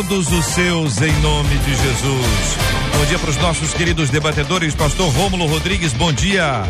os 0.00 0.46
seus, 0.46 1.02
em 1.02 1.12
nome 1.20 1.54
de 1.58 1.70
Jesus. 1.70 2.56
Bom 2.96 3.04
dia 3.04 3.18
para 3.18 3.28
os 3.28 3.36
nossos 3.36 3.74
queridos 3.74 4.08
debatedores, 4.08 4.74
Pastor 4.74 5.12
Rômulo 5.12 5.44
Rodrigues. 5.46 5.92
Bom 5.92 6.10
dia. 6.10 6.62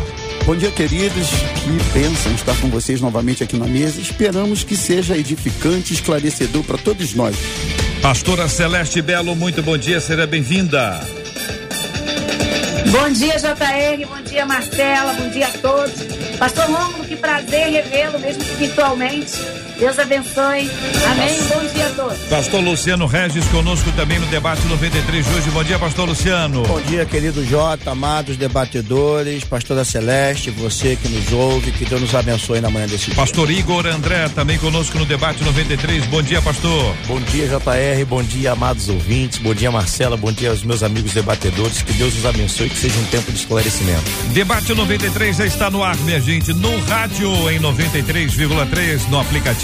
Bom 0.45 0.53
dia, 0.57 0.69
queridos. 0.69 1.29
Que 1.29 1.97
bênção 1.97 2.33
estar 2.33 2.53
com 2.57 2.67
vocês 2.69 2.99
novamente 2.99 3.41
aqui 3.41 3.55
na 3.55 3.65
mesa. 3.65 4.01
Esperamos 4.01 4.65
que 4.65 4.75
seja 4.75 5.17
edificante 5.17 5.93
e 5.93 5.95
esclarecedor 5.95 6.63
para 6.63 6.77
todos 6.77 7.13
nós. 7.13 7.37
Pastora 8.01 8.49
Celeste 8.49 9.01
Belo, 9.01 9.35
muito 9.37 9.63
bom 9.63 9.77
dia, 9.77 10.01
seja 10.01 10.27
bem-vinda. 10.27 10.99
Bom 12.91 13.09
dia, 13.09 13.37
JR, 13.37 14.05
bom 14.05 14.21
dia, 14.21 14.45
Marcela, 14.45 15.13
bom 15.13 15.29
dia 15.29 15.47
a 15.47 15.51
todos. 15.59 15.93
Pastor 16.37 16.65
Rômulo, 16.65 17.05
que 17.05 17.15
prazer 17.15 17.69
revê-lo, 17.69 18.19
mesmo 18.19 18.43
que 18.43 18.55
virtualmente. 18.55 19.31
Deus 19.77 19.97
abençoe. 19.97 20.69
Amém. 21.11 21.41
Bom 21.49 21.73
dia 21.73 21.87
a 21.87 21.89
todos. 21.89 22.17
Pastor 22.29 22.61
Luciano 22.61 23.05
Regis 23.05 23.45
conosco 23.47 23.91
também 23.93 24.19
no 24.19 24.25
debate 24.27 24.65
93 24.67 25.25
de 25.25 25.33
hoje. 25.33 25.49
Bom 25.49 25.63
dia, 25.63 25.79
pastor 25.79 26.07
Luciano. 26.07 26.63
Bom 26.63 26.79
dia, 26.81 27.05
querido 27.05 27.43
Jota, 27.45 27.91
amados 27.91 28.37
debatedores, 28.37 29.43
pastora 29.43 29.83
Celeste, 29.83 30.51
você 30.51 30.95
que 30.95 31.09
nos 31.09 31.31
ouve, 31.31 31.71
que 31.71 31.85
Deus 31.85 32.01
nos 32.01 32.15
abençoe 32.15 32.61
na 32.61 32.69
manhã 32.69 32.87
desse 32.87 33.11
Pastor 33.11 33.47
dia. 33.47 33.59
Igor 33.59 33.85
André 33.87 34.29
também 34.29 34.57
conosco 34.57 34.97
no 34.99 35.05
debate 35.05 35.43
93. 35.43 36.05
Bom 36.05 36.21
dia, 36.21 36.41
pastor. 36.41 36.95
Bom 37.07 37.19
dia, 37.19 37.47
JR. 37.47 38.05
Bom 38.07 38.23
dia, 38.23 38.51
amados 38.51 38.89
ouvintes. 38.89 39.39
Bom 39.39 39.53
dia, 39.53 39.71
Marcela. 39.71 40.15
Bom 40.15 40.31
dia 40.31 40.51
aos 40.51 40.63
meus 40.63 40.83
amigos 40.83 41.13
debatedores. 41.13 41.81
Que 41.81 41.93
Deus 41.93 42.13
nos 42.13 42.25
abençoe, 42.25 42.69
que 42.69 42.77
seja 42.77 42.99
um 42.99 43.05
tempo 43.05 43.31
de 43.31 43.39
esclarecimento. 43.39 44.03
Debate 44.33 44.73
93 44.73 45.37
já 45.37 45.45
está 45.45 45.69
no 45.69 45.83
ar, 45.83 45.97
minha 45.97 46.19
gente, 46.19 46.53
no 46.53 46.79
rádio 46.85 47.49
em 47.49 47.59
93,3 47.59 49.09
no 49.09 49.19
aplicativo 49.19 49.62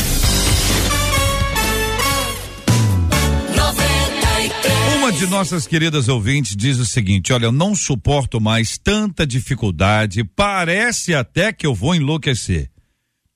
Uma 4.96 5.12
de 5.12 5.26
nossas 5.26 5.66
queridas 5.66 6.08
ouvintes 6.08 6.56
diz 6.56 6.78
o 6.78 6.86
seguinte: 6.86 7.32
Olha, 7.32 7.46
eu 7.46 7.52
não 7.52 7.75
suporto 7.75 8.41
mais 8.41 8.78
tanta 8.78 9.26
dificuldade, 9.26 10.25
parece 10.25 11.14
até 11.14 11.52
que 11.52 11.66
eu 11.66 11.75
vou 11.75 11.94
enlouquecer. 11.94 12.70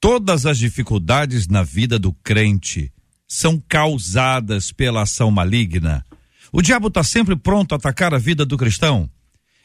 Todas 0.00 0.46
as 0.46 0.56
dificuldades 0.56 1.48
na 1.48 1.62
vida 1.62 1.98
do 1.98 2.12
crente 2.12 2.92
são 3.28 3.62
causadas 3.68 4.72
pela 4.72 5.02
ação 5.02 5.30
maligna. 5.30 6.04
O 6.50 6.62
diabo 6.62 6.88
está 6.88 7.04
sempre 7.04 7.36
pronto 7.36 7.74
a 7.74 7.76
atacar 7.76 8.14
a 8.14 8.18
vida 8.18 8.46
do 8.46 8.56
cristão. 8.56 9.08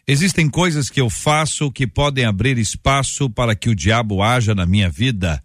Existem 0.06 0.50
coisas 0.50 0.90
que 0.90 1.00
eu 1.00 1.10
faço 1.10 1.72
que 1.72 1.88
podem 1.88 2.26
abrir 2.26 2.58
espaço 2.58 3.30
para 3.30 3.56
que 3.56 3.70
o 3.70 3.76
diabo 3.76 4.22
haja 4.22 4.54
na 4.54 4.66
minha 4.66 4.90
vida. 4.90 5.42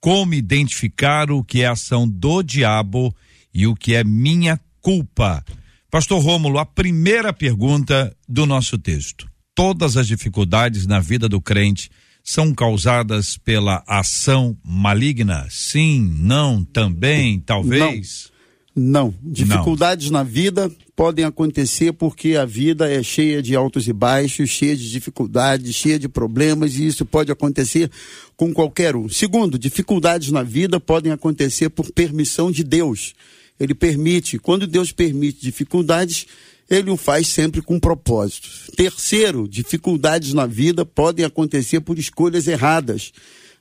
Como 0.00 0.34
identificar 0.34 1.30
o 1.30 1.44
que 1.44 1.62
é 1.62 1.66
ação 1.66 2.08
do 2.08 2.42
diabo 2.42 3.14
e 3.54 3.68
o 3.68 3.76
que 3.76 3.94
é 3.94 4.02
minha 4.02 4.58
culpa? 4.80 5.44
Pastor 5.88 6.20
Rômulo, 6.20 6.58
a 6.58 6.66
primeira 6.66 7.32
pergunta 7.32 8.14
do 8.28 8.46
nosso 8.46 8.76
texto. 8.76 9.30
Todas 9.54 9.96
as 9.96 10.08
dificuldades 10.08 10.86
na 10.86 10.98
vida 10.98 11.28
do 11.28 11.40
crente 11.40 11.88
são 12.22 12.54
causadas 12.54 13.36
pela 13.36 13.82
ação 13.86 14.56
maligna? 14.64 15.46
Sim, 15.50 16.00
não, 16.18 16.64
também, 16.64 17.40
talvez? 17.40 18.24
Não. 18.24 18.40
Não. 18.74 19.14
Dificuldades 19.22 20.10
Não. 20.10 20.20
na 20.20 20.22
vida 20.22 20.70
podem 20.94 21.24
acontecer 21.24 21.92
porque 21.92 22.36
a 22.36 22.44
vida 22.44 22.90
é 22.90 23.02
cheia 23.02 23.42
de 23.42 23.56
altos 23.56 23.88
e 23.88 23.92
baixos, 23.92 24.48
cheia 24.48 24.76
de 24.76 24.90
dificuldades, 24.90 25.74
cheia 25.74 25.98
de 25.98 26.08
problemas, 26.08 26.76
e 26.76 26.86
isso 26.86 27.04
pode 27.04 27.32
acontecer 27.32 27.90
com 28.36 28.52
qualquer 28.52 28.94
um. 28.94 29.08
Segundo, 29.08 29.58
dificuldades 29.58 30.30
na 30.30 30.42
vida 30.42 30.78
podem 30.78 31.10
acontecer 31.10 31.68
por 31.68 31.90
permissão 31.90 32.50
de 32.50 32.62
Deus. 32.62 33.14
Ele 33.58 33.74
permite, 33.74 34.38
quando 34.38 34.66
Deus 34.66 34.92
permite 34.92 35.40
dificuldades, 35.42 36.26
ele 36.70 36.90
o 36.90 36.96
faz 36.96 37.26
sempre 37.26 37.60
com 37.60 37.80
propósito. 37.80 38.48
Terceiro, 38.76 39.48
dificuldades 39.48 40.32
na 40.32 40.46
vida 40.46 40.86
podem 40.86 41.24
acontecer 41.24 41.80
por 41.80 41.98
escolhas 41.98 42.46
erradas. 42.46 43.12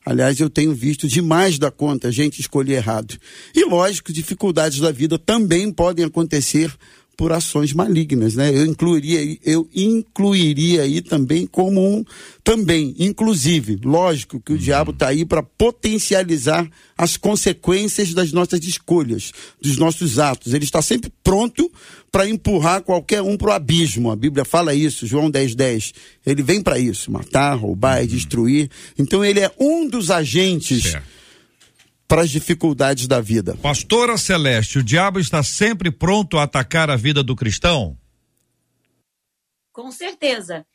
Aliás, 0.06 0.40
eu 0.40 0.50
tenho 0.50 0.74
visto 0.74 1.08
demais 1.08 1.58
da 1.58 1.72
conta 1.72 2.08
a 2.08 2.12
gente 2.12 2.40
escolher 2.40 2.76
errado. 2.76 3.18
E 3.54 3.66
lógico, 3.66 4.14
dificuldades 4.14 4.80
da 4.80 4.92
vida 4.92 5.18
também 5.18 5.72
podem 5.72 6.06
acontecer 6.06 6.72
por 7.20 7.34
ações 7.34 7.74
malignas, 7.74 8.34
né? 8.34 8.50
Eu 8.50 8.66
incluiria, 8.66 9.38
eu 9.44 9.68
incluiria 9.76 10.84
aí 10.84 11.02
também 11.02 11.46
como 11.46 11.86
um 11.86 12.06
também, 12.46 12.96
inclusive, 12.98 13.78
lógico 13.84 14.40
que 14.40 14.54
o 14.54 14.56
uhum. 14.56 14.62
diabo 14.62 14.92
está 14.92 15.10
aí 15.10 15.26
para 15.26 15.44
potencializar 15.44 16.66
as 16.98 17.18
consequências 17.18 18.14
das 18.14 18.32
nossas 18.32 18.64
escolhas, 18.64 19.34
dos 19.62 19.76
nossos 19.76 20.18
atos. 20.18 20.54
Ele 20.54 20.64
está 20.64 20.82
sempre 20.82 21.12
pronto 21.22 21.70
para 22.10 22.26
empurrar 22.26 22.84
qualquer 22.84 23.22
um 23.22 23.36
para 23.36 23.50
o 23.50 23.52
abismo. 23.52 24.12
A 24.12 24.16
Bíblia 24.16 24.46
fala 24.46 24.74
isso, 24.74 25.06
João 25.06 25.30
10, 25.30 25.56
10. 25.56 25.94
Ele 26.26 26.42
vem 26.42 26.62
para 26.62 26.80
isso, 26.80 27.12
matar, 27.12 27.54
roubar 27.56 28.00
e 28.00 28.04
uhum. 28.04 28.08
destruir. 28.08 28.72
Então 28.98 29.26
ele 29.26 29.42
é 29.42 29.52
um 29.60 29.90
dos 29.90 30.10
agentes. 30.10 30.84
Certo 30.84 31.19
para 32.10 32.24
as 32.24 32.32
dificuldades 32.32 33.06
da 33.06 33.22
vida. 33.22 33.56
Pastora 33.62 34.18
Celeste, 34.18 34.80
o 34.80 34.84
diabo 34.84 35.20
está 35.20 35.44
sempre 35.44 35.92
pronto 35.92 36.40
a 36.40 36.44
atacar 36.44 36.90
a 36.90 36.96
vida 36.96 37.22
do 37.22 37.36
cristão? 37.36 37.96
Com 39.72 39.92
certeza. 39.92 40.66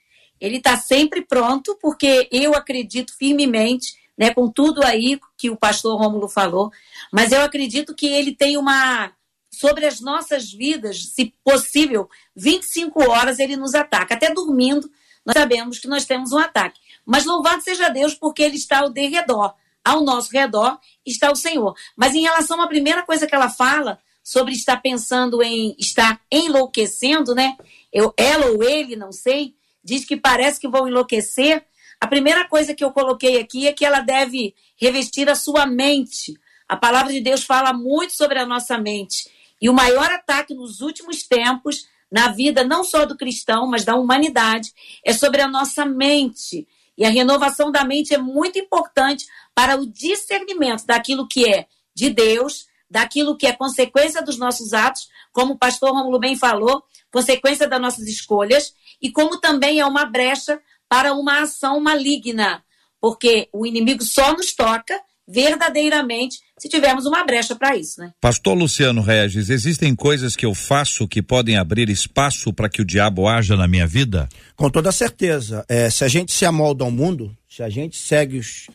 ele 0.40 0.58
está 0.58 0.76
sempre 0.76 1.22
pronto, 1.22 1.76
porque 1.80 2.28
eu 2.30 2.54
acredito 2.54 3.16
firmemente, 3.16 3.94
né, 4.16 4.32
com 4.32 4.48
tudo 4.48 4.84
aí 4.84 5.18
que 5.36 5.50
o 5.50 5.56
pastor 5.56 5.98
Rômulo 5.98 6.28
falou, 6.28 6.70
mas 7.12 7.32
eu 7.32 7.40
acredito 7.42 7.94
que 7.94 8.06
ele 8.06 8.32
tem 8.32 8.56
uma 8.56 9.12
sobre 9.50 9.86
as 9.86 10.00
nossas 10.00 10.52
vidas, 10.52 11.06
se 11.06 11.32
possível, 11.42 12.08
25 12.36 13.10
horas 13.10 13.38
ele 13.38 13.56
nos 13.56 13.74
ataca. 13.74 14.14
Até 14.14 14.32
dormindo, 14.32 14.88
nós 15.24 15.34
sabemos 15.34 15.78
que 15.78 15.88
nós 15.88 16.04
temos 16.04 16.32
um 16.32 16.38
ataque. 16.38 16.78
Mas 17.04 17.24
louvado 17.24 17.62
seja 17.62 17.88
Deus, 17.88 18.14
porque 18.14 18.42
ele 18.42 18.56
está 18.56 18.80
ao 18.80 18.92
redor. 18.92 19.54
Ao 19.84 20.02
nosso 20.02 20.32
redor 20.32 20.78
está 21.04 21.30
o 21.30 21.36
Senhor. 21.36 21.74
Mas 21.96 22.14
em 22.14 22.22
relação 22.22 22.60
à 22.60 22.66
primeira 22.66 23.02
coisa 23.02 23.26
que 23.26 23.34
ela 23.34 23.50
fala, 23.50 24.00
sobre 24.24 24.54
estar 24.54 24.78
pensando 24.78 25.42
em 25.42 25.76
estar 25.78 26.18
enlouquecendo, 26.32 27.34
né? 27.34 27.54
Eu, 27.92 28.12
ela 28.16 28.46
ou 28.46 28.62
ele, 28.62 28.96
não 28.96 29.12
sei, 29.12 29.54
diz 29.84 30.06
que 30.06 30.16
parece 30.16 30.58
que 30.58 30.66
vão 30.66 30.88
enlouquecer. 30.88 31.62
A 32.00 32.06
primeira 32.06 32.48
coisa 32.48 32.74
que 32.74 32.82
eu 32.82 32.90
coloquei 32.90 33.38
aqui 33.38 33.68
é 33.68 33.72
que 33.74 33.84
ela 33.84 34.00
deve 34.00 34.54
revestir 34.76 35.28
a 35.28 35.34
sua 35.34 35.66
mente. 35.66 36.34
A 36.66 36.74
palavra 36.74 37.12
de 37.12 37.20
Deus 37.20 37.44
fala 37.44 37.74
muito 37.74 38.14
sobre 38.14 38.38
a 38.38 38.46
nossa 38.46 38.78
mente. 38.78 39.30
E 39.60 39.68
o 39.68 39.74
maior 39.74 40.10
ataque 40.10 40.54
nos 40.54 40.80
últimos 40.80 41.22
tempos, 41.24 41.86
na 42.10 42.28
vida 42.28 42.64
não 42.64 42.82
só 42.82 43.04
do 43.04 43.16
cristão, 43.16 43.66
mas 43.66 43.84
da 43.84 43.94
humanidade, 43.94 44.72
é 45.04 45.12
sobre 45.12 45.42
a 45.42 45.48
nossa 45.48 45.84
mente. 45.84 46.66
E 46.96 47.04
a 47.04 47.10
renovação 47.10 47.70
da 47.70 47.84
mente 47.84 48.14
é 48.14 48.18
muito 48.18 48.58
importante 48.58 49.26
para 49.54 49.76
o 49.76 49.86
discernimento 49.86 50.86
daquilo 50.86 51.26
que 51.26 51.48
é 51.48 51.66
de 51.94 52.10
Deus, 52.10 52.66
daquilo 52.90 53.36
que 53.36 53.46
é 53.46 53.52
consequência 53.52 54.22
dos 54.22 54.38
nossos 54.38 54.72
atos, 54.72 55.08
como 55.32 55.54
o 55.54 55.58
pastor 55.58 55.92
Romulo 55.92 56.18
bem 56.18 56.36
falou, 56.36 56.84
consequência 57.10 57.68
das 57.68 57.80
nossas 57.80 58.06
escolhas, 58.06 58.74
e 59.00 59.10
como 59.10 59.40
também 59.40 59.80
é 59.80 59.86
uma 59.86 60.04
brecha 60.04 60.60
para 60.88 61.12
uma 61.12 61.42
ação 61.42 61.80
maligna, 61.80 62.64
porque 63.00 63.48
o 63.52 63.66
inimigo 63.66 64.04
só 64.04 64.32
nos 64.32 64.54
toca 64.54 65.00
verdadeiramente 65.26 66.36
se 66.58 66.68
tivermos 66.68 67.06
uma 67.06 67.24
brecha 67.24 67.54
para 67.56 67.76
isso, 67.76 68.00
né? 68.00 68.12
Pastor 68.20 68.56
Luciano 68.56 69.02
Regis, 69.02 69.50
existem 69.50 69.94
coisas 69.94 70.36
que 70.36 70.46
eu 70.46 70.54
faço 70.54 71.08
que 71.08 71.22
podem 71.22 71.56
abrir 71.56 71.88
espaço 71.88 72.52
para 72.52 72.68
que 72.68 72.80
o 72.80 72.84
diabo 72.84 73.26
haja 73.26 73.56
na 73.56 73.66
minha 73.66 73.86
vida? 73.86 74.28
Com 74.54 74.70
toda 74.70 74.92
certeza. 74.92 75.64
É, 75.68 75.90
se 75.90 76.04
a 76.04 76.08
gente 76.08 76.32
se 76.32 76.44
amolda 76.44 76.84
ao 76.84 76.90
mundo, 76.90 77.36
se 77.48 77.62
a 77.62 77.68
gente 77.68 77.96
segue 77.96 78.38
os 78.38 78.68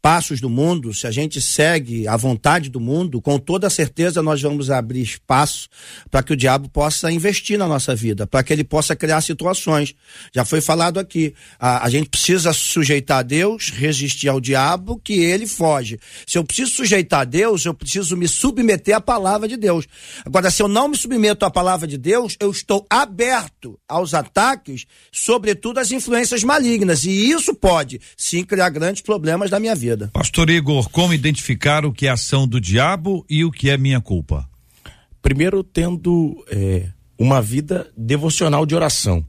passos 0.00 0.40
do 0.40 0.48
mundo, 0.48 0.94
se 0.94 1.06
a 1.06 1.10
gente 1.10 1.40
segue 1.40 2.06
a 2.06 2.16
vontade 2.16 2.70
do 2.70 2.80
mundo, 2.80 3.20
com 3.20 3.38
toda 3.38 3.68
certeza 3.68 4.22
nós 4.22 4.40
vamos 4.40 4.70
abrir 4.70 5.02
espaço 5.02 5.68
para 6.10 6.22
que 6.22 6.32
o 6.32 6.36
diabo 6.36 6.68
possa 6.68 7.10
investir 7.10 7.58
na 7.58 7.66
nossa 7.66 7.94
vida, 7.94 8.26
para 8.26 8.42
que 8.42 8.52
ele 8.52 8.64
possa 8.64 8.94
criar 8.94 9.20
situações. 9.20 9.94
Já 10.32 10.44
foi 10.44 10.60
falado 10.60 10.98
aqui, 10.98 11.34
a, 11.58 11.84
a, 11.84 11.90
gente 11.90 12.08
precisa 12.08 12.52
sujeitar 12.52 13.18
a 13.18 13.22
Deus, 13.22 13.70
resistir 13.70 14.28
ao 14.28 14.40
diabo, 14.40 15.00
que 15.02 15.14
ele 15.14 15.46
foge. 15.46 15.98
Se 16.26 16.38
eu 16.38 16.44
preciso 16.44 16.72
sujeitar 16.72 17.20
a 17.20 17.24
Deus, 17.24 17.64
eu 17.64 17.74
preciso 17.74 18.16
me 18.16 18.28
submeter 18.28 18.96
à 18.96 19.00
palavra 19.00 19.48
de 19.48 19.56
Deus. 19.56 19.86
Agora, 20.24 20.50
se 20.50 20.62
eu 20.62 20.68
não 20.68 20.88
me 20.88 20.96
submeto 20.96 21.44
à 21.44 21.50
palavra 21.50 21.86
de 21.86 21.98
Deus, 21.98 22.36
eu 22.40 22.50
estou 22.50 22.86
aberto 22.88 23.78
aos 23.88 24.14
ataques, 24.14 24.86
sobretudo 25.10 25.78
às 25.78 25.90
influências 25.90 26.44
malignas, 26.44 27.04
e 27.04 27.30
isso 27.30 27.54
pode 27.54 28.00
sim 28.16 28.44
criar 28.44 28.70
grandes 28.70 29.02
problemas 29.02 29.50
na 29.50 29.58
minha 29.58 29.74
vida 29.74 29.87
vida. 29.88 30.10
Pastor 30.12 30.50
Igor, 30.50 30.88
como 30.90 31.14
identificar 31.14 31.84
o 31.84 31.92
que 31.92 32.06
é 32.06 32.10
ação 32.10 32.46
do 32.46 32.60
diabo 32.60 33.24
e 33.28 33.44
o 33.44 33.50
que 33.50 33.70
é 33.70 33.76
minha 33.76 34.00
culpa? 34.00 34.48
Primeiro, 35.22 35.62
tendo 35.62 36.44
é, 36.50 36.88
uma 37.18 37.40
vida 37.40 37.90
devocional 37.96 38.64
de 38.64 38.74
oração. 38.74 39.24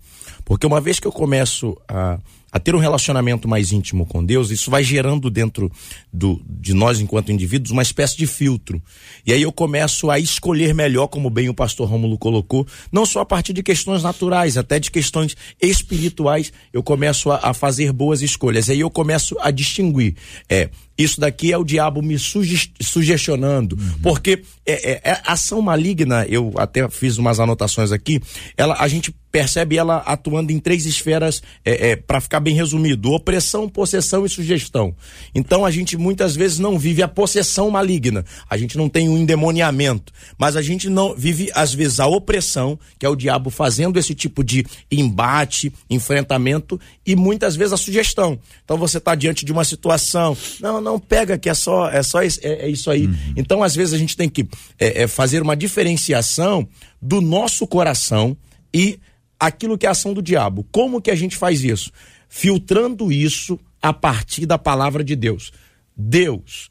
Porque 0.46 0.66
uma 0.66 0.82
vez 0.82 1.00
que 1.00 1.08
eu 1.08 1.12
começo 1.12 1.78
a 1.88 2.20
a 2.52 2.60
ter 2.60 2.76
um 2.76 2.80
relacionamento 2.80 3.48
mais 3.48 3.72
íntimo 3.72 4.06
com 4.06 4.24
Deus, 4.24 4.50
isso 4.50 4.72
vai 4.72 4.84
gerando 4.84 5.30
dentro 5.30 5.72
do, 6.12 6.42
de 6.48 6.74
nós, 6.74 7.00
enquanto 7.00 7.32
indivíduos, 7.32 7.72
uma 7.72 7.82
espécie 7.82 8.18
de 8.18 8.26
filtro. 8.26 8.82
E 9.26 9.34
aí 9.34 9.42
eu 9.42 9.52
começo 9.52 10.10
a 10.10 10.20
escolher 10.20 10.74
melhor, 10.74 11.08
como 11.08 11.30
bem 11.30 11.50
o 11.50 11.54
pastor 11.54 11.88
Rômulo 11.88 12.18
colocou, 12.18 12.66
não 12.92 13.06
só 13.06 13.22
a 13.22 13.26
partir 13.26 13.54
de 13.54 13.64
questões 13.64 14.04
naturais, 14.04 14.58
até 14.58 14.80
de 14.80 14.90
questões 14.90 15.36
espirituais, 15.62 16.52
eu 16.74 16.82
começo 16.82 17.32
a, 17.32 17.50
a 17.50 17.54
fazer 17.54 17.92
boas 17.92 18.22
escolhas. 18.22 18.70
Aí 18.70 18.80
eu 18.80 18.90
começo 18.90 19.36
a 19.40 19.52
distinguir. 19.52 20.16
É, 20.50 20.70
isso 21.00 21.20
daqui 21.22 21.54
é 21.54 21.58
o 21.58 21.64
diabo 21.64 22.02
me 22.02 22.20
suge 22.20 22.74
sugestionando. 22.82 23.78
Uhum. 23.80 24.00
Porque 24.04 24.44
é, 24.66 24.92
é, 24.92 25.02
é, 25.12 25.22
ação 25.26 25.62
maligna, 25.62 26.26
eu 26.28 26.54
até 26.58 26.88
fiz 26.90 27.18
umas 27.18 27.40
anotações 27.40 27.92
aqui, 27.92 28.22
ela, 28.58 28.76
a 28.78 28.88
gente 28.88 29.16
percebe 29.32 29.78
ela 29.78 29.98
atuando 29.98 30.52
em 30.52 30.60
três 30.60 30.86
esferas, 30.86 31.42
é, 31.64 31.92
é 31.92 31.96
para 31.96 32.20
ficar 32.20 32.40
bem 32.40 32.54
resumido: 32.54 33.12
opressão, 33.12 33.70
possessão 33.70 34.26
e 34.26 34.30
sugestão. 34.30 34.96
Então 35.34 35.66
a 35.66 35.72
gente 35.72 35.98
muitas 35.98 36.36
vezes 36.36 36.60
não 36.60 36.78
vive 36.78 37.02
a 37.02 37.08
possessão 37.08 37.70
maligna, 37.70 38.26
a 38.50 38.58
gente 38.58 38.78
não 38.78 38.90
tem 38.90 39.08
o 39.08 39.14
um 39.14 39.18
endemoniamento, 39.18 40.12
mas 40.38 40.56
a 40.56 40.62
gente 40.62 40.90
não 40.90 41.16
vive, 41.16 41.50
às 41.54 41.74
vezes, 41.74 42.00
a 42.00 42.08
opressão, 42.08 42.78
que 42.98 43.06
é 43.06 43.10
o 43.10 43.16
diabo 43.16 43.50
fazendo 43.50 43.98
esse 43.98 44.14
tipo 44.14 44.44
de 44.44 44.66
embate, 44.92 45.72
enfrentamento, 45.90 46.80
e 47.06 47.16
muitas 47.16 47.56
vezes 47.56 47.74
a 47.74 47.78
sugestão. 47.78 48.40
Então 48.64 48.78
você 48.78 48.98
está 48.98 49.16
diante 49.16 49.46
de 49.46 49.52
uma 49.52 49.64
situação, 49.64 50.36
não, 50.60 50.82
não 50.82 50.89
não 50.90 51.00
pega 51.00 51.38
que 51.38 51.50
é 51.50 51.54
só 51.54 51.90
é 51.90 52.02
só 52.02 52.22
é, 52.22 52.28
é 52.42 52.68
isso 52.68 52.90
aí. 52.90 53.06
Uhum. 53.06 53.34
Então 53.38 53.62
às 53.62 53.76
vezes 53.76 53.94
a 53.94 53.98
gente 53.98 54.18
tem 54.18 54.28
que 54.28 54.48
é, 54.80 55.04
é 55.04 55.08
fazer 55.08 55.42
uma 55.42 55.56
diferenciação 55.56 56.68
do 57.02 57.22
nosso 57.22 57.68
coração 57.68 58.36
e 58.74 59.00
aquilo 59.40 59.78
que 59.78 59.86
é 59.86 59.90
a 59.90 59.92
ação 59.92 60.14
do 60.14 60.22
diabo. 60.22 60.66
Como 60.72 61.02
que 61.02 61.12
a 61.12 61.16
gente 61.16 61.38
faz 61.38 61.64
isso? 61.64 61.92
Filtrando 62.28 63.12
isso 63.12 63.60
a 63.82 63.94
partir 63.94 64.46
da 64.46 64.58
palavra 64.58 65.04
de 65.04 65.16
Deus. 65.16 65.52
Deus, 65.96 66.70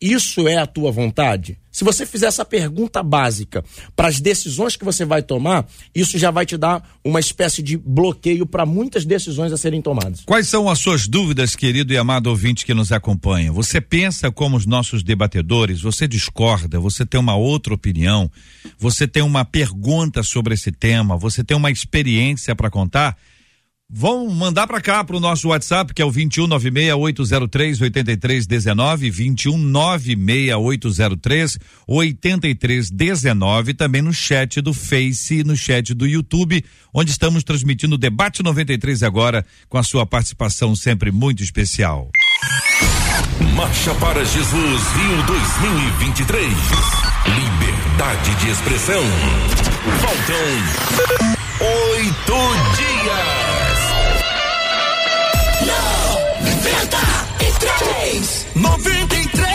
isso 0.00 0.46
é 0.46 0.56
a 0.56 0.66
tua 0.66 0.90
vontade? 0.90 1.58
Se 1.70 1.84
você 1.84 2.04
fizer 2.04 2.26
essa 2.26 2.44
pergunta 2.44 3.02
básica 3.04 3.64
para 3.94 4.08
as 4.08 4.20
decisões 4.20 4.74
que 4.74 4.84
você 4.84 5.04
vai 5.04 5.22
tomar, 5.22 5.64
isso 5.94 6.18
já 6.18 6.30
vai 6.30 6.44
te 6.44 6.56
dar 6.56 6.82
uma 7.04 7.20
espécie 7.20 7.62
de 7.62 7.76
bloqueio 7.76 8.44
para 8.44 8.66
muitas 8.66 9.04
decisões 9.04 9.52
a 9.52 9.56
serem 9.56 9.80
tomadas. 9.80 10.22
Quais 10.24 10.48
são 10.48 10.68
as 10.68 10.80
suas 10.80 11.06
dúvidas, 11.06 11.54
querido 11.54 11.92
e 11.92 11.96
amado 11.96 12.28
ouvinte 12.28 12.66
que 12.66 12.74
nos 12.74 12.90
acompanha? 12.90 13.52
Você 13.52 13.80
pensa 13.80 14.30
como 14.32 14.56
os 14.56 14.66
nossos 14.66 15.04
debatedores? 15.04 15.80
Você 15.80 16.08
discorda? 16.08 16.80
Você 16.80 17.06
tem 17.06 17.20
uma 17.20 17.36
outra 17.36 17.74
opinião? 17.74 18.28
Você 18.76 19.06
tem 19.06 19.22
uma 19.22 19.44
pergunta 19.44 20.24
sobre 20.24 20.54
esse 20.54 20.72
tema? 20.72 21.16
Você 21.16 21.44
tem 21.44 21.56
uma 21.56 21.70
experiência 21.70 22.56
para 22.56 22.70
contar? 22.70 23.16
Vão 23.90 24.28
mandar 24.28 24.66
para 24.66 24.82
cá 24.82 25.02
para 25.02 25.16
o 25.16 25.20
nosso 25.20 25.48
WhatsApp, 25.48 25.94
que 25.94 26.02
é 26.02 26.04
o 26.04 26.10
2196803 26.10 27.80
8319, 27.80 29.10
2196803 29.10 31.58
8319, 31.86 33.72
também 33.72 34.02
no 34.02 34.12
chat 34.12 34.60
do 34.60 34.74
Face 34.74 35.42
no 35.42 35.56
chat 35.56 35.94
do 35.94 36.06
YouTube, 36.06 36.62
onde 36.92 37.10
estamos 37.10 37.42
transmitindo 37.42 37.94
o 37.94 37.98
Debate 37.98 38.42
93 38.42 39.02
agora, 39.02 39.42
com 39.70 39.78
a 39.78 39.82
sua 39.82 40.04
participação 40.04 40.76
sempre 40.76 41.10
muito 41.10 41.42
especial. 41.42 42.10
Marcha 43.54 43.94
para 43.94 44.22
Jesus 44.22 44.82
Rio 44.92 45.22
2023. 45.26 46.52
Liberdade 47.24 48.34
de 48.34 48.50
expressão. 48.50 49.02
Faltam 49.98 51.38
oito 51.60 52.36
dias. 52.76 53.47
93! 56.58 58.46
93! 58.56 59.48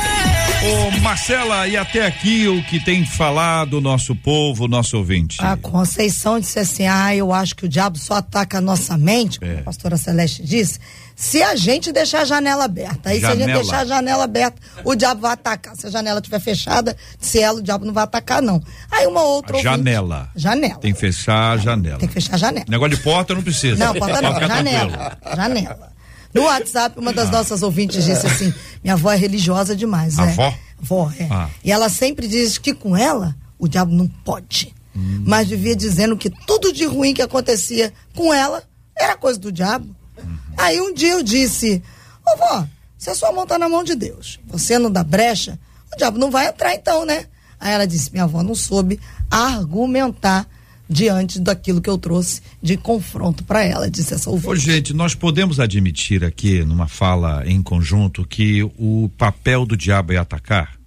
Ô 0.65 0.91
Marcela, 1.01 1.67
e 1.67 1.75
até 1.75 2.05
aqui 2.05 2.47
o 2.47 2.63
que 2.63 2.79
tem 2.79 3.05
falado 3.05 3.79
o 3.79 3.81
nosso 3.81 4.15
povo, 4.15 4.63
o 4.63 4.67
nosso 4.69 4.97
ouvinte? 4.97 5.35
A 5.41 5.57
Conceição 5.57 6.39
disse 6.39 6.59
assim: 6.59 6.87
ah, 6.87 7.13
eu 7.13 7.33
acho 7.33 7.57
que 7.57 7.65
o 7.65 7.69
diabo 7.69 7.97
só 7.97 8.13
ataca 8.15 8.59
a 8.59 8.61
nossa 8.61 8.97
mente, 8.97 9.37
como 9.37 9.51
é. 9.51 9.59
a 9.59 9.63
pastora 9.63 9.97
Celeste 9.97 10.41
disse, 10.43 10.79
se 11.13 11.43
a 11.43 11.57
gente 11.57 11.91
deixar 11.91 12.21
a 12.21 12.25
janela 12.25 12.63
aberta. 12.63 13.09
Aí 13.09 13.19
janela. 13.19 13.35
se 13.35 13.43
a 13.43 13.47
gente 13.47 13.55
deixar 13.61 13.79
a 13.81 13.85
janela 13.85 14.23
aberta, 14.23 14.61
o 14.85 14.95
diabo 14.95 15.19
vai 15.19 15.33
atacar. 15.33 15.75
Se 15.75 15.87
a 15.87 15.89
janela 15.89 16.19
estiver 16.19 16.39
fechada, 16.39 16.95
se 17.19 17.41
ela, 17.41 17.59
o 17.59 17.61
diabo 17.61 17.83
não 17.83 17.93
vai 17.93 18.05
atacar, 18.05 18.41
não. 18.41 18.63
Aí 18.89 19.05
uma 19.05 19.23
outra. 19.23 19.57
Ouvinte, 19.57 19.69
janela. 19.69 20.29
Janela. 20.33 20.79
Tem 20.79 20.93
que 20.93 20.99
fechar 21.01 21.51
a 21.51 21.57
janela. 21.57 21.97
Tem 21.97 22.07
que 22.07 22.13
fechar 22.13 22.35
a 22.35 22.37
janela. 22.37 22.65
Negócio 22.69 22.95
de 22.95 23.03
porta 23.03 23.35
não 23.35 23.43
precisa. 23.43 23.75
Não, 23.75 23.93
porta 23.93 24.21
não, 24.21 24.39
janela. 24.39 25.17
Janela. 25.35 25.92
No 26.33 26.43
WhatsApp, 26.43 26.99
uma 26.99 27.13
das 27.13 27.29
ah. 27.29 27.31
nossas 27.31 27.61
ouvintes 27.61 28.03
disse 28.03 28.25
assim: 28.25 28.53
minha 28.83 28.93
avó 28.93 29.11
é 29.11 29.15
religiosa 29.15 29.75
demais. 29.75 30.17
A 30.17 30.25
é. 30.25 30.31
avó? 30.31 30.53
Vó, 30.79 31.11
é. 31.17 31.27
Ah. 31.29 31.49
E 31.63 31.71
ela 31.71 31.89
sempre 31.89 32.27
diz 32.27 32.57
que 32.57 32.73
com 32.73 32.97
ela, 32.97 33.35
o 33.59 33.67
diabo 33.67 33.93
não 33.93 34.07
pode. 34.07 34.73
Hum. 34.95 35.23
Mas 35.25 35.47
vivia 35.47 35.75
dizendo 35.75 36.17
que 36.17 36.29
tudo 36.29 36.73
de 36.73 36.85
ruim 36.85 37.13
que 37.13 37.21
acontecia 37.21 37.93
com 38.15 38.33
ela 38.33 38.63
era 38.97 39.15
coisa 39.15 39.39
do 39.39 39.51
diabo. 39.51 39.95
Uhum. 40.17 40.37
Aí 40.57 40.81
um 40.81 40.93
dia 40.93 41.13
eu 41.13 41.23
disse: 41.23 41.81
Ô 42.25 42.37
vó, 42.37 42.67
se 42.97 43.09
a 43.09 43.15
sua 43.15 43.31
mão 43.31 43.45
tá 43.45 43.57
na 43.57 43.69
mão 43.69 43.83
de 43.83 43.95
Deus, 43.95 44.39
você 44.47 44.77
não 44.77 44.91
dá 44.91 45.03
brecha, 45.03 45.59
o 45.93 45.97
diabo 45.97 46.17
não 46.17 46.31
vai 46.31 46.47
entrar 46.47 46.73
então, 46.73 47.05
né? 47.05 47.25
Aí 47.59 47.73
ela 47.73 47.87
disse: 47.87 48.11
minha 48.11 48.25
avó 48.25 48.43
não 48.43 48.55
soube 48.55 48.99
argumentar 49.31 50.47
diante 50.93 51.39
daquilo 51.39 51.81
que 51.81 51.89
eu 51.89 51.97
trouxe 51.97 52.41
de 52.61 52.77
confronto 52.77 53.43
para 53.43 53.63
ela, 53.63 53.89
disse 53.89 54.13
essa 54.13 54.29
ouvinte. 54.29 54.47
Ô, 54.47 54.55
gente, 54.55 54.93
nós 54.93 55.15
podemos 55.15 55.59
admitir 55.59 56.23
aqui, 56.23 56.63
numa 56.63 56.87
fala 56.87 57.43
em 57.45 57.61
conjunto, 57.61 58.25
que 58.25 58.63
o 58.77 59.09
papel 59.17 59.65
do 59.65 59.75
diabo 59.75 60.13
é 60.13 60.17
atacar? 60.17 60.77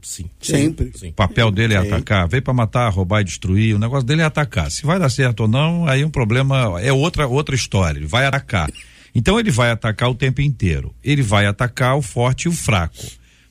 Sim. 0.00 0.26
Sempre. 0.40 0.92
Sim. 0.96 1.10
O 1.10 1.12
papel 1.12 1.50
dele 1.50 1.74
é 1.74 1.80
Sim. 1.80 1.88
atacar. 1.88 2.28
Veio 2.28 2.42
para 2.42 2.52
matar, 2.52 2.88
roubar 2.90 3.20
e 3.20 3.24
destruir. 3.24 3.74
O 3.74 3.78
negócio 3.78 4.06
dele 4.06 4.22
é 4.22 4.24
atacar. 4.24 4.70
Se 4.70 4.84
vai 4.84 4.98
dar 4.98 5.08
certo 5.08 5.40
ou 5.40 5.48
não, 5.48 5.86
aí 5.86 6.04
um 6.04 6.10
problema 6.10 6.80
é 6.80 6.92
outra 6.92 7.26
outra 7.26 7.54
história. 7.54 7.98
Ele 7.98 8.06
vai 8.06 8.26
atacar. 8.26 8.68
Então 9.14 9.38
ele 9.38 9.50
vai 9.50 9.70
atacar 9.70 10.10
o 10.10 10.14
tempo 10.14 10.40
inteiro. 10.40 10.92
Ele 11.04 11.22
vai 11.22 11.46
atacar 11.46 11.96
o 11.96 12.02
forte 12.02 12.44
e 12.44 12.48
o 12.48 12.52
fraco. 12.52 13.04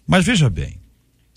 Mas 0.05 0.25
veja 0.25 0.49
bem, 0.49 0.80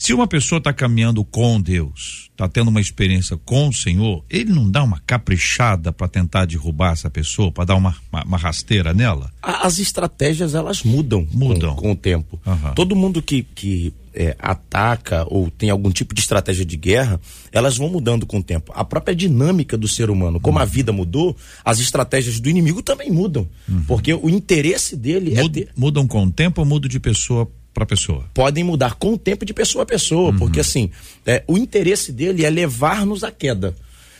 se 0.04 0.12
uma 0.12 0.26
pessoa 0.26 0.58
está 0.58 0.70
caminhando 0.70 1.25
com 1.25 1.58
Deus, 1.58 2.28
está 2.30 2.46
tendo 2.46 2.68
uma 2.68 2.78
experiência 2.78 3.38
com 3.38 3.68
o 3.68 3.73
Senhor, 3.73 4.23
ele 4.28 4.52
não 4.52 4.70
dá 4.70 4.82
uma 4.82 5.00
caprichada 5.06 5.90
para 5.90 6.06
tentar 6.06 6.44
derrubar 6.44 6.92
essa 6.92 7.08
pessoa, 7.08 7.50
para 7.50 7.64
dar 7.64 7.76
uma, 7.76 7.96
uma, 8.12 8.23
uma, 8.23 8.37
rasteira 8.37 8.92
nela? 8.92 9.30
As 9.40 9.78
estratégias 9.78 10.54
elas 10.54 10.82
mudam, 10.82 11.26
mudam. 11.32 11.75
Com, 11.75 11.80
com 11.80 11.92
o 11.92 11.96
tempo. 11.96 12.38
Uhum. 12.44 12.75
Todo 12.75 12.94
mundo 12.94 13.23
que, 13.23 13.44
que 13.44 13.94
é, 14.12 14.37
ataca 14.38 15.25
ou 15.26 15.50
tem 15.50 15.70
algum 15.70 15.90
tipo 15.90 16.14
de 16.14 16.20
estratégia 16.20 16.66
de 16.66 16.76
guerra, 16.76 17.18
elas 17.50 17.78
vão 17.78 17.88
mudando 17.88 18.26
com 18.26 18.40
o 18.40 18.42
tempo. 18.42 18.75
A 18.76 18.84
própria 18.84 19.16
dinâmica 19.16 19.75
do 19.75 19.88
ser 19.88 20.11
humano, 20.11 20.38
como 20.38 20.58
uhum. 20.58 20.62
a 20.62 20.66
vida 20.66 20.92
mudou, 20.92 21.34
as 21.64 21.80
estratégias 21.80 22.38
do 22.38 22.50
inimigo 22.50 22.82
também 22.82 23.11
mudam. 23.11 23.49
Uhum. 23.66 23.84
Porque 23.84 24.12
o 24.12 24.28
interesse 24.28 24.96
dele 24.96 25.34
Muda, 25.34 25.61
é. 25.61 25.66
Mudam 25.75 26.06
com 26.06 26.25
o 26.25 26.30
tempo 26.30 26.61
ou 26.61 26.66
mudam 26.66 26.90
de 26.90 27.00
pessoa 27.00 27.50
para 27.75 27.85
pessoa? 27.85 28.25
Podem 28.33 28.62
mudar 28.64 28.95
com 28.95 29.14
o 29.14 29.19
tempo 29.19 29.45
de 29.45 29.52
pessoa 29.52 29.83
a 29.83 29.87
pessoa, 29.87 30.31
uhum. 30.31 30.38
porque 30.38 30.61
assim, 30.61 30.90
é, 31.26 31.43
o 31.47 31.59
interesse 31.59 32.12
dele 32.12 32.45
é 32.45 32.50
levar-nos 32.50 33.25
à 33.25 33.31
queda. 33.31 33.75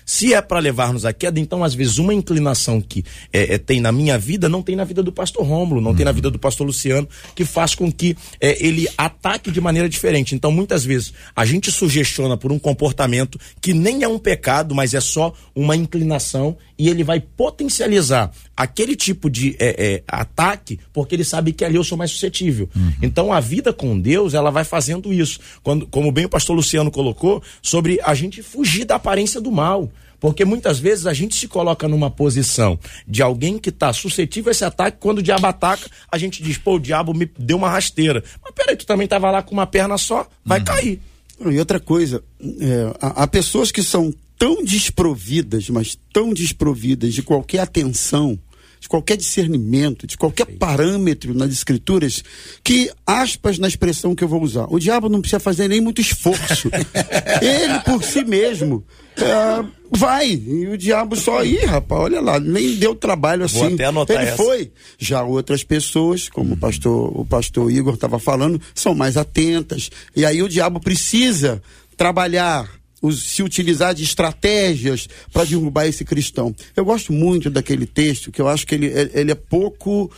Se 0.07 0.35
é 0.35 0.43
para 0.43 0.59
levar-nos 0.59 1.07
à 1.07 1.13
queda, 1.13 1.41
então 1.41 1.65
às 1.65 1.75
vezes 1.75 1.97
uma 1.97 2.13
inclinação 2.13 2.81
que 2.81 3.05
é, 3.33 3.55
é, 3.55 3.59
tem 3.59 3.81
na 3.81 3.91
minha 3.91 4.19
vida 4.19 4.49
não 4.49 4.63
tem 4.63 4.77
na 4.77 4.85
vida 4.85 5.03
do 5.03 5.11
pastor 5.11 5.47
Rômulo, 5.47 5.81
não 5.81 5.91
uhum. 5.91 5.97
tem 5.97 6.05
na 6.05 6.11
uhum. 6.11 6.15
vida 6.17 6.31
do 6.31 6.39
pastor 6.39 6.67
Luciano, 6.67 7.09
que 7.35 7.45
faz 7.45 7.75
com 7.75 7.91
que 7.91 8.17
é, 8.41 8.65
ele 8.65 8.87
ataque 8.99 9.51
de 9.51 9.61
maneira 9.61 9.89
diferente. 9.89 10.35
Então 10.35 10.53
muitas 10.53 10.85
vezes 10.85 11.15
a 11.35 11.45
gente 11.45 11.73
sugestiona 11.73 12.37
por 12.37 12.53
um 12.53 12.59
comportamento 12.59 13.39
que 13.61 13.73
nem 13.73 14.03
é 14.03 14.09
um 14.09 14.19
pecado, 14.19 14.75
mas 14.75 14.93
é 14.93 15.01
só 15.01 15.33
uma 15.55 15.75
inclinação 15.75 16.57
e 16.78 16.88
ele 16.88 17.04
vai 17.04 17.21
potencializar 17.21 18.31
aquele 18.57 18.97
tipo 18.97 19.31
de 19.31 19.57
é, 19.59 19.76
é, 19.78 20.02
ataque 20.07 20.78
porque 20.93 21.14
ele 21.14 21.25
sabe 21.25 21.52
que 21.52 21.64
ali 21.64 21.76
eu 21.76 21.85
sou 21.85 21.97
mais 21.97 22.11
suscetível. 22.11 22.69
Uhum. 22.75 22.93
Então 23.02 23.33
a 23.33 23.40
vida 23.40 23.73
com 23.73 23.99
Deus 23.99 24.35
ela 24.35 24.50
vai 24.50 24.64
fazendo 24.64 25.12
isso. 25.12 25.38
Quando, 25.62 25.87
como 25.87 26.11
bem 26.11 26.25
o 26.25 26.28
pastor 26.28 26.57
Luciano 26.57 26.90
colocou 26.90 27.43
sobre 27.62 28.00
a 28.02 28.14
gente 28.14 28.43
fugir 28.43 28.85
da 28.85 28.97
aparência 28.97 29.40
do 29.40 29.50
mal. 29.50 29.90
Porque 30.21 30.43
muitas 30.43 30.78
vezes 30.78 31.07
a 31.07 31.12
gente 31.12 31.35
se 31.35 31.47
coloca 31.47 31.87
numa 31.87 32.11
posição 32.11 32.78
de 33.07 33.23
alguém 33.23 33.59
que 33.59 33.69
está 33.69 33.93
suscetível 33.93 34.49
a 34.49 34.52
esse 34.52 34.64
ataque, 34.64 34.97
quando 34.99 35.19
o 35.19 35.23
diabo 35.23 35.47
ataca, 35.47 35.87
a 36.11 36.16
gente 36.16 36.43
diz, 36.43 36.57
pô, 36.57 36.76
o 36.76 36.81
diabo 36.81 37.12
me 37.12 37.31
deu 37.38 37.59
uma 37.59 37.69
rasteira. 37.69 38.25
Mas 38.43 38.54
peraí, 38.54 38.75
tu 38.75 38.87
também 38.87 39.04
estava 39.04 39.31
lá 39.31 39.43
com 39.43 39.52
uma 39.52 39.66
perna 39.66 39.99
só, 39.99 40.26
vai 40.43 40.61
uhum. 40.61 40.64
cair. 40.64 41.00
E 41.40 41.59
outra 41.59 41.78
coisa, 41.78 42.25
é, 42.40 42.97
há, 43.02 43.25
há 43.25 43.26
pessoas 43.26 43.71
que 43.71 43.83
são 43.83 44.14
tão 44.45 44.63
desprovidas, 44.63 45.71
mas 45.71 45.99
tão 46.13 46.35
desprovidas 46.35 47.15
de 47.15 47.23
qualquer 47.23 47.61
atenção, 47.61 48.39
de 48.79 48.87
qualquer 48.87 49.17
discernimento, 49.17 50.07
de 50.07 50.19
qualquer 50.19 50.45
parâmetro 50.45 51.33
nas 51.33 51.51
escrituras, 51.51 52.23
que 52.63 52.93
aspas 53.07 53.59
na 53.59 53.67
expressão 53.67 54.15
que 54.15 54.23
eu 54.23 54.29
vou 54.29 54.43
usar. 54.43 54.67
O 54.69 54.79
diabo 54.79 55.09
não 55.09 55.23
precisa 55.23 55.41
fazer 55.41 55.67
nem 55.67 55.81
muito 55.81 56.03
esforço. 56.03 56.69
Ele 57.41 57.81
por 57.87 58.05
si 58.05 58.23
mesmo 58.23 58.85
é, 59.17 59.65
vai. 59.91 60.33
E 60.33 60.67
o 60.69 60.77
diabo 60.77 61.17
só, 61.17 61.43
ih, 61.43 61.65
rapaz, 61.65 62.03
olha 62.03 62.21
lá, 62.21 62.39
nem 62.39 62.77
deu 62.77 62.95
trabalho 62.95 63.47
assim. 63.47 63.61
Vou 63.61 63.73
até 63.73 63.87
anotar 63.87 64.17
Ele 64.19 64.27
essa. 64.27 64.37
foi. 64.37 64.71
Já 64.99 65.23
outras 65.23 65.65
pessoas, 65.65 66.29
como 66.29 66.53
o 66.53 66.57
pastor, 66.59 67.19
o 67.19 67.25
pastor 67.25 67.73
Igor 67.73 67.95
estava 67.95 68.19
falando, 68.19 68.61
são 68.75 68.95
mais 68.95 69.17
atentas. 69.17 69.89
E 70.15 70.23
aí 70.23 70.43
o 70.43 70.51
diabo 70.51 70.81
precisa 70.81 71.63
trabalhar 71.97 72.84
se 73.13 73.43
utilizar 73.43 73.95
de 73.95 74.03
estratégias 74.03 75.09
para 75.33 75.45
derrubar 75.45 75.87
esse 75.87 76.05
cristão. 76.05 76.55
Eu 76.77 76.85
gosto 76.85 77.13
muito 77.13 77.51
daquele 77.51 77.87
texto, 77.87 78.31
que 78.31 78.41
eu 78.41 78.49
acho 78.49 78.67
que 78.67 78.75
ele, 78.75 78.87
ele 79.13 79.33
é 79.33 79.35
pouco. 79.35 80.11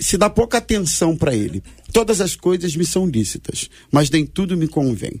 se 0.00 0.16
dá 0.16 0.30
pouca 0.30 0.58
atenção 0.58 1.16
para 1.16 1.34
ele. 1.34 1.62
Todas 1.92 2.20
as 2.20 2.34
coisas 2.34 2.74
me 2.74 2.84
são 2.84 3.06
lícitas, 3.06 3.70
mas 3.90 4.10
nem 4.10 4.26
tudo 4.26 4.56
me 4.56 4.66
convém, 4.66 5.20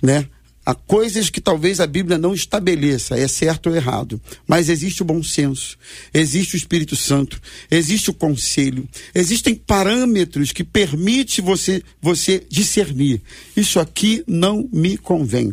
né? 0.00 0.26
Há 0.64 0.74
coisas 0.74 1.28
que 1.28 1.40
talvez 1.40 1.80
a 1.80 1.88
Bíblia 1.88 2.16
não 2.16 2.32
estabeleça, 2.32 3.16
é 3.16 3.26
certo 3.26 3.68
ou 3.68 3.74
errado, 3.74 4.20
mas 4.46 4.68
existe 4.68 5.02
o 5.02 5.04
bom 5.04 5.20
senso, 5.20 5.76
existe 6.14 6.54
o 6.54 6.56
Espírito 6.56 6.94
Santo, 6.94 7.40
existe 7.68 8.10
o 8.10 8.14
conselho, 8.14 8.88
existem 9.12 9.56
parâmetros 9.56 10.52
que 10.52 10.62
permitem 10.62 11.44
você, 11.44 11.82
você 12.00 12.46
discernir. 12.48 13.20
Isso 13.56 13.80
aqui 13.80 14.22
não 14.24 14.68
me 14.72 14.96
convém. 14.96 15.52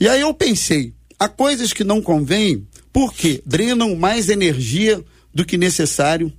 E 0.00 0.08
aí 0.08 0.20
eu 0.20 0.32
pensei, 0.32 0.92
há 1.18 1.28
coisas 1.28 1.72
que 1.72 1.84
não 1.84 2.00
convêm, 2.00 2.66
porque 2.92 3.42
drenam 3.44 3.96
mais 3.96 4.28
energia 4.28 5.02
do 5.34 5.44
que 5.44 5.56
necessário, 5.56 6.32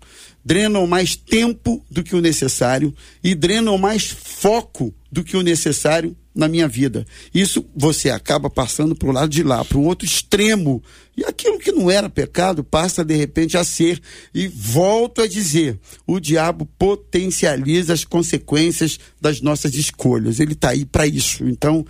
drenam 0.43 0.87
mais 0.87 1.15
tempo 1.15 1.83
do 1.89 2.03
que 2.03 2.15
o 2.15 2.21
necessário 2.21 2.93
e 3.23 3.35
drenam 3.35 3.77
mais 3.77 4.05
foco 4.05 4.93
do 5.11 5.23
que 5.23 5.35
o 5.35 5.43
necessário 5.43 6.15
na 6.33 6.47
minha 6.47 6.67
vida. 6.67 7.05
Isso 7.33 7.65
você 7.75 8.09
acaba 8.09 8.49
passando 8.49 8.95
para 8.95 9.09
o 9.09 9.11
lado 9.11 9.29
de 9.29 9.43
lá, 9.43 9.63
para 9.65 9.77
um 9.77 9.85
outro 9.85 10.05
extremo. 10.05 10.81
E 11.17 11.25
aquilo 11.25 11.59
que 11.59 11.71
não 11.71 11.91
era 11.91 12.09
pecado 12.09 12.63
passa 12.63 13.03
de 13.03 13.15
repente 13.15 13.57
a 13.57 13.63
ser. 13.63 13.99
E 14.33 14.47
volto 14.47 15.21
a 15.21 15.27
dizer: 15.27 15.77
o 16.07 16.19
diabo 16.19 16.65
potencializa 16.77 17.93
as 17.93 18.05
consequências 18.05 18.99
das 19.19 19.41
nossas 19.41 19.73
escolhas. 19.75 20.39
Ele 20.39 20.53
está 20.53 20.69
aí 20.69 20.85
para 20.85 21.05
isso. 21.05 21.43
Então, 21.47 21.85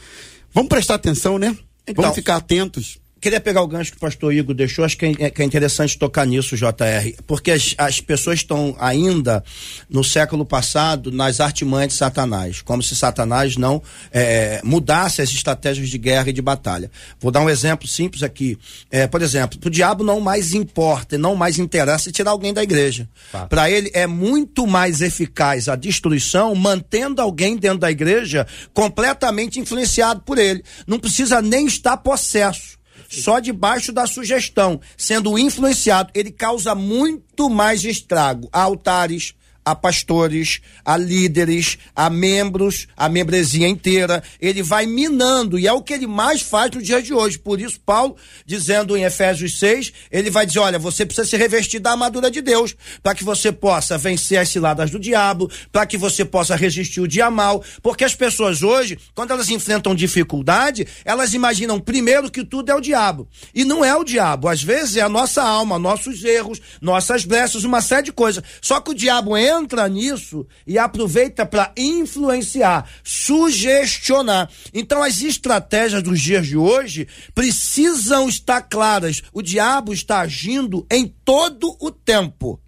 vamos 0.54 0.70
prestar 0.70 0.96
atenção, 0.96 1.38
né? 1.38 1.56
Então, 1.88 2.04
vamos 2.04 2.16
ficar 2.16 2.36
atentos 2.36 3.00
queria 3.20 3.40
pegar 3.40 3.62
o 3.62 3.68
gancho 3.68 3.92
que 3.92 3.98
o 3.98 4.00
pastor 4.00 4.34
Igor 4.34 4.56
deixou, 4.56 4.86
acho 4.86 4.98
que 4.98 5.06
é, 5.20 5.30
que 5.30 5.42
é 5.42 5.46
interessante 5.46 5.98
tocar 5.98 6.26
nisso, 6.26 6.56
JR, 6.56 7.14
porque 7.28 7.52
as, 7.52 7.76
as 7.78 8.00
pessoas 8.02 8.40
estão 8.40 8.76
ainda 8.80 9.44
no 9.90 10.04
século 10.04 10.46
passado 10.46 11.12
nas 11.12 11.40
artimanhas 11.40 11.90
de 11.90 11.98
Satanás, 11.98 12.62
como 12.62 12.82
se 12.82 12.96
Satanás 12.96 13.58
não 13.58 13.82
é, 14.12 14.62
mudasse 14.64 15.22
as 15.22 15.30
estratégias 15.30 15.90
de 15.90 15.98
guerra 15.98 16.30
e 16.30 16.34
de 16.34 16.42
batalha. 16.42 16.90
Vou 17.20 17.32
dar 17.32 17.42
um 17.42 17.50
exemplo 17.50 17.88
simples 17.88 18.24
aqui. 18.24 18.58
É, 18.90 19.08
por 19.08 19.22
exemplo, 19.22 19.60
o 19.64 19.70
diabo 19.70 20.04
não 20.04 20.20
mais 20.20 20.54
importa 20.54 21.16
e 21.16 21.18
não 21.18 21.36
mais 21.36 21.60
interessa 21.60 22.12
tirar 22.12 22.32
alguém 22.32 22.54
da 22.54 22.64
igreja. 22.64 23.08
Tá. 23.32 23.46
Para 23.48 23.70
ele 23.70 23.92
é 23.94 24.08
muito 24.08 24.66
mais 24.66 25.02
eficaz 25.02 25.68
a 25.68 25.76
destruição 25.76 26.56
mantendo 26.56 27.22
alguém 27.22 27.58
dentro 27.58 27.80
da 27.80 27.92
igreja 27.92 28.48
completamente 28.74 29.60
influenciado 29.60 30.22
por 30.22 30.38
ele. 30.38 30.64
Não 30.88 31.00
precisa 31.00 31.42
nem 31.42 31.66
estar 31.66 31.98
possesso 31.98 32.79
só 33.10 33.40
debaixo 33.40 33.92
da 33.92 34.06
sugestão, 34.06 34.80
sendo 34.96 35.38
influenciado, 35.38 36.12
ele 36.14 36.32
causa 36.32 36.76
muito 36.76 37.50
mais 37.50 37.84
estrago. 37.84 38.48
Altares, 38.54 39.34
a 39.64 39.76
pastores, 39.76 40.62
a 40.84 40.98
líderes, 40.98 41.78
a 41.96 42.10
membros, 42.10 42.88
a 42.96 43.08
membresia 43.08 43.68
inteira. 43.68 44.24
Ele 44.42 44.64
vai 44.64 44.86
minando, 44.86 45.60
e 45.60 45.68
é 45.68 45.74
o 45.74 45.82
que 45.82 45.94
ele 45.94 46.08
mais 46.08 46.42
faz 46.42 46.72
no 46.72 46.82
dia 46.82 47.02
de 47.02 47.14
hoje. 47.14 47.38
Por 47.38 47.62
isso, 47.62 47.80
Paulo, 47.86 48.16
dizendo 48.46 48.98
em 48.98 49.04
Efésios 49.04 49.60
6, 49.60 49.94
ele 50.12 50.30
vai 50.30 50.46
dizer: 50.46 50.60
olha, 50.60 50.80
você 50.80 51.06
precisa 51.06 51.28
se 51.28 51.38
revestir 51.38 51.80
da 51.80 51.92
armadura 51.92 52.32
de 52.32 52.42
Deus, 52.42 52.76
para 53.04 53.14
que 53.14 53.24
você 53.24 53.52
possa 53.52 53.98
vencer 53.98 54.40
as 54.40 54.50
ciladas 54.50 54.90
do 54.90 55.00
diabo, 55.00 55.50
para 55.72 55.86
que 55.86 55.98
você 55.98 56.26
possa 56.26 56.56
resistir 56.56 57.02
o 57.02 57.08
dia 57.08 57.30
mal. 57.30 57.64
Porque 57.82 58.04
as 58.04 58.16
pessoas 58.16 58.64
hoje, 58.64 58.98
quando 59.14 59.32
elas 59.32 59.50
enfrentam 59.50 59.94
dificuldade, 59.94 60.88
elas 61.06 61.34
imaginam 61.34 61.80
primeiro 61.80 62.32
que 62.32 62.44
tudo 62.44 62.72
é 62.72 62.76
o 62.76 62.82
diabo. 62.82 63.28
E 63.54 63.64
não 63.64 63.84
é 63.84 63.96
o 63.96 64.04
diabo. 64.04 64.48
Às 64.48 64.64
vezes 64.64 64.98
é 64.98 65.02
a 65.02 65.10
nossa 65.10 65.44
alma, 65.44 65.78
nossos 65.78 66.24
erros, 66.24 66.60
nossas 66.82 67.24
brechas, 67.24 67.64
uma 67.64 67.82
série 67.82 68.04
de 68.04 68.12
coisas. 68.12 68.44
Só 68.62 68.80
que 68.80 68.92
o 68.92 68.96
diabo 68.96 69.38
entra 69.38 69.59
entra 69.60 69.88
nisso 69.88 70.48
e 70.66 70.78
aproveita 70.78 71.46
para 71.46 71.72
influenciar, 71.78 72.90
sugestionar. 73.04 74.50
Então, 74.74 75.04
as 75.04 75.22
estratégias 75.22 76.02
dos 76.02 76.20
dias 76.20 76.48
de 76.48 76.58
hoje 76.58 77.08
precisam 77.36 78.28
estar 78.28 78.62
claras. 78.62 79.22
O 79.34 79.42
diabo 79.42 79.94
está 79.94 80.22
agindo 80.22 80.86
em 80.90 81.08
todo 81.24 81.76
o 81.80 81.92
tempo. 81.92 82.60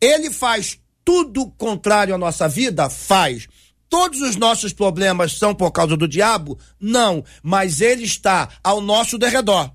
Ele 0.00 0.30
faz 0.30 0.78
tudo 1.04 1.50
contrário 1.52 2.14
à 2.14 2.18
nossa 2.18 2.48
vida? 2.48 2.88
Faz. 2.90 3.48
Todos 3.88 4.20
os 4.20 4.36
nossos 4.36 4.72
problemas 4.72 5.36
são 5.38 5.54
por 5.54 5.70
causa 5.70 5.96
do 5.96 6.08
diabo? 6.08 6.58
Não, 6.80 7.24
mas 7.42 7.80
ele 7.80 8.04
está 8.04 8.48
ao 8.64 8.80
nosso 8.80 9.18
derredor. 9.18 9.70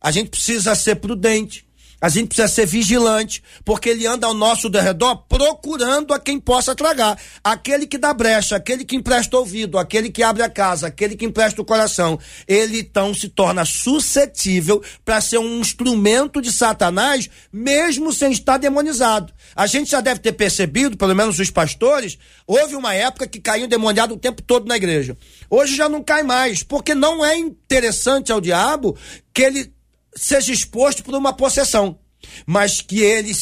A 0.00 0.10
gente 0.10 0.30
precisa 0.30 0.74
ser 0.74 0.96
prudente 0.96 1.64
A 2.02 2.08
gente 2.08 2.26
precisa 2.26 2.48
ser 2.48 2.66
vigilante, 2.66 3.40
porque 3.64 3.88
ele 3.88 4.08
anda 4.08 4.26
ao 4.26 4.34
nosso 4.34 4.68
derredor 4.68 5.24
procurando 5.28 6.12
a 6.12 6.18
quem 6.18 6.40
possa 6.40 6.74
tragar. 6.74 7.16
Aquele 7.44 7.86
que 7.86 7.96
dá 7.96 8.12
brecha, 8.12 8.56
aquele 8.56 8.84
que 8.84 8.96
empresta 8.96 9.36
ouvido, 9.36 9.78
aquele 9.78 10.10
que 10.10 10.20
abre 10.20 10.42
a 10.42 10.50
casa, 10.50 10.88
aquele 10.88 11.14
que 11.14 11.24
empresta 11.24 11.62
o 11.62 11.64
coração. 11.64 12.18
Ele 12.48 12.80
então 12.80 13.14
se 13.14 13.28
torna 13.28 13.64
suscetível 13.64 14.82
para 15.04 15.20
ser 15.20 15.38
um 15.38 15.60
instrumento 15.60 16.42
de 16.42 16.52
Satanás, 16.52 17.30
mesmo 17.52 18.12
sem 18.12 18.32
estar 18.32 18.56
demonizado. 18.56 19.32
A 19.54 19.68
gente 19.68 19.92
já 19.92 20.00
deve 20.00 20.18
ter 20.18 20.32
percebido, 20.32 20.96
pelo 20.96 21.14
menos 21.14 21.38
os 21.38 21.50
pastores, 21.50 22.18
houve 22.48 22.74
uma 22.74 22.92
época 22.92 23.28
que 23.28 23.38
caiu 23.38 23.68
demoniado 23.68 24.14
o 24.14 24.18
tempo 24.18 24.42
todo 24.42 24.66
na 24.66 24.76
igreja. 24.76 25.16
Hoje 25.48 25.76
já 25.76 25.88
não 25.88 26.02
cai 26.02 26.24
mais, 26.24 26.64
porque 26.64 26.96
não 26.96 27.24
é 27.24 27.38
interessante 27.38 28.32
ao 28.32 28.40
diabo 28.40 28.98
que 29.32 29.42
ele 29.42 29.72
seja 30.14 30.52
exposto 30.52 31.02
por 31.02 31.14
uma 31.14 31.32
possessão, 31.32 31.98
mas 32.46 32.80
que 32.80 33.00
ele 33.00 33.32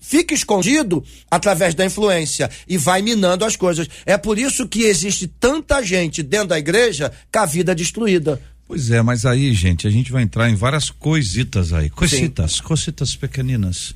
fique 0.00 0.34
escondido 0.34 1.04
através 1.30 1.74
da 1.74 1.84
influência 1.84 2.50
e 2.66 2.76
vai 2.76 3.00
minando 3.00 3.44
as 3.44 3.54
coisas. 3.54 3.88
É 4.04 4.18
por 4.18 4.38
isso 4.38 4.66
que 4.66 4.82
existe 4.82 5.28
tanta 5.28 5.82
gente 5.82 6.22
dentro 6.22 6.48
da 6.48 6.58
igreja 6.58 7.12
com 7.32 7.38
a 7.38 7.46
vida 7.46 7.74
destruída. 7.74 8.40
Pois 8.66 8.90
é, 8.90 9.02
mas 9.02 9.24
aí, 9.24 9.52
gente, 9.52 9.86
a 9.86 9.90
gente 9.90 10.12
vai 10.12 10.22
entrar 10.22 10.48
em 10.48 10.54
várias 10.54 10.90
coisitas 10.90 11.72
aí. 11.72 11.90
Coisitas, 11.90 12.52
Sim. 12.52 12.62
coisitas 12.62 13.16
pequeninas. 13.16 13.94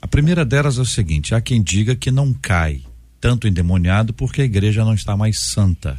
A 0.00 0.06
primeira 0.06 0.44
delas 0.44 0.78
é 0.78 0.82
o 0.82 0.86
seguinte: 0.86 1.34
há 1.34 1.40
quem 1.40 1.62
diga 1.62 1.96
que 1.96 2.10
não 2.10 2.32
cai 2.32 2.82
tanto 3.20 3.48
endemoniado 3.48 4.12
porque 4.12 4.42
a 4.42 4.44
igreja 4.44 4.84
não 4.84 4.94
está 4.94 5.16
mais 5.16 5.40
santa 5.40 5.98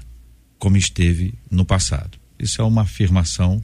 como 0.58 0.78
esteve 0.78 1.34
no 1.50 1.66
passado. 1.66 2.18
Isso 2.40 2.62
é 2.62 2.66
uma 2.66 2.84
afirmação 2.84 3.64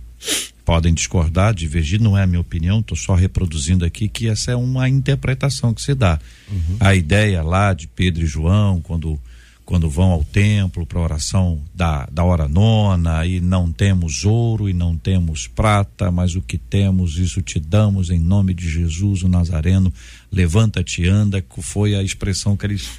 podem 0.66 0.94
discordar, 0.94 1.54
divergir, 1.54 2.00
não 2.00 2.18
é 2.18 2.24
a 2.24 2.28
minha 2.28 2.40
opinião, 2.40 2.80
estou 2.80 2.98
só 2.98 3.16
reproduzindo 3.16 3.84
aqui 3.86 4.08
que 4.08 4.28
essa 4.28 4.52
é 4.52 4.56
uma 4.56 4.88
interpretação 4.88 5.74
que 5.74 5.82
se 5.82 5.94
dá. 5.94 6.20
Uhum. 6.50 6.78
A 6.80 6.96
ideia 6.96 7.42
lá 7.44 7.74
de 7.74 7.88
Pedro 7.88 8.24
e 8.24 8.28
João, 8.28 8.82
quando 8.82 9.20
quando 9.66 9.90
vão 9.90 10.12
ao 10.12 10.24
templo 10.24 10.86
para 10.86 11.00
a 11.00 11.04
oração 11.04 11.62
da, 11.74 12.06
da 12.12 12.24
hora 12.24 12.48
nona 12.48 13.26
e 13.26 13.40
não 13.40 13.72
temos 13.72 14.26
ouro 14.26 14.68
e 14.68 14.74
não 14.74 14.98
temos 14.98 15.48
prata, 15.48 16.12
mas 16.12 16.36
o 16.36 16.42
que 16.42 16.58
temos, 16.58 17.18
isso 17.18 17.42
te 17.42 17.60
damos 17.60 18.10
em 18.10 18.20
nome 18.20 18.54
de 18.54 18.70
Jesus, 18.70 19.24
o 19.24 19.30
Nazareno, 19.30 19.92
levanta-te 20.32 21.08
anda, 21.08 21.44
foi 21.60 21.96
a 21.96 22.04
expressão 22.04 22.58
que 22.58 22.66
eles 22.66 22.90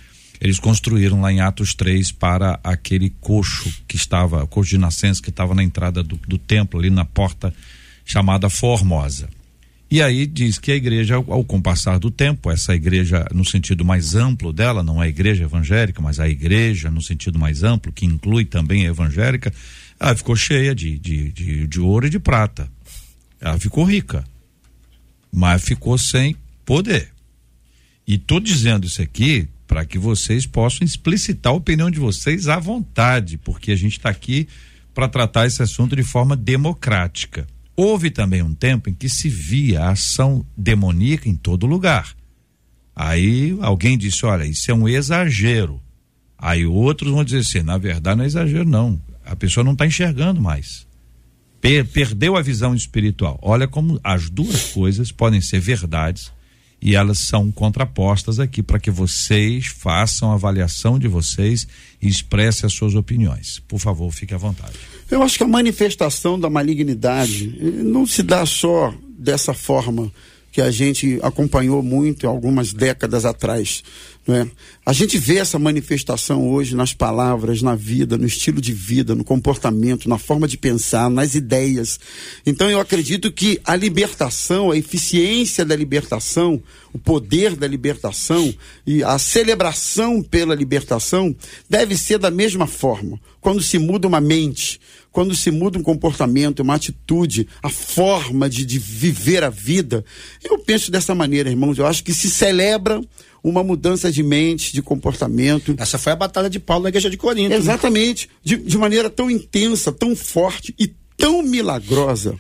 eles 0.41 0.59
construíram 0.59 1.21
lá 1.21 1.33
em 1.33 1.41
Atos 1.41 1.75
3 1.75 2.13
para 2.13 2.59
aquele 2.63 3.11
coxo 3.21 3.73
que 3.87 3.97
estava, 3.97 4.47
coxo 4.47 4.71
de 4.71 4.79
nascença 4.79 5.23
que 5.23 5.31
estava 5.31 5.55
na 5.55 5.63
entrada 5.63 6.03
do, 6.03 6.17
do 6.17 6.39
templo, 6.39 6.81
ali 6.81 6.91
na 6.91 7.05
porta 7.05 7.55
chamada 8.05 8.51
Formosa. 8.51 9.29
E 9.91 10.03
aí 10.03 10.27
diz 10.27 10.59
que 10.59 10.73
a 10.73 10.75
igreja, 10.75 11.17
ao, 11.17 11.33
ao 11.33 11.45
compassar 11.45 11.99
do 11.99 12.11
tempo, 12.11 12.51
essa 12.51 12.75
igreja 12.75 13.25
no 13.33 13.45
sentido 13.45 13.85
mais 13.85 14.15
amplo 14.15 14.53
dela, 14.53 14.83
não 14.83 15.03
é 15.03 15.07
a 15.07 15.09
igreja 15.09 15.45
evangélica, 15.45 16.03
mas 16.03 16.19
a 16.19 16.29
igreja 16.29 16.91
no 16.91 17.03
sentido 17.03 17.39
mais 17.39 17.63
amplo, 17.63 17.93
que 17.93 18.05
inclui 18.05 18.45
também 18.45 18.87
a 18.87 18.91
evangélica, 18.91 19.53
ela 20.01 20.17
ficou 20.17 20.35
cheia 20.35 20.75
de, 20.75 20.99
de, 20.99 21.31
de, 21.31 21.67
de 21.67 21.81
ouro 21.81 22.07
e 22.07 22.11
de 22.11 22.19
prata. 22.19 22.69
Ela 23.41 23.59
ficou 23.59 23.85
rica, 23.85 24.25
mas 25.33 25.63
ficou 25.63 25.97
sem 25.97 26.37
poder. 26.65 27.11
E 28.07 28.19
tô 28.19 28.41
dizendo 28.41 28.87
isso 28.87 29.01
aqui 29.01 29.49
para 29.67 29.85
que 29.85 29.99
vocês 29.99 30.47
possam 30.47 30.85
explicitar 30.85 31.53
a 31.53 31.57
opinião 31.57 31.91
de 31.91 31.99
vocês 31.99 32.49
à 32.49 32.59
vontade, 32.59 33.39
porque 33.39 33.73
a 33.73 33.77
gente 33.77 33.99
está 33.99 34.11
aqui 34.11 34.47
para 34.93 35.09
tratar 35.09 35.47
esse 35.47 35.63
assunto 35.63 35.97
de 35.97 36.03
forma 36.03 36.37
democrática. 36.37 37.47
Houve 37.77 38.11
também 38.11 38.43
um 38.43 38.55
tempo 38.55 38.89
em 38.89 38.95
que 38.95 39.09
se 39.09 39.29
via 39.29 39.83
a 39.83 39.91
ação 39.91 40.47
demoníaca 40.57 41.29
em 41.29 41.35
todo 41.35 41.67
lugar. 41.67 42.15
Aí 42.95 43.57
alguém 43.61 43.99
disse: 43.99 44.25
olha, 44.25 44.45
isso 44.45 44.71
é 44.71 44.75
um 44.75 44.89
exagero. 44.89 45.81
Aí 46.39 46.65
outros 46.65 47.11
vão 47.11 47.25
dizer 47.25 47.39
assim: 47.39 47.63
na 47.63 47.77
verdade 47.77 48.17
não 48.17 48.25
é 48.25 48.27
exagero, 48.29 48.69
não. 48.69 49.01
A 49.25 49.35
pessoa 49.35 49.65
não 49.65 49.73
está 49.73 49.87
enxergando 49.87 50.41
mais. 50.41 50.87
Per 51.61 51.87
perdeu 51.87 52.37
a 52.37 52.43
visão 52.43 52.75
espiritual. 52.75 53.39
Olha 53.43 53.67
como 53.67 53.99
as 54.05 54.31
duas 54.31 54.73
coisas 54.73 55.11
podem 55.11 55.41
ser 55.41 55.61
verdades 55.61 56.31
e 56.85 56.95
elas 56.95 57.19
são 57.19 57.51
contrapostas 57.51 58.39
aqui 58.39 58.63
para 58.63 58.79
que 58.79 58.91
vocês 58.91 59.69
façam 59.69 60.31
a 60.31 60.35
avaliação 60.35 60.99
de 60.99 61.09
vocês 61.09 61.67
e 62.01 62.07
expressem 62.07 62.67
as 62.67 62.75
suas 62.75 62.95
opiniões. 62.95 63.63
Por 63.67 63.79
favor, 63.79 64.13
fique 64.13 64.35
à 64.35 64.37
vontade. 64.37 64.75
Eu 65.11 65.23
acho 65.23 65.39
que 65.39 65.45
a 65.45 65.49
manifestação 65.49 66.39
da 66.39 66.51
malignidade 66.51 67.59
eh, 67.59 67.83
não 67.83 68.07
se 68.07 68.23
dá 68.23 68.45
só 68.45 68.93
dessa 69.19 69.55
forma 69.55 70.13
que 70.55 70.63
a 70.63 70.71
gente 70.71 71.19
acompanhou 71.21 71.83
muito 71.83 72.29
algumas 72.29 72.73
décadas 72.73 73.25
atrás. 73.25 73.83
É? 74.29 74.47
A 74.87 74.93
gente 74.93 75.19
vê 75.19 75.39
essa 75.39 75.59
manifestação 75.59 76.49
hoje 76.49 76.77
nas 76.77 76.95
palavras, 76.95 77.61
na 77.61 77.75
vida, 77.75 78.17
no 78.17 78.25
estilo 78.25 78.61
de 78.61 78.73
vida, 78.73 79.17
no 79.17 79.25
comportamento, 79.25 80.09
na 80.09 80.17
forma 80.17 80.47
de 80.47 80.57
pensar, 80.57 81.11
nas 81.11 81.35
ideias. 81.35 81.99
Então 82.47 82.71
eu 82.71 82.79
acredito 82.79 83.33
que 83.33 83.61
a 83.65 83.75
libertação, 83.75 84.71
a 84.71 84.77
eficiência 84.77 85.65
da 85.65 85.75
libertação, 85.75 86.63
o 86.93 87.01
poder 87.01 87.57
da 87.57 87.67
libertação 87.67 88.55
e 88.87 89.03
a 89.03 89.19
celebração 89.19 90.23
pela 90.23 90.55
libertação 90.55 91.35
deve 91.69 91.97
ser 91.97 92.19
da 92.19 92.31
mesma 92.31 92.69
forma. 92.69 93.21
Quando 93.41 93.61
se 93.61 93.77
muda 93.77 94.07
uma 94.07 94.21
mente, 94.21 94.81
quando 95.15 95.33
se 95.33 95.49
muda 95.53 95.79
um 95.79 95.83
comportamento, 95.83 96.59
uma 96.59 96.75
atitude, 96.75 97.47
a 97.63 97.71
forma 97.71 98.51
de, 98.51 98.67
de 98.67 98.81
viver 98.81 99.45
a 99.45 99.49
vida, 99.49 100.05
eu 100.43 100.59
penso 100.59 100.91
dessa 100.91 101.15
maneira, 101.15 101.49
irmãos. 101.49 101.79
Eu 101.79 101.87
acho 101.87 102.03
que 102.03 102.13
se 102.13 102.29
celebra 102.29 103.01
uma 103.41 103.63
mudança 103.63 104.11
de 104.11 104.25
mente, 104.25 104.73
de 104.73 104.83
comportamento. 104.83 105.73
Essa 105.79 105.99
foi 105.99 106.13
a 106.13 106.17
batalha 106.17 106.51
de 106.51 106.59
Paulo 106.59 106.83
na 106.83 106.89
igreja 106.89 107.09
de 107.09 107.17
Corinto. 107.17 107.51
Né? 107.51 107.57
Exatamente. 107.57 108.29
De, 108.43 108.57
de 108.57 108.77
maneira 108.77 109.09
tão 109.09 109.31
intensa, 109.31 109.93
tão 109.93 110.17
forte 110.17 110.75
e 110.77 110.93
tão 111.17 111.45
milagrosa 111.45 112.35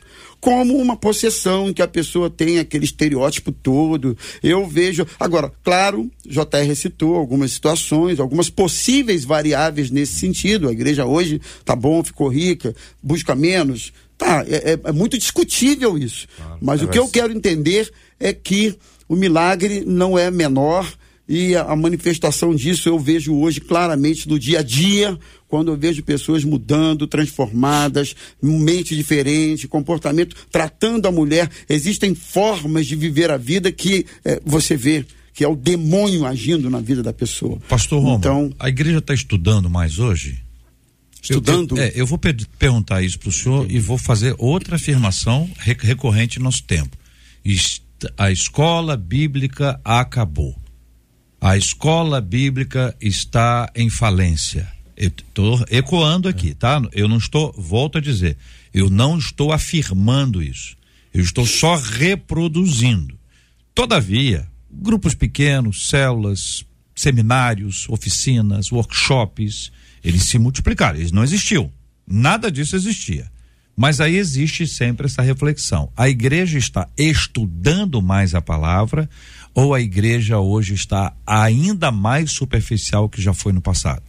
como 0.44 0.76
uma 0.76 0.94
possessão 0.94 1.72
que 1.72 1.80
a 1.80 1.88
pessoa 1.88 2.28
tem 2.28 2.58
aquele 2.58 2.84
estereótipo 2.84 3.50
todo. 3.50 4.14
Eu 4.42 4.66
vejo. 4.66 5.06
Agora, 5.18 5.50
claro, 5.62 6.10
JR 6.22 6.76
citou 6.76 7.16
algumas 7.16 7.52
situações, 7.52 8.20
algumas 8.20 8.50
possíveis 8.50 9.24
variáveis 9.24 9.90
nesse 9.90 10.16
sentido. 10.16 10.68
A 10.68 10.72
igreja 10.72 11.06
hoje 11.06 11.40
tá 11.64 11.74
bom, 11.74 12.04
ficou 12.04 12.28
rica, 12.28 12.76
busca 13.02 13.34
menos. 13.34 13.90
Tá, 14.18 14.44
é, 14.46 14.72
é, 14.72 14.80
é 14.84 14.92
muito 14.92 15.16
discutível 15.16 15.96
isso. 15.96 16.28
Claro, 16.36 16.58
Mas 16.60 16.82
é 16.82 16.84
o 16.84 16.88
que 16.88 16.98
eu 16.98 17.08
quero 17.08 17.32
entender 17.32 17.90
é 18.20 18.34
que 18.34 18.76
o 19.08 19.16
milagre 19.16 19.82
não 19.86 20.18
é 20.18 20.30
menor 20.30 20.86
e 21.28 21.56
a, 21.56 21.62
a, 21.62 21.76
manifestação 21.76 22.54
disso 22.54 22.88
eu 22.88 22.98
vejo 22.98 23.34
hoje 23.34 23.60
claramente 23.60 24.28
no 24.28 24.38
dia 24.38 24.58
a 24.58 24.62
dia, 24.62 25.18
quando 25.48 25.70
eu 25.72 25.76
vejo 25.76 26.02
pessoas 26.02 26.44
mudando, 26.44 27.06
transformadas, 27.06 28.14
mente 28.42 28.94
diferente, 28.94 29.66
comportamento, 29.66 30.36
tratando 30.50 31.06
a 31.06 31.12
mulher. 31.12 31.50
Existem 31.68 32.14
formas 32.14 32.86
de 32.86 32.94
viver 32.94 33.30
a 33.30 33.38
vida 33.38 33.72
que 33.72 34.04
é, 34.24 34.40
você 34.44 34.76
vê 34.76 35.04
que 35.32 35.42
é 35.42 35.48
o 35.48 35.56
demônio 35.56 36.24
agindo 36.24 36.70
na 36.70 36.78
vida 36.78 37.02
da 37.02 37.12
pessoa. 37.12 37.58
Pastor 37.68 38.00
Roma, 38.00 38.18
então, 38.18 38.52
a 38.56 38.68
igreja 38.68 38.98
está 38.98 39.12
estudando 39.12 39.68
mais 39.68 39.98
hoje? 39.98 40.40
Estudando? 41.20 41.76
Eu, 41.76 41.82
eu, 41.82 41.88
é, 41.88 41.92
eu 41.96 42.06
vou 42.06 42.18
perguntar 42.18 43.02
isso 43.02 43.18
para 43.18 43.30
o 43.30 43.32
senhor 43.32 43.68
e 43.68 43.80
vou 43.80 43.98
fazer 43.98 44.36
outra 44.38 44.76
afirmação 44.76 45.50
recorrente 45.58 46.38
no 46.38 46.44
nosso 46.44 46.62
tempo. 46.62 46.96
A 48.16 48.30
escola 48.30 48.96
bíblica 48.96 49.80
acabou 49.84 50.54
a 51.44 51.58
escola 51.58 52.22
bíblica 52.22 52.96
está 52.98 53.70
em 53.76 53.90
falência. 53.90 54.66
Estou 54.96 55.62
ecoando 55.70 56.26
aqui, 56.26 56.54
tá? 56.54 56.80
Eu 56.90 57.06
não 57.06 57.18
estou, 57.18 57.52
volto 57.52 57.98
a 57.98 58.00
dizer, 58.00 58.38
eu 58.72 58.88
não 58.88 59.18
estou 59.18 59.52
afirmando 59.52 60.42
isso. 60.42 60.74
Eu 61.12 61.22
estou 61.22 61.44
só 61.44 61.76
reproduzindo. 61.76 63.18
Todavia, 63.74 64.48
grupos 64.72 65.14
pequenos, 65.14 65.90
células, 65.90 66.64
seminários, 66.94 67.86
oficinas, 67.90 68.72
workshops, 68.72 69.70
eles 70.02 70.22
se 70.22 70.38
multiplicaram, 70.38 70.98
eles 70.98 71.12
não 71.12 71.22
existiam. 71.22 71.70
Nada 72.06 72.50
disso 72.50 72.74
existia. 72.74 73.30
Mas 73.76 74.00
aí 74.00 74.16
existe 74.16 74.66
sempre 74.66 75.06
essa 75.06 75.20
reflexão. 75.20 75.92
A 75.94 76.08
igreja 76.08 76.56
está 76.56 76.88
estudando 76.96 78.00
mais 78.00 78.34
a 78.34 78.40
palavra 78.40 79.10
ou 79.54 79.72
a 79.72 79.80
igreja 79.80 80.38
hoje 80.38 80.74
está 80.74 81.14
ainda 81.26 81.90
mais 81.90 82.32
superficial 82.32 83.08
que 83.08 83.22
já 83.22 83.32
foi 83.32 83.52
no 83.52 83.60
passado? 83.60 84.02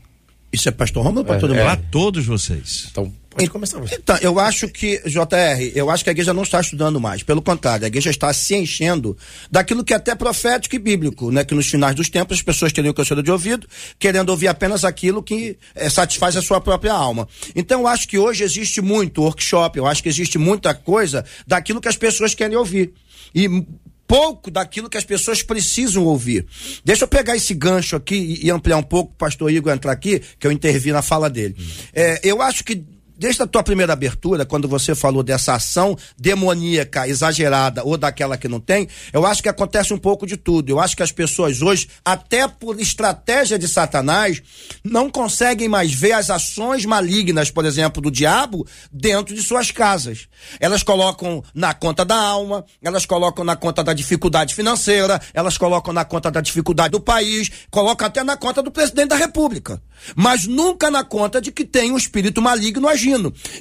Isso 0.56 0.70
é 0.70 0.72
pastor 0.72 1.04
Romulo 1.04 1.26
para 1.26 1.36
é, 1.36 1.40
todo 1.40 1.54
mundo? 1.54 1.64
Para 1.64 1.76
todos 1.76 2.26
vocês. 2.26 2.88
Então, 2.90 3.12
pode 3.30 3.50
começar 3.50 3.78
você. 3.78 3.96
Então, 3.96 4.18
eu 4.22 4.40
acho 4.40 4.70
que, 4.70 5.02
JR, 5.06 5.72
eu 5.76 5.90
acho 5.90 6.02
que 6.02 6.10
a 6.10 6.14
igreja 6.14 6.34
não 6.34 6.44
está 6.44 6.62
estudando 6.62 6.98
mais. 6.98 7.24
Pelo 7.24 7.42
contrário, 7.42 7.84
a 7.84 7.88
igreja 7.88 8.10
está 8.10 8.32
se 8.32 8.56
enchendo 8.56 9.18
daquilo 9.52 9.84
que 9.84 9.92
é 9.92 9.98
até 9.98 10.16
profético 10.16 10.76
e 10.76 10.80
bíblico, 10.80 11.30
né? 11.30 11.44
Que 11.44 11.54
nos 11.54 11.68
finais 11.68 11.94
dos 11.94 12.10
tempos 12.10 12.38
as 12.38 12.44
pessoas 12.44 12.72
teriam 12.72 12.94
câncer 12.94 13.22
de 13.22 13.30
ouvido, 13.30 13.68
querendo 14.00 14.30
ouvir 14.30 14.48
apenas 14.48 14.86
aquilo 14.86 15.22
que 15.22 15.58
é, 15.76 15.90
satisfaz 15.90 16.38
a 16.38 16.42
sua 16.42 16.62
própria 16.62 16.94
alma. 16.94 17.28
Então, 17.54 17.82
eu 17.82 17.88
acho 17.88 18.08
que 18.08 18.18
hoje 18.18 18.42
existe 18.42 18.80
muito 18.80 19.24
workshop, 19.24 19.78
eu 19.78 19.86
acho 19.86 20.02
que 20.02 20.08
existe 20.08 20.38
muita 20.38 20.74
coisa 20.74 21.26
daquilo 21.46 21.82
que 21.82 21.90
as 21.90 21.98
pessoas 21.98 22.34
querem 22.34 22.56
ouvir. 22.56 22.94
E 23.34 23.66
pouco 24.08 24.52
daquilo 24.52 24.90
que 24.90 24.98
as 24.98 25.04
pessoas 25.04 25.42
precisam 25.42 26.04
ouvir. 26.06 26.46
Deixa 26.84 27.04
eu 27.04 27.08
pegar 27.08 27.36
esse 27.36 27.54
gancho 27.54 27.96
aqui 27.96 28.40
e, 28.42 28.50
ampliar 28.52 28.78
um 28.78 28.84
pouco, 28.84 29.12
o 29.12 29.18
pastor 29.18 29.52
Igor 29.52 29.74
entrar 29.74 29.92
aqui, 29.92 30.22
que 30.40 30.46
eu 30.46 30.52
intervi 30.52 30.92
na 30.92 31.02
fala 31.02 31.30
dele. 31.30 31.56
É, 31.94 32.20
eu 32.24 32.42
acho 32.42 32.64
que 32.64 32.84
desde 33.18 33.44
a 33.44 33.48
tua 33.48 33.64
primeira 33.64 33.94
abertura, 33.94 34.46
quando 34.46 34.68
você 34.68 34.94
falou 34.94 35.24
dessa 35.24 35.54
ação 35.54 35.98
demoníaca 36.18 37.08
exagerada 37.08 37.84
ou 37.84 37.98
daquela 37.98 38.38
que 38.38 38.48
não 38.48 38.60
tem, 38.60 38.88
eu 39.14 39.26
acho 39.26 39.42
que 39.42 39.50
acontece 39.50 39.94
um 39.94 39.98
pouco 39.98 40.28
de 40.28 40.38
tudo. 40.38 40.70
Eu 40.70 40.80
acho 40.80 40.96
que 40.96 41.04
as 41.04 41.12
pessoas 41.12 41.62
hoje, 41.62 41.88
até 42.04 42.48
por 42.48 42.80
estratégia 42.80 43.58
de 43.58 43.68
Satanás, 43.68 44.42
não 44.84 45.10
conseguem 45.10 45.70
mais 45.70 45.94
ver 45.94 46.12
as 46.12 46.30
ações 46.30 46.86
malignas, 46.86 47.50
por 47.50 47.66
exemplo, 47.66 48.02
do 48.02 48.12
diabo 48.12 48.68
dentro 48.92 49.34
de 49.34 49.42
suas 49.42 49.72
casas. 49.72 50.28
Elas 50.60 50.84
colocam 50.84 51.44
na 51.54 51.74
conta 51.74 52.04
da 52.04 52.16
alma, 52.16 52.66
elas 52.84 53.06
colocam 53.06 53.46
na 53.46 53.56
conta 53.56 53.84
da 53.84 53.94
dificuldade 53.94 54.54
financeira, 54.54 55.22
elas 55.34 55.58
colocam 55.58 55.94
na 55.94 56.04
conta 56.04 56.30
da 56.30 56.42
dificuldade 56.42 56.92
do 56.92 57.00
país, 57.00 57.50
colocam 57.72 58.08
até 58.08 58.24
na 58.24 58.36
conta 58.36 58.62
do 58.62 58.72
presidente 58.72 59.10
da 59.10 59.16
República. 59.16 59.82
Mas 60.16 60.46
nunca 60.46 60.92
na 60.92 61.04
conta 61.04 61.42
de 61.42 61.52
que 61.52 61.64
tem 61.64 61.92
um 61.92 61.98
espírito 61.98 62.42
maligno 62.42 62.88
agindo 62.88 63.05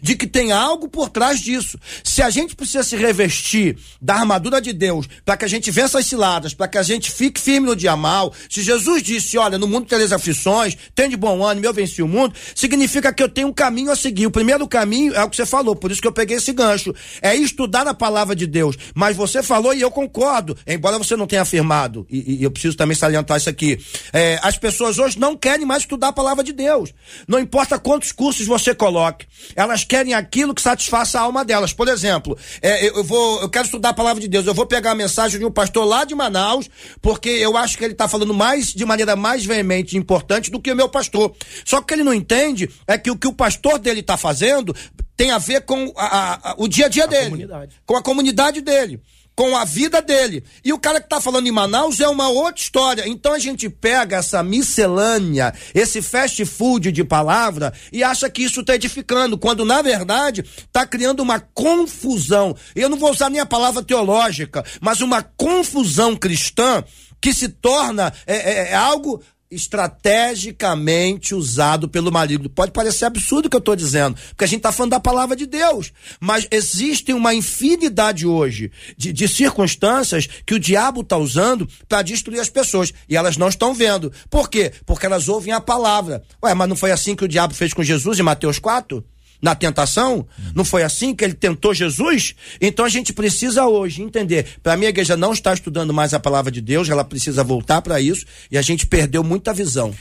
de 0.03 0.17
que 0.17 0.27
tem 0.27 0.53
algo 0.53 0.89
por 0.89 1.09
trás 1.09 1.41
disso. 1.41 1.79
Se 2.03 2.23
a 2.23 2.31
gente 2.31 2.55
precisa 2.55 2.83
se 2.83 2.97
revestir 2.97 3.77
da 4.01 4.15
armadura 4.15 4.61
de 4.61 4.73
Deus 4.73 5.07
para 5.25 5.37
que 5.37 5.45
a 5.45 5.49
gente 5.49 5.71
vença 5.71 5.99
as 5.99 6.07
ciladas, 6.07 6.55
para 6.55 6.69
que 6.69 6.79
a 6.79 6.83
gente 6.83 7.11
fique 7.11 7.41
firme 7.41 7.67
no 7.67 7.77
dia 7.77 7.97
mal, 7.97 8.33
se 8.49 8.63
Jesus 8.63 9.03
disse, 9.03 9.37
olha, 9.39 9.59
no 9.59 9.67
mundo 9.67 9.87
tereis 9.87 10.13
aflições, 10.13 10.77
tem 10.95 11.09
de 11.09 11.17
bom 11.17 11.45
ânimo, 11.45 11.67
eu 11.67 11.75
venci 11.75 12.03
o 12.03 12.09
mundo, 12.09 12.35
significa 12.55 13.13
que 13.13 13.23
eu 13.23 13.29
tenho 13.29 13.49
um 13.49 13.53
caminho 13.53 13.91
a 13.91 13.97
seguir. 13.97 14.27
O 14.27 14.31
primeiro 14.31 14.67
caminho 14.67 15.15
é 15.15 15.23
o 15.23 15.29
que 15.29 15.37
você 15.37 15.47
falou, 15.47 15.75
por 15.77 15.91
isso 15.91 16.01
que 16.01 16.09
eu 16.09 16.13
peguei 16.13 16.37
esse 16.37 16.53
gancho, 16.53 16.95
é 17.21 17.35
estudar 17.35 17.87
a 17.87 17.95
palavra 17.95 18.35
de 18.35 18.47
Deus. 18.47 18.77
Mas 18.95 19.17
você 19.17 19.43
falou 19.43 19.75
e 19.75 19.81
eu 19.81 19.91
concordo, 19.91 20.57
embora 20.67 20.99
você 20.99 21.17
não 21.17 21.27
tenha 21.27 21.43
afirmado, 21.43 22.07
e, 22.11 22.37
e 22.41 22.43
eu 22.43 22.51
preciso 22.51 22.77
também 22.77 22.97
salientar 22.97 23.37
isso 23.37 23.51
aqui. 23.51 23.79
É, 24.13 24.39
as 24.43 24.59
pessoas 24.59 24.99
hoje 24.99 25.19
não 25.19 25.37
querem 25.37 25.67
mais 25.67 25.83
estudar 25.83 26.09
a 26.09 26.13
palavra 26.13 26.43
de 26.45 26.53
Deus. 26.53 26.93
Não 27.27 27.39
importa 27.39 27.79
quantos 27.79 28.13
cursos 28.13 28.47
você 28.47 28.75
coloque, 28.75 29.27
elas 29.55 29.85
querem 29.85 30.15
aquilo 30.15 30.55
que 30.55 30.63
satisfaça 30.63 31.19
a 31.19 31.23
alma 31.23 31.45
delas. 31.45 31.73
Por 31.73 31.89
exemplo, 31.89 32.37
é, 32.63 32.89
eu, 32.89 33.05
vou, 33.05 33.41
eu 33.41 33.49
quero 33.49 33.65
estudar 33.65 33.91
a 33.91 33.95
palavra 33.95 34.21
de 34.21 34.29
Deus. 34.29 34.47
Eu 34.47 34.55
vou 34.55 34.67
pegar 34.67 34.93
a 34.93 34.95
mensagem 34.95 35.39
de 35.39 35.45
um 35.45 35.51
pastor 35.51 35.85
lá 35.85 36.05
de 36.05 36.15
Manaus, 36.15 36.69
porque 37.01 37.29
eu 37.29 37.57
acho 37.57 37.77
que 37.77 37.85
ele 37.85 37.93
está 37.93 38.09
falando 38.09 38.35
mais 38.35 38.73
de 38.73 38.85
maneira 38.85 39.17
mais 39.17 39.45
veemente 39.45 39.95
e 39.95 39.99
importante 39.99 40.51
do 40.51 40.61
que 40.61 40.73
o 40.73 40.77
meu 40.77 40.89
pastor. 40.89 41.35
Só 41.65 41.81
que 41.81 41.95
ele 41.95 42.05
não 42.05 42.15
entende 42.15 42.71
é 42.87 42.97
que 42.99 43.11
o 43.11 43.17
que 43.17 43.29
o 43.29 43.33
pastor 43.33 43.79
dele 43.79 44.01
está 44.01 44.17
fazendo 44.17 44.75
tem 45.17 45.31
a 45.31 45.39
ver 45.39 45.63
com 45.63 45.93
a, 45.97 46.51
a, 46.51 46.55
o 46.59 46.67
dia 46.67 46.87
a 46.87 46.89
dia 46.89 47.05
a 47.05 47.07
dele, 47.07 47.25
comunidade. 47.25 47.81
com 47.87 47.97
a 47.97 48.03
comunidade 48.03 48.61
dele 48.61 49.01
com 49.37 49.57
a 49.57 49.65
vida 49.65 50.01
dele. 50.01 50.45
E 50.65 50.73
o 50.73 50.79
cara 50.79 51.01
que 51.01 51.07
está 51.07 51.21
falando 51.21 51.47
em 51.47 51.53
Manaus 51.53 52.01
é 52.01 52.09
uma 52.09 52.29
outra 52.29 52.63
história. 52.63 53.09
Então 53.09 53.33
a 53.33 53.39
gente 53.39 53.69
pega 53.69 54.17
essa 54.17 54.43
miscelânea, 54.43 55.53
esse 55.75 56.01
fast 56.01 56.45
food 56.45 56.93
de 56.93 57.05
palavra 57.05 57.73
e 57.93 58.03
acha 58.03 58.31
que 58.31 58.43
isso 58.43 58.61
está 58.61 58.75
edificando, 58.75 59.37
quando 59.37 59.65
na 59.65 59.83
verdade 59.83 60.43
está 60.43 60.87
criando 60.87 61.21
uma 61.21 61.41
confusão. 61.41 62.57
Eu 62.75 62.89
não 62.89 62.99
vou 62.99 63.11
usar 63.11 63.31
nem 63.31 63.41
a 63.41 63.47
palavra 63.47 63.83
teológica, 63.83 64.65
mas 64.81 65.01
uma 65.01 65.23
confusão 65.23 66.17
cristã 66.17 66.85
que 67.21 67.33
se 67.33 67.49
torna 67.49 68.13
é, 68.27 68.35
é, 68.37 68.71
é 68.71 68.75
algo 68.75 69.23
estrategicamente 69.55 71.35
usado 71.35 71.89
pelo 71.89 72.13
maligno. 72.13 72.49
Pode 72.49 72.73
parecer 72.73 73.05
absurdo 73.05 73.47
o 73.47 73.51
que 73.51 73.57
eu 73.57 73.61
estou 73.61 73.77
dizendo, 73.77 74.17
porque 74.31 74.45
a 74.45 74.47
gente 74.47 74.59
está 74.59 74.73
falando 74.73 74.91
da 74.93 75.01
palavra 75.01 75.37
de 75.37 75.47
Deus, 75.47 75.93
mas 76.21 76.47
existe 76.51 77.13
uma 77.13 77.35
infinidade 77.35 78.27
hoje 78.27 78.71
de, 78.97 79.13
de 79.13 79.29
circunstâncias 79.29 80.29
que 80.45 80.55
o 80.55 80.61
diabo 80.61 81.01
está 81.03 81.17
usando 81.17 81.69
para 81.89 82.03
destruir 82.03 82.41
as 82.41 82.49
pessoas 82.49 82.93
e 83.09 83.17
elas 83.17 83.37
não 83.37 83.49
estão 83.49 83.75
vendo. 83.75 84.13
Por 84.29 84.49
quê? 84.49 84.73
Porque 84.85 85.07
elas 85.07 85.29
ouvem 85.29 85.53
a 85.53 85.61
palavra. 85.61 86.23
Ué, 86.43 86.55
mas 86.55 86.69
não 86.69 86.77
foi 86.77 86.91
assim 86.91 87.15
que 87.15 87.25
o 87.25 87.29
diabo 87.29 87.55
fez 87.55 87.73
com 87.73 87.83
Jesus 87.83 88.19
em 88.19 88.23
Mateus 88.23 88.59
4? 88.59 89.05
Na 89.45 89.55
tentação? 89.55 90.27
Não 90.55 90.65
foi 90.65 90.83
assim 90.83 91.15
que 91.15 91.23
ele 91.23 91.35
tentou 91.35 91.75
Jesus? 91.75 92.35
Então 92.59 92.83
a 92.83 92.89
gente 92.89 93.13
precisa 93.13 93.67
hoje 93.67 94.01
entender. 94.01 94.47
Para 94.63 94.75
mim, 94.75 94.87
a 94.87 94.89
igreja 94.89 95.19
não 95.19 95.35
está 95.35 95.53
estudando 95.53 95.93
mais 95.93 96.15
a 96.15 96.19
palavra 96.19 96.51
de 96.51 96.63
Deus, 96.63 96.89
ela 96.89 97.05
precisa 97.05 97.45
voltar 97.45 97.83
para 97.83 98.01
isso 98.01 98.25
e 98.51 98.57
a 98.57 98.63
gente 98.63 98.87
perdeu 98.87 99.23
muita 99.23 99.53
visão. 99.53 99.95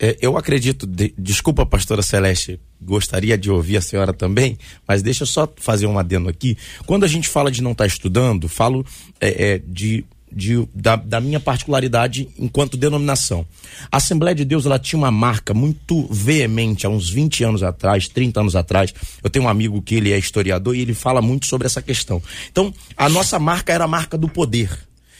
É, 0.00 0.16
eu 0.20 0.36
acredito, 0.36 0.84
de, 0.84 1.14
desculpa, 1.16 1.64
pastora 1.64 2.02
Celeste, 2.02 2.58
gostaria 2.80 3.38
de 3.38 3.48
ouvir 3.50 3.76
a 3.76 3.80
senhora 3.80 4.12
também, 4.12 4.58
mas 4.86 5.00
deixa 5.00 5.22
eu 5.22 5.26
só 5.28 5.48
fazer 5.56 5.86
um 5.86 5.96
adendo 5.96 6.28
aqui. 6.28 6.58
Quando 6.84 7.04
a 7.04 7.08
gente 7.08 7.28
fala 7.28 7.52
de 7.52 7.62
não 7.62 7.72
estar 7.72 7.84
tá 7.84 7.88
estudando, 7.88 8.48
falo 8.48 8.84
é, 9.20 9.52
é, 9.52 9.58
de 9.64 10.04
de, 10.32 10.66
da, 10.74 10.96
da, 10.96 11.20
minha 11.20 11.40
particularidade 11.40 12.28
enquanto 12.38 12.76
denominação. 12.76 13.46
A 13.90 13.96
Assembleia 13.96 14.34
de 14.34 14.44
Deus 14.44 14.66
ela 14.66 14.78
tinha 14.78 14.98
uma 14.98 15.10
marca 15.10 15.54
muito 15.54 16.06
veemente 16.10 16.86
há 16.86 16.88
uns 16.88 17.10
20 17.10 17.44
anos 17.44 17.62
atrás, 17.62 18.08
30 18.08 18.40
anos 18.40 18.56
atrás. 18.56 18.94
Eu 19.22 19.30
tenho 19.30 19.44
um 19.44 19.48
amigo 19.48 19.82
que 19.82 19.94
ele 19.94 20.12
é 20.12 20.18
historiador 20.18 20.76
e 20.76 20.80
ele 20.80 20.94
fala 20.94 21.22
muito 21.22 21.46
sobre 21.46 21.66
essa 21.66 21.82
questão. 21.82 22.22
Então, 22.50 22.72
a 22.96 23.08
nossa 23.08 23.38
marca 23.38 23.72
era 23.72 23.84
a 23.84 23.88
marca 23.88 24.16
do 24.16 24.28
poder. 24.28 24.70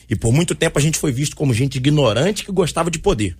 E 0.08 0.16
por 0.16 0.32
muito 0.32 0.54
tempo 0.54 0.78
a 0.78 0.82
gente 0.82 0.98
foi 0.98 1.12
visto 1.12 1.36
como 1.36 1.52
gente 1.52 1.76
ignorante 1.76 2.44
que 2.44 2.52
gostava 2.52 2.90
de 2.90 2.98
poder. 2.98 3.36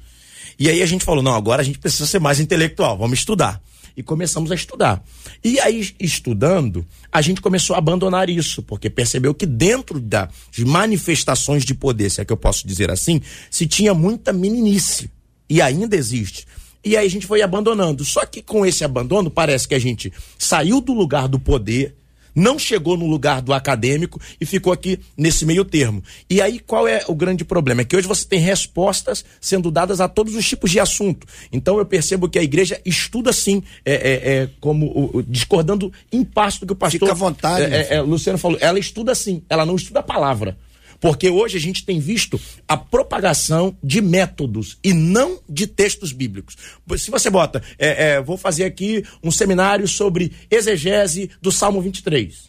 E 0.59 0.69
aí 0.69 0.83
a 0.83 0.87
gente 0.87 1.05
falou: 1.05 1.23
não, 1.23 1.35
agora 1.35 1.63
a 1.63 1.65
gente 1.65 1.79
precisa 1.79 2.07
ser 2.07 2.19
mais 2.19 2.41
intelectual, 2.41 2.99
vamos 2.99 3.19
estudar 3.19 3.61
e 3.99 4.03
começamos 4.05 4.53
a 4.53 4.55
estudar. 4.55 5.05
E 5.43 5.59
aí, 5.59 5.93
estudando, 5.99 6.87
a 7.11 7.21
gente 7.21 7.41
começou 7.41 7.75
a 7.75 7.81
abandonar 7.81 8.31
isso, 8.31 8.63
porque 8.63 8.89
percebeu 8.89 9.35
que 9.35 9.45
dentro 9.45 9.99
das 9.99 10.29
manifestações 10.59 11.65
de 11.65 11.75
poder, 11.75 12.09
se 12.09 12.21
é 12.21 12.25
que 12.25 12.33
eu 12.33 12.37
posso 12.37 12.65
dizer 12.65 12.93
assim, 12.93 13.21
se 13.51 13.67
tinha 13.67 13.93
muita 13.93 14.33
meninice. 14.33 15.11
E 15.51 15.61
ainda 15.61 15.97
existe. 15.97 16.47
E 16.85 16.97
aí 16.97 17.07
a 17.07 17.11
gente 17.11 17.27
foi 17.27 17.43
abandonando. 17.43 18.05
Só 18.05 18.25
que 18.25 18.41
com 18.41 18.65
esse 18.65 18.85
abandono, 18.85 19.33
parece 19.33 19.67
que 19.67 19.75
a 19.75 19.81
gente 19.81 20.13
saiu 20.39 20.81
do 20.81 20.93
lugar 20.93 21.27
do 21.27 21.41
poder 21.41 21.97
não 22.39 22.59
chegou 22.59 22.97
no 22.97 23.07
lugar 23.07 23.43
do 23.43 23.53
acadêmico 23.53 24.21
e 24.41 24.47
ficou 24.47 24.73
aqui 24.73 24.99
nesse 25.17 25.45
meio 25.45 25.65
termo. 25.65 26.03
E 26.31 26.41
aí 26.41 26.59
qual 26.59 26.87
é 26.87 27.03
o 27.09 27.15
grande 27.15 27.45
problema? 27.45 27.83
É 27.83 27.85
que 27.85 27.97
hoje 27.97 28.07
você 28.07 28.25
tem 28.25 28.41
respostas 28.41 29.25
sendo 29.41 29.71
dadas 29.71 30.01
a 30.01 30.09
todos 30.09 30.35
os 30.35 30.49
tipos 30.49 30.71
de 30.71 30.81
assunto. 30.81 31.27
Então 31.53 31.79
eu 31.79 31.85
percebo 31.85 32.29
que 32.29 32.39
a 32.39 32.43
igreja 32.43 32.81
estuda 32.85 33.33
sim, 33.33 33.63
é, 33.85 33.95
é, 33.95 34.37
é 34.37 34.49
como 34.61 34.87
o, 34.87 35.23
discordando 35.23 35.93
em 36.13 36.25
parte 36.25 36.61
do 36.61 36.67
que 36.67 36.73
o 36.73 36.77
pastor 36.77 37.01
Fica 37.01 37.13
à 37.13 37.15
vontade, 37.15 37.65
é, 37.65 37.77
é, 37.77 37.95
é, 37.95 38.01
Luciano 38.01 38.39
falou. 38.39 38.59
Ela 38.61 38.79
estuda 38.79 39.15
sim, 39.15 39.43
ela 39.49 39.67
não 39.67 39.77
estuda 39.77 40.01
a 40.01 40.03
palavra. 40.03 40.57
Porque 41.01 41.31
hoje 41.31 41.57
a 41.57 41.61
gente 41.61 41.85
tem 41.85 42.01
visto 42.01 42.41
a 42.67 42.77
propagação 42.77 43.77
de 43.83 44.01
métodos 44.01 44.79
e 44.83 44.93
não 44.93 45.41
de 45.49 45.67
textos 45.67 46.13
bíblicos. 46.13 46.57
Se 46.97 47.11
você 47.11 47.31
bota, 47.31 47.63
é, 47.79 48.11
é, 48.11 48.21
vou 48.21 48.37
fazer 48.37 48.65
aqui 48.65 49.05
um 49.23 49.31
seminário 49.31 49.87
sobre 49.87 50.33
exegese 50.51 51.31
do 51.41 51.53
Salmo 51.53 51.81
23. 51.81 52.49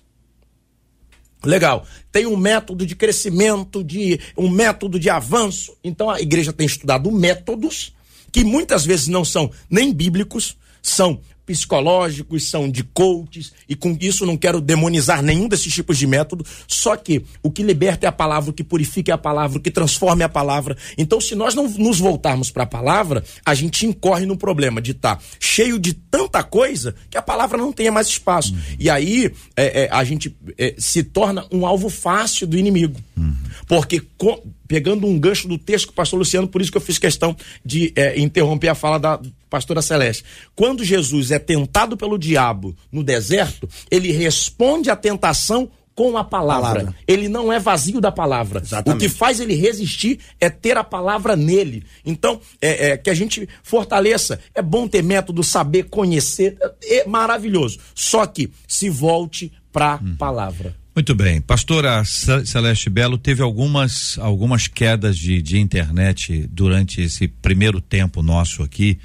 Legal. 1.45 1.85
Tem 2.11 2.25
um 2.25 2.35
método 2.35 2.85
de 2.85 2.95
crescimento, 2.95 3.83
de 3.83 4.19
um 4.37 4.49
método 4.49 4.99
de 4.99 5.09
avanço. 5.09 5.75
Então 5.83 6.09
a 6.09 6.19
igreja 6.19 6.51
tem 6.51 6.65
estudado 6.65 7.11
métodos 7.11 7.93
que 8.31 8.43
muitas 8.43 8.85
vezes 8.85 9.07
não 9.07 9.25
são 9.25 9.51
nem 9.69 9.93
bíblicos, 9.93 10.57
são 10.81 11.21
psicológicos, 11.49 12.47
são 12.47 12.69
de 12.69 12.83
coaches, 12.83 13.51
e 13.67 13.75
com 13.75 13.97
isso 13.99 14.23
não 14.23 14.37
quero 14.37 14.61
demonizar 14.61 15.23
nenhum 15.23 15.47
desses 15.47 15.73
tipos 15.73 15.97
de 15.97 16.05
método, 16.05 16.45
só 16.67 16.95
que 16.95 17.25
o 17.41 17.49
que 17.49 17.63
liberta 17.63 18.05
é 18.05 18.09
a 18.09 18.11
palavra, 18.11 18.51
o 18.51 18.53
que 18.53 18.63
purifica 18.63 19.11
é 19.11 19.15
a 19.15 19.17
palavra, 19.17 19.57
o 19.57 19.61
que 19.61 19.71
transforma 19.71 20.21
é 20.21 20.25
a 20.25 20.29
palavra. 20.29 20.77
Então, 20.95 21.19
se 21.19 21.33
nós 21.33 21.55
não 21.55 21.67
nos 21.67 21.97
voltarmos 21.97 22.51
para 22.51 22.63
a 22.63 22.67
palavra, 22.67 23.23
a 23.43 23.55
gente 23.55 23.83
incorre 23.83 24.27
no 24.27 24.37
problema 24.37 24.79
de 24.79 24.91
estar 24.91 25.15
tá 25.15 25.21
cheio 25.39 25.79
de 25.79 25.93
tanta 25.93 26.43
coisa 26.43 26.93
que 27.09 27.17
a 27.17 27.21
palavra 27.21 27.57
não 27.57 27.73
tenha 27.73 27.91
mais 27.91 28.05
espaço. 28.05 28.53
Uhum. 28.53 28.59
E 28.77 28.87
aí 28.87 29.33
é, 29.57 29.85
é, 29.85 29.89
a 29.91 30.03
gente 30.03 30.37
é, 30.55 30.75
se 30.77 31.01
torna 31.01 31.47
um 31.51 31.65
alvo 31.65 31.89
fácil 31.89 32.45
do 32.45 32.59
inimigo. 32.59 32.99
Uhum. 33.17 33.35
Porque 33.67 34.03
com, 34.19 34.39
pegando 34.69 35.07
um 35.07 35.19
gancho 35.19 35.47
do 35.47 35.57
texto 35.57 35.87
que 35.87 35.91
o 35.91 35.95
pastor 35.95 36.19
Luciano, 36.19 36.47
por 36.47 36.61
isso 36.61 36.71
que 36.71 36.77
eu 36.77 36.81
fiz 36.81 36.99
questão 36.99 37.35
de 37.65 37.91
é, 37.95 38.19
interromper 38.19 38.67
a 38.67 38.75
fala 38.75 38.99
da 38.99 39.19
pastora 39.49 39.81
Celeste. 39.81 40.23
Quando 40.55 40.85
Jesus 40.85 41.31
é 41.31 41.39
tentado 41.39 41.97
pelo 41.97 42.19
diabo 42.19 42.77
no 42.91 43.03
deserto, 43.03 43.67
ele 43.89 44.11
responde 44.11 44.91
à 44.91 44.95
tentação 44.95 45.71
com 45.95 46.15
a 46.15 46.23
palavra. 46.23 46.81
palavra. 46.81 46.95
Ele 47.07 47.27
não 47.27 47.51
é 47.51 47.59
vazio 47.59 47.99
da 47.99 48.11
palavra. 48.11 48.61
Exatamente. 48.63 48.95
O 48.95 49.09
que 49.09 49.13
faz 49.13 49.39
ele 49.39 49.55
resistir 49.55 50.19
é 50.39 50.49
ter 50.49 50.77
a 50.77 50.83
palavra 50.83 51.35
nele. 51.35 51.83
Então, 52.05 52.39
é, 52.61 52.91
é, 52.91 52.97
que 52.97 53.09
a 53.09 53.13
gente 53.13 53.49
fortaleça. 53.63 54.39
É 54.53 54.61
bom 54.61 54.87
ter 54.87 55.03
método, 55.03 55.43
saber, 55.43 55.89
conhecer. 55.89 56.57
É 56.83 57.05
maravilhoso. 57.05 57.79
Só 57.95 58.25
que 58.27 58.49
se 58.67 58.87
volte 58.87 59.51
para 59.73 59.93
a 59.93 59.95
hum. 59.95 60.15
palavra. 60.17 60.75
Muito 60.99 61.15
bem. 61.15 61.39
Pastora 61.39 62.03
Celeste 62.03 62.89
Belo 62.89 63.17
teve 63.17 63.41
algumas, 63.41 64.19
algumas 64.19 64.67
quedas 64.67 65.17
de, 65.17 65.41
de 65.41 65.57
internet 65.57 66.45
durante 66.51 67.01
esse 67.01 67.25
primeiro 67.25 67.79
tempo 67.79 68.21
nosso 68.21 68.61
aqui. 68.63 68.99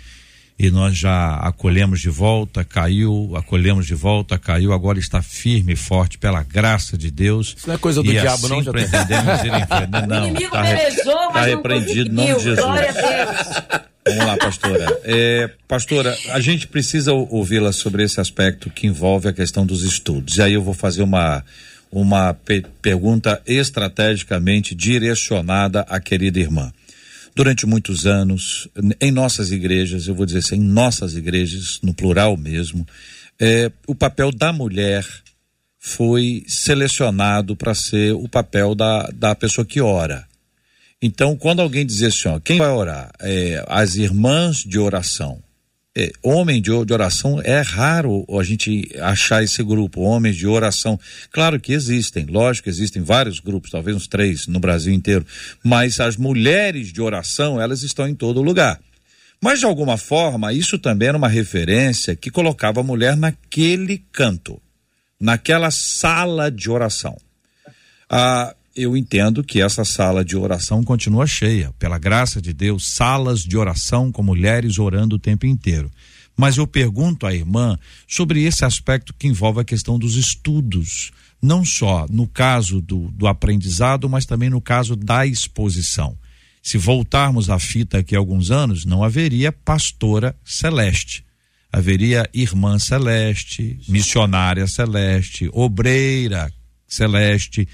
e 0.59 0.73
nós 0.73 0.99
já 0.99 1.37
acolhemos 1.37 2.01
de 2.01 2.11
volta, 2.11 2.65
caiu, 2.65 3.37
acolhemos 3.37 3.87
de 3.87 3.95
volta, 3.95 4.37
caiu, 4.37 4.73
agora 4.73 4.99
está 4.99 5.23
firme 5.23 5.75
e 5.75 5.77
forte 5.77 6.19
pela 6.19 6.43
graça 6.43 6.99
de 6.99 7.13
Deus. 7.13 7.55
Isso 7.57 7.69
não 7.69 7.77
é 7.77 7.79
coisa 7.79 8.03
do 8.03 8.11
e 8.11 8.19
diabo, 8.19 8.45
assim 8.45 8.49
não, 8.49 8.63
já 8.65 8.73
pretendemos 8.73 9.45
ir 9.45 9.55
em 9.55 9.67
frente. 9.69 10.09
Não, 10.09 10.25
o 10.25 10.29
inimigo 10.31 10.51
tá, 10.51 10.63
pelejou, 10.65 11.05
tá 11.05 11.31
mas 11.33 11.47
não 11.47 11.57
repreendido 11.57 12.11
conseguiu. 12.11 12.13
nome 12.13 12.35
de 12.35 12.43
Jesus. 12.43 12.61
Glória 12.65 12.91
a 12.91 12.93
Deus. 12.93 13.85
Vamos 14.07 14.27
lá, 14.27 14.37
pastora. 14.37 15.01
É, 15.05 15.51
pastora, 15.67 16.19
a 16.31 16.41
gente 16.41 16.67
precisa 16.67 17.13
ouvi-la 17.13 17.73
sobre 17.73 18.03
esse 18.03 18.21
aspecto 18.21 18.69
que 18.69 18.87
envolve 18.87 19.29
a 19.29 19.33
questão 19.33 19.65
dos 19.65 19.83
estudos. 19.83 20.37
E 20.37 20.43
aí 20.43 20.53
eu 20.53 20.63
vou 20.63 20.75
fazer 20.75 21.03
uma, 21.03 21.43
uma 21.95 22.35
pe 22.35 22.63
pergunta 22.83 23.41
estrategicamente 23.47 24.75
direcionada 24.75 25.83
à 25.83 26.01
querida 26.01 26.41
irmã. 26.41 26.73
Durante 27.37 27.67
muitos 27.67 28.07
anos, 28.07 28.69
em 29.01 29.11
nossas 29.11 29.51
igrejas, 29.51 30.07
eu 30.07 30.15
vou 30.15 30.27
dizer 30.27 30.41
assim, 30.41 30.57
em 30.57 30.61
nossas 30.61 31.17
igrejas, 31.17 31.79
no 31.83 31.95
plural 31.95 32.37
mesmo, 32.37 32.87
é, 33.41 33.71
o 33.87 33.95
papel 33.95 34.31
da 34.31 34.53
mulher 34.53 35.07
foi 35.79 36.45
selecionado 36.47 37.57
para 37.57 37.75
ser 37.75 38.15
o 38.15 38.29
papel 38.29 38.75
da, 38.75 39.09
da 39.13 39.35
pessoa 39.35 39.65
que 39.65 39.81
ora. 39.81 40.27
Então, 41.03 41.37
quando 41.37 41.61
alguém 41.61 41.85
diz 41.85 42.03
assim, 42.03 42.29
ó, 42.29 42.41
quem 42.41 42.59
vai 42.59 42.71
orar? 42.71 43.11
É, 43.21 43.65
as 43.69 43.97
irmãs 43.97 44.59
de 44.59 44.79
oração. 44.79 45.43
É, 45.97 46.11
homem 46.25 46.61
de, 46.61 46.71
de, 46.85 46.93
oração 46.93 47.41
é 47.41 47.61
raro 47.61 48.27
a 48.29 48.43
gente 48.43 48.91
achar 49.01 49.45
esse 49.45 49.63
grupo, 49.63 50.01
homens 50.01 50.35
de 50.35 50.45
oração. 50.45 50.99
Claro 51.31 51.61
que 51.61 51.73
existem, 51.73 52.27
lógico 52.27 52.69
existem 52.69 53.01
vários 53.01 53.39
grupos, 53.39 53.71
talvez 53.71 53.97
uns 53.97 54.09
três 54.09 54.49
no 54.49 54.59
Brasil 54.59 54.93
inteiro, 54.93 55.25
mas 55.63 56.01
as 56.01 56.17
mulheres 56.17 56.93
de 56.93 57.01
oração, 57.01 57.61
elas 57.61 57.85
estão 57.85 58.09
em 58.09 58.15
todo 58.15 58.43
lugar. 58.43 58.81
Mas 59.41 59.61
de 59.61 59.67
alguma 59.67 59.97
forma, 59.97 60.53
isso 60.53 60.81
também 60.81 61.09
era 61.09 61.19
uma 61.19 61.29
referência 61.29 62.17
que 62.17 62.31
colocava 62.31 62.81
a 62.81 62.85
mulher 62.85 63.17
naquele 63.17 63.99
canto, 64.11 64.61
naquela 65.21 65.71
sala 65.71 66.51
de 66.51 66.69
oração. 66.69 67.17
Ah, 68.11 68.53
eu 68.75 68.97
entendo 68.97 69.45
que 69.45 69.63
essa 69.63 69.85
sala 69.85 70.25
de 70.25 70.37
oração 70.37 70.83
continua 70.83 71.27
cheia, 71.27 71.73
pela 71.79 71.99
graça 71.99 72.43
de 72.43 72.53
Deus, 72.53 72.89
salas 72.89 73.41
de 73.41 73.57
oração 73.57 74.11
com 74.11 74.23
mulheres 74.23 74.79
orando 74.79 75.17
o 75.17 75.19
tempo 75.19 75.47
inteiro. 75.47 75.91
Mas 76.37 76.57
eu 76.57 76.67
pergunto 76.67 77.27
à 77.27 77.33
irmã 77.33 77.79
sobre 78.09 78.43
esse 78.43 78.65
aspecto 78.65 79.15
que 79.15 79.29
envolve 79.29 79.61
a 79.61 79.65
questão 79.65 79.97
dos 79.97 80.17
estudos, 80.17 81.13
não 81.41 81.65
só 81.65 82.07
no 82.11 82.27
caso 82.27 82.81
do, 82.81 83.09
do 83.13 83.29
aprendizado, 83.29 84.09
mas 84.09 84.27
também 84.27 84.51
no 84.51 84.61
caso 84.61 84.97
da 84.97 85.25
exposição. 85.25 86.19
Se 86.61 86.77
voltarmos 86.77 87.51
à 87.51 87.59
fita 87.59 87.99
aqui 87.99 88.17
alguns 88.17 88.51
anos, 88.51 88.85
não 88.85 89.05
haveria 89.05 89.53
pastora 89.53 90.35
celeste. 90.45 91.25
Haveria 91.71 92.29
irmã 92.33 92.79
celeste, 92.79 93.79
missionária 93.87 94.67
celeste, 94.67 95.49
obreira 95.53 96.51
celeste 96.89 97.69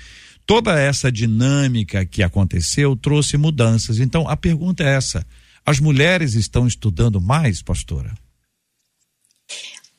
toda 0.50 0.80
essa 0.80 1.12
dinâmica 1.12 2.04
que 2.04 2.24
aconteceu 2.24 2.96
trouxe 2.96 3.36
mudanças. 3.36 4.00
Então, 4.00 4.28
a 4.28 4.36
pergunta 4.36 4.82
é 4.82 4.96
essa: 4.96 5.24
as 5.64 5.78
mulheres 5.78 6.34
estão 6.34 6.66
estudando 6.66 7.20
mais, 7.20 7.62
pastora? 7.62 8.12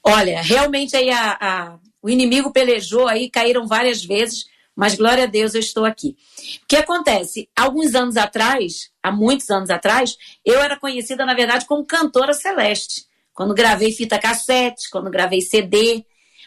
Olha, 0.04 0.42
realmente 0.42 0.94
aí 0.94 1.10
a, 1.10 1.38
a, 1.40 1.80
o 2.02 2.10
inimigo 2.10 2.52
pelejou 2.52 3.08
aí, 3.08 3.30
caíram 3.30 3.66
várias 3.66 4.04
vezes, 4.04 4.44
mas 4.76 4.96
glória 4.96 5.24
a 5.24 5.28
Deus 5.28 5.54
eu 5.54 5.62
estou 5.62 5.86
aqui. 5.86 6.18
O 6.64 6.68
que 6.68 6.76
acontece? 6.76 7.48
Alguns 7.56 7.96
anos 7.96 8.18
atrás, 8.18 8.90
há 9.02 9.10
muitos 9.10 9.50
anos 9.50 9.70
atrás, 9.70 10.18
eu 10.44 10.60
era 10.60 10.78
conhecida, 10.78 11.26
na 11.26 11.34
verdade, 11.34 11.66
como 11.66 11.86
cantora 11.86 12.34
celeste. 12.34 13.06
Quando 13.34 13.54
gravei 13.54 13.94
fita 13.94 14.20
cassete, 14.20 14.90
quando 14.92 15.10
gravei 15.10 15.40
CD. 15.40 16.04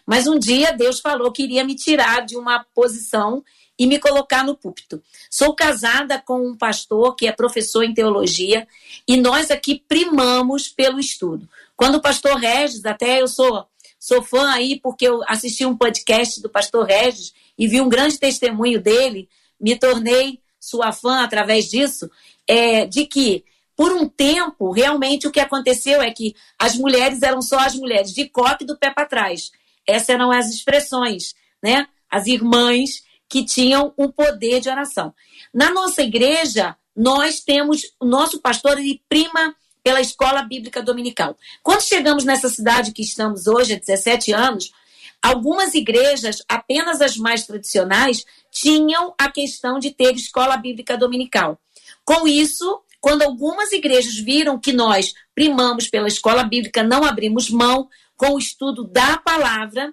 Mas 0.06 0.26
um 0.26 0.38
dia 0.38 0.72
Deus 0.72 1.00
falou 1.00 1.32
que 1.32 1.42
iria 1.42 1.64
me 1.64 1.74
tirar 1.74 2.26
de 2.26 2.36
uma 2.36 2.62
posição 2.74 3.42
e 3.78 3.87
me 3.87 3.98
colocar 3.98 4.44
no 4.44 4.56
púlpito. 4.56 5.02
Sou 5.30 5.54
casada 5.54 6.20
com 6.20 6.46
um 6.46 6.56
pastor 6.56 7.16
que 7.16 7.26
é 7.26 7.32
professor 7.32 7.82
em 7.82 7.94
teologia 7.94 8.66
e 9.06 9.16
nós 9.16 9.50
aqui 9.50 9.82
primamos 9.88 10.68
pelo 10.68 11.00
estudo. 11.00 11.48
Quando 11.76 11.96
o 11.96 12.02
pastor 12.02 12.37
Regis, 12.37 12.84
até 12.84 13.20
eu 13.20 13.28
sou 13.28 13.66
sou 13.98 14.22
fã 14.22 14.50
aí 14.50 14.78
porque 14.80 15.08
eu 15.08 15.22
assisti 15.26 15.64
um 15.64 15.76
podcast 15.76 16.40
do 16.42 16.50
pastor 16.50 16.84
Regis 16.87 17.32
e 17.56 17.66
vi 17.66 17.80
um 17.80 17.88
grande 17.88 18.18
testemunho 18.18 18.80
dele, 18.80 19.28
me 19.58 19.78
tornei 19.78 20.40
sua 20.60 20.92
fã 20.92 21.22
através 21.22 21.70
disso, 21.70 22.10
é, 22.46 22.84
de 22.84 23.06
que 23.06 23.44
por 23.76 23.92
um 23.92 24.08
tempo, 24.08 24.70
realmente 24.70 25.26
o 25.26 25.32
que 25.32 25.40
aconteceu 25.40 26.00
é 26.00 26.10
que 26.10 26.34
as 26.58 26.76
mulheres 26.76 27.22
eram 27.22 27.42
só 27.42 27.58
as 27.58 27.74
mulheres 27.74 28.12
de 28.12 28.28
coque 28.28 28.64
do 28.64 28.78
pé 28.78 28.90
para 28.90 29.06
trás. 29.06 29.50
Essas 29.87 30.10
eram 30.10 30.30
as 30.30 30.48
expressões, 30.48 31.34
né? 31.62 31.87
As 32.08 32.26
irmãs 32.26 33.02
que 33.34 33.44
tinham 33.44 33.92
um 33.98 34.12
poder 34.12 34.60
de 34.60 34.70
oração. 34.70 35.12
Na 35.52 35.68
nossa 35.68 36.02
igreja, 36.02 36.76
nós 36.94 37.40
temos, 37.40 37.82
o 37.98 38.04
nosso 38.04 38.40
pastor, 38.40 38.78
ele 38.78 39.02
prima 39.08 39.56
pela 39.82 40.00
escola 40.00 40.40
bíblica 40.42 40.80
dominical. 40.80 41.36
Quando 41.60 41.82
chegamos 41.82 42.22
nessa 42.22 42.48
cidade 42.48 42.92
que 42.92 43.02
estamos 43.02 43.48
hoje, 43.48 43.74
há 43.74 43.76
17 43.76 44.32
anos, 44.32 44.72
algumas 45.20 45.74
igrejas, 45.74 46.44
apenas 46.48 47.00
as 47.00 47.16
mais 47.16 47.44
tradicionais, 47.44 48.24
tinham 48.52 49.12
a 49.18 49.28
questão 49.28 49.80
de 49.80 49.90
ter 49.90 50.14
escola 50.14 50.56
bíblica 50.56 50.96
dominical. 50.96 51.58
Com 52.04 52.28
isso, 52.28 52.80
quando 53.00 53.22
algumas 53.22 53.72
igrejas 53.72 54.14
viram 54.14 54.60
que 54.60 54.72
nós 54.72 55.12
primamos 55.34 55.88
pela 55.88 56.06
escola 56.06 56.44
bíblica, 56.44 56.84
não 56.84 57.02
abrimos 57.02 57.50
mão 57.50 57.88
com 58.16 58.34
o 58.34 58.38
estudo 58.38 58.84
da 58.84 59.18
palavra, 59.18 59.92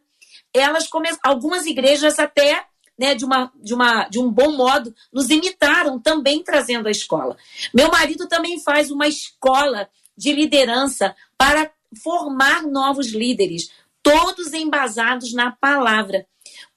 elas 0.54 0.88
come... 0.88 1.10
algumas 1.24 1.66
igrejas 1.66 2.20
até 2.20 2.70
né, 3.02 3.16
de, 3.16 3.26
uma, 3.26 3.52
de, 3.56 3.74
uma, 3.74 4.08
de 4.08 4.20
um 4.20 4.30
bom 4.30 4.52
modo, 4.52 4.94
nos 5.12 5.32
imitaram 5.32 6.00
também 6.00 6.44
trazendo 6.44 6.88
a 6.88 6.92
escola. 6.92 7.36
Meu 7.74 7.90
marido 7.90 8.28
também 8.28 8.60
faz 8.60 8.92
uma 8.92 9.08
escola 9.08 9.90
de 10.16 10.32
liderança 10.32 11.16
para 11.36 11.72
formar 12.04 12.62
novos 12.62 13.08
líderes, 13.08 13.72
todos 14.04 14.54
embasados 14.54 15.34
na 15.34 15.52
palavra. 15.52 16.28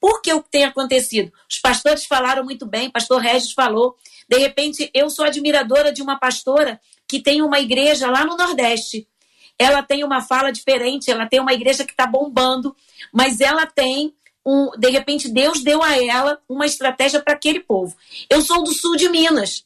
Por 0.01 0.23
que 0.23 0.33
o 0.33 0.43
que 0.43 0.51
tem 0.51 0.65
acontecido? 0.65 1.31
Os 1.51 1.59
pastores 1.59 2.07
falaram 2.07 2.43
muito 2.43 2.65
bem, 2.65 2.89
pastor 2.89 3.21
Regis 3.21 3.53
falou. 3.53 3.95
De 4.27 4.39
repente, 4.39 4.91
eu 4.95 5.11
sou 5.11 5.27
admiradora 5.27 5.93
de 5.93 6.01
uma 6.01 6.19
pastora 6.19 6.81
que 7.07 7.21
tem 7.21 7.43
uma 7.43 7.61
igreja 7.61 8.11
lá 8.11 8.25
no 8.25 8.35
Nordeste. 8.35 9.07
Ela 9.59 9.83
tem 9.83 10.03
uma 10.05 10.23
fala 10.23 10.51
diferente, 10.51 11.11
ela 11.11 11.27
tem 11.27 11.39
uma 11.39 11.53
igreja 11.53 11.85
que 11.85 11.93
está 11.93 12.07
bombando, 12.07 12.75
mas 13.13 13.43
ela 13.43 13.67
tem 13.67 14.15
um, 14.45 14.71
de 14.79 14.91
repente 14.91 15.29
Deus 15.29 15.63
deu 15.63 15.83
a 15.83 15.97
ela 15.97 16.41
uma 16.49 16.67
estratégia 16.67 17.21
para 17.21 17.35
aquele 17.35 17.61
povo. 17.61 17.97
Eu 18.29 18.43
sou 18.43 18.63
do 18.63 18.73
sul 18.73 18.97
de 18.97 19.09
Minas. 19.09 19.65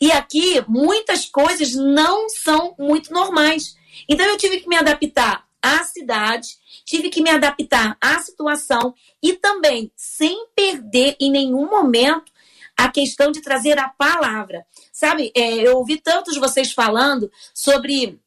E 0.00 0.10
aqui 0.12 0.62
muitas 0.66 1.26
coisas 1.26 1.74
não 1.74 2.28
são 2.28 2.74
muito 2.78 3.12
normais. 3.12 3.74
Então 4.08 4.26
eu 4.26 4.36
tive 4.36 4.60
que 4.60 4.68
me 4.68 4.76
adaptar 4.76 5.46
à 5.62 5.84
cidade, 5.84 6.56
tive 6.84 7.10
que 7.10 7.22
me 7.22 7.30
adaptar 7.30 7.96
à 8.00 8.18
situação 8.20 8.94
e 9.22 9.34
também 9.34 9.92
sem 9.94 10.46
perder 10.54 11.16
em 11.20 11.30
nenhum 11.30 11.68
momento 11.68 12.32
a 12.76 12.88
questão 12.88 13.30
de 13.30 13.42
trazer 13.42 13.78
a 13.78 13.90
palavra. 13.90 14.64
Sabe, 14.90 15.30
é, 15.36 15.56
eu 15.56 15.76
ouvi 15.76 16.00
tantos 16.00 16.38
vocês 16.38 16.72
falando 16.72 17.30
sobre 17.52 18.18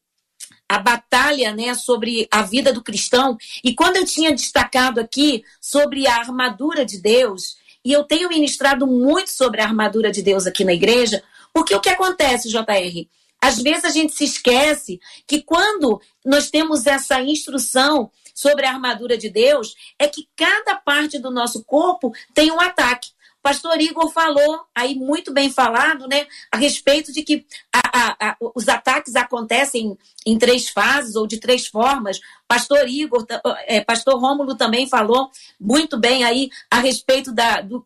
a 0.74 0.78
batalha 0.78 1.54
né, 1.54 1.72
sobre 1.74 2.26
a 2.30 2.42
vida 2.42 2.72
do 2.72 2.82
cristão. 2.82 3.38
E 3.62 3.74
quando 3.74 3.96
eu 3.96 4.04
tinha 4.04 4.32
destacado 4.32 4.98
aqui 5.00 5.44
sobre 5.60 6.06
a 6.06 6.16
armadura 6.16 6.84
de 6.84 7.00
Deus, 7.00 7.56
e 7.84 7.92
eu 7.92 8.02
tenho 8.02 8.28
ministrado 8.28 8.86
muito 8.86 9.30
sobre 9.30 9.60
a 9.60 9.64
armadura 9.64 10.10
de 10.10 10.20
Deus 10.20 10.46
aqui 10.46 10.64
na 10.64 10.72
igreja, 10.72 11.22
porque 11.52 11.74
o 11.74 11.80
que 11.80 11.90
acontece, 11.90 12.48
JR? 12.48 13.06
Às 13.40 13.62
vezes 13.62 13.84
a 13.84 13.90
gente 13.90 14.14
se 14.14 14.24
esquece 14.24 15.00
que 15.26 15.42
quando 15.42 16.00
nós 16.24 16.50
temos 16.50 16.86
essa 16.86 17.20
instrução 17.20 18.10
sobre 18.34 18.66
a 18.66 18.70
armadura 18.70 19.16
de 19.16 19.30
Deus, 19.30 19.76
é 19.96 20.08
que 20.08 20.28
cada 20.34 20.74
parte 20.74 21.20
do 21.20 21.30
nosso 21.30 21.62
corpo 21.62 22.12
tem 22.34 22.50
um 22.50 22.60
ataque 22.60 23.10
pastor 23.44 23.78
Igor 23.78 24.10
falou, 24.10 24.64
aí 24.74 24.94
muito 24.94 25.30
bem 25.30 25.50
falado, 25.50 26.08
né, 26.08 26.26
a 26.50 26.56
respeito 26.56 27.12
de 27.12 27.22
que 27.22 27.44
a, 27.70 27.80
a, 27.92 28.30
a, 28.30 28.36
os 28.54 28.70
ataques 28.70 29.14
acontecem 29.16 29.98
em 30.24 30.38
três 30.38 30.70
fases 30.70 31.14
ou 31.14 31.26
de 31.26 31.38
três 31.38 31.66
formas. 31.66 32.18
Pastor 32.48 32.88
Igor, 32.88 33.26
é, 33.66 33.82
pastor 33.82 34.18
Rômulo 34.18 34.56
também 34.56 34.88
falou 34.88 35.30
muito 35.60 35.98
bem 35.98 36.24
aí 36.24 36.48
a 36.70 36.78
respeito 36.78 37.32
da, 37.32 37.60
do, 37.60 37.84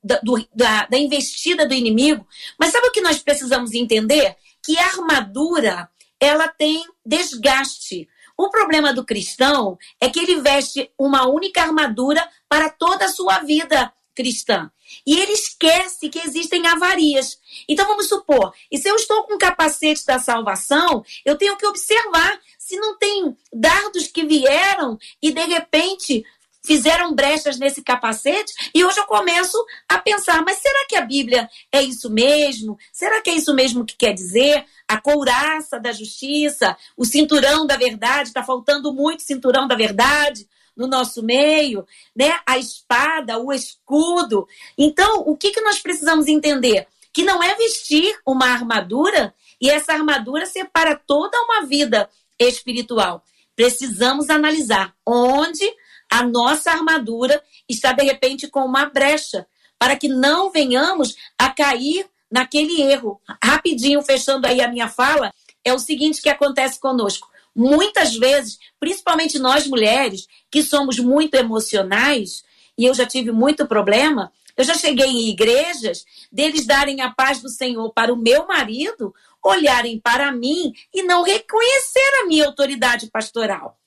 da, 0.54 0.86
da 0.86 0.96
investida 0.96 1.66
do 1.66 1.74
inimigo. 1.74 2.24
Mas 2.56 2.70
sabe 2.70 2.86
o 2.86 2.92
que 2.92 3.00
nós 3.00 3.18
precisamos 3.18 3.72
entender? 3.72 4.36
Que 4.64 4.78
a 4.78 4.86
armadura, 4.86 5.90
ela 6.20 6.46
tem 6.46 6.84
desgaste. 7.04 8.08
O 8.36 8.48
problema 8.48 8.92
do 8.92 9.04
cristão 9.04 9.76
é 10.00 10.08
que 10.08 10.20
ele 10.20 10.40
veste 10.40 10.88
uma 10.96 11.26
única 11.26 11.62
armadura 11.62 12.24
para 12.48 12.70
toda 12.70 13.06
a 13.06 13.08
sua 13.08 13.40
vida 13.40 13.92
cristã. 14.14 14.70
E 15.06 15.18
ele 15.18 15.32
esquece 15.32 16.08
que 16.08 16.18
existem 16.18 16.66
avarias. 16.66 17.38
Então 17.68 17.86
vamos 17.86 18.08
supor, 18.08 18.52
e 18.70 18.78
se 18.78 18.88
eu 18.88 18.96
estou 18.96 19.24
com 19.24 19.34
o 19.34 19.38
capacete 19.38 20.04
da 20.04 20.18
salvação, 20.18 21.04
eu 21.24 21.36
tenho 21.36 21.56
que 21.56 21.66
observar 21.66 22.40
se 22.58 22.76
não 22.76 22.98
tem 22.98 23.36
dardos 23.52 24.08
que 24.08 24.24
vieram 24.24 24.98
e 25.22 25.30
de 25.30 25.44
repente 25.44 26.24
fizeram 26.64 27.14
brechas 27.14 27.58
nesse 27.58 27.82
capacete 27.82 28.52
e 28.74 28.84
hoje 28.84 28.98
eu 28.98 29.06
começo 29.06 29.56
a 29.88 29.96
pensar, 29.98 30.44
mas 30.44 30.58
será 30.58 30.86
que 30.86 30.96
a 30.96 31.00
Bíblia 31.00 31.48
é 31.72 31.82
isso 31.82 32.10
mesmo? 32.10 32.76
Será 32.92 33.22
que 33.22 33.30
é 33.30 33.34
isso 33.34 33.54
mesmo 33.54 33.86
que 33.86 33.96
quer 33.96 34.12
dizer? 34.12 34.66
A 34.86 35.00
couraça 35.00 35.80
da 35.80 35.92
justiça, 35.92 36.76
o 36.94 37.06
cinturão 37.06 37.66
da 37.66 37.76
verdade, 37.76 38.28
está 38.28 38.42
faltando 38.42 38.92
muito 38.92 39.22
cinturão 39.22 39.66
da 39.66 39.74
verdade 39.74 40.46
no 40.78 40.86
nosso 40.86 41.22
meio, 41.22 41.84
né? 42.16 42.38
A 42.46 42.56
espada, 42.56 43.38
o 43.38 43.52
escudo. 43.52 44.46
Então, 44.78 45.24
o 45.26 45.36
que, 45.36 45.50
que 45.50 45.60
nós 45.60 45.80
precisamos 45.80 46.28
entender? 46.28 46.86
Que 47.12 47.24
não 47.24 47.42
é 47.42 47.54
vestir 47.56 48.16
uma 48.24 48.46
armadura 48.46 49.34
e 49.60 49.68
essa 49.68 49.92
armadura 49.92 50.46
separa 50.46 50.94
toda 50.94 51.36
uma 51.42 51.66
vida 51.66 52.08
espiritual. 52.38 53.24
Precisamos 53.56 54.30
analisar 54.30 54.94
onde 55.04 55.68
a 56.08 56.22
nossa 56.22 56.70
armadura 56.70 57.42
está 57.68 57.92
de 57.92 58.04
repente 58.04 58.48
com 58.48 58.60
uma 58.60 58.86
brecha, 58.86 59.46
para 59.78 59.96
que 59.96 60.08
não 60.08 60.50
venhamos 60.50 61.16
a 61.36 61.50
cair 61.50 62.08
naquele 62.30 62.80
erro. 62.80 63.20
Rapidinho, 63.42 64.00
fechando 64.02 64.46
aí 64.46 64.60
a 64.60 64.68
minha 64.68 64.88
fala, 64.88 65.32
é 65.64 65.72
o 65.72 65.78
seguinte 65.78 66.22
que 66.22 66.28
acontece 66.28 66.80
conosco. 66.80 67.28
Muitas 67.58 68.16
vezes, 68.16 68.58
principalmente 68.78 69.38
nós 69.38 69.66
mulheres, 69.66 70.26
que 70.50 70.62
somos 70.62 70.98
muito 70.98 71.34
emocionais, 71.34 72.44
e 72.76 72.84
eu 72.84 72.94
já 72.94 73.04
tive 73.04 73.32
muito 73.32 73.66
problema, 73.66 74.32
eu 74.56 74.64
já 74.64 74.74
cheguei 74.74 75.06
em 75.06 75.28
igrejas 75.28 76.04
deles 76.32 76.64
darem 76.64 77.00
a 77.00 77.10
paz 77.10 77.40
do 77.40 77.48
Senhor 77.48 77.92
para 77.92 78.12
o 78.12 78.16
meu 78.16 78.46
marido, 78.46 79.14
olharem 79.44 80.00
para 80.00 80.32
mim 80.32 80.72
e 80.94 81.02
não 81.02 81.22
reconhecer 81.22 82.22
a 82.22 82.26
minha 82.26 82.46
autoridade 82.46 83.10
pastoral. 83.10 83.78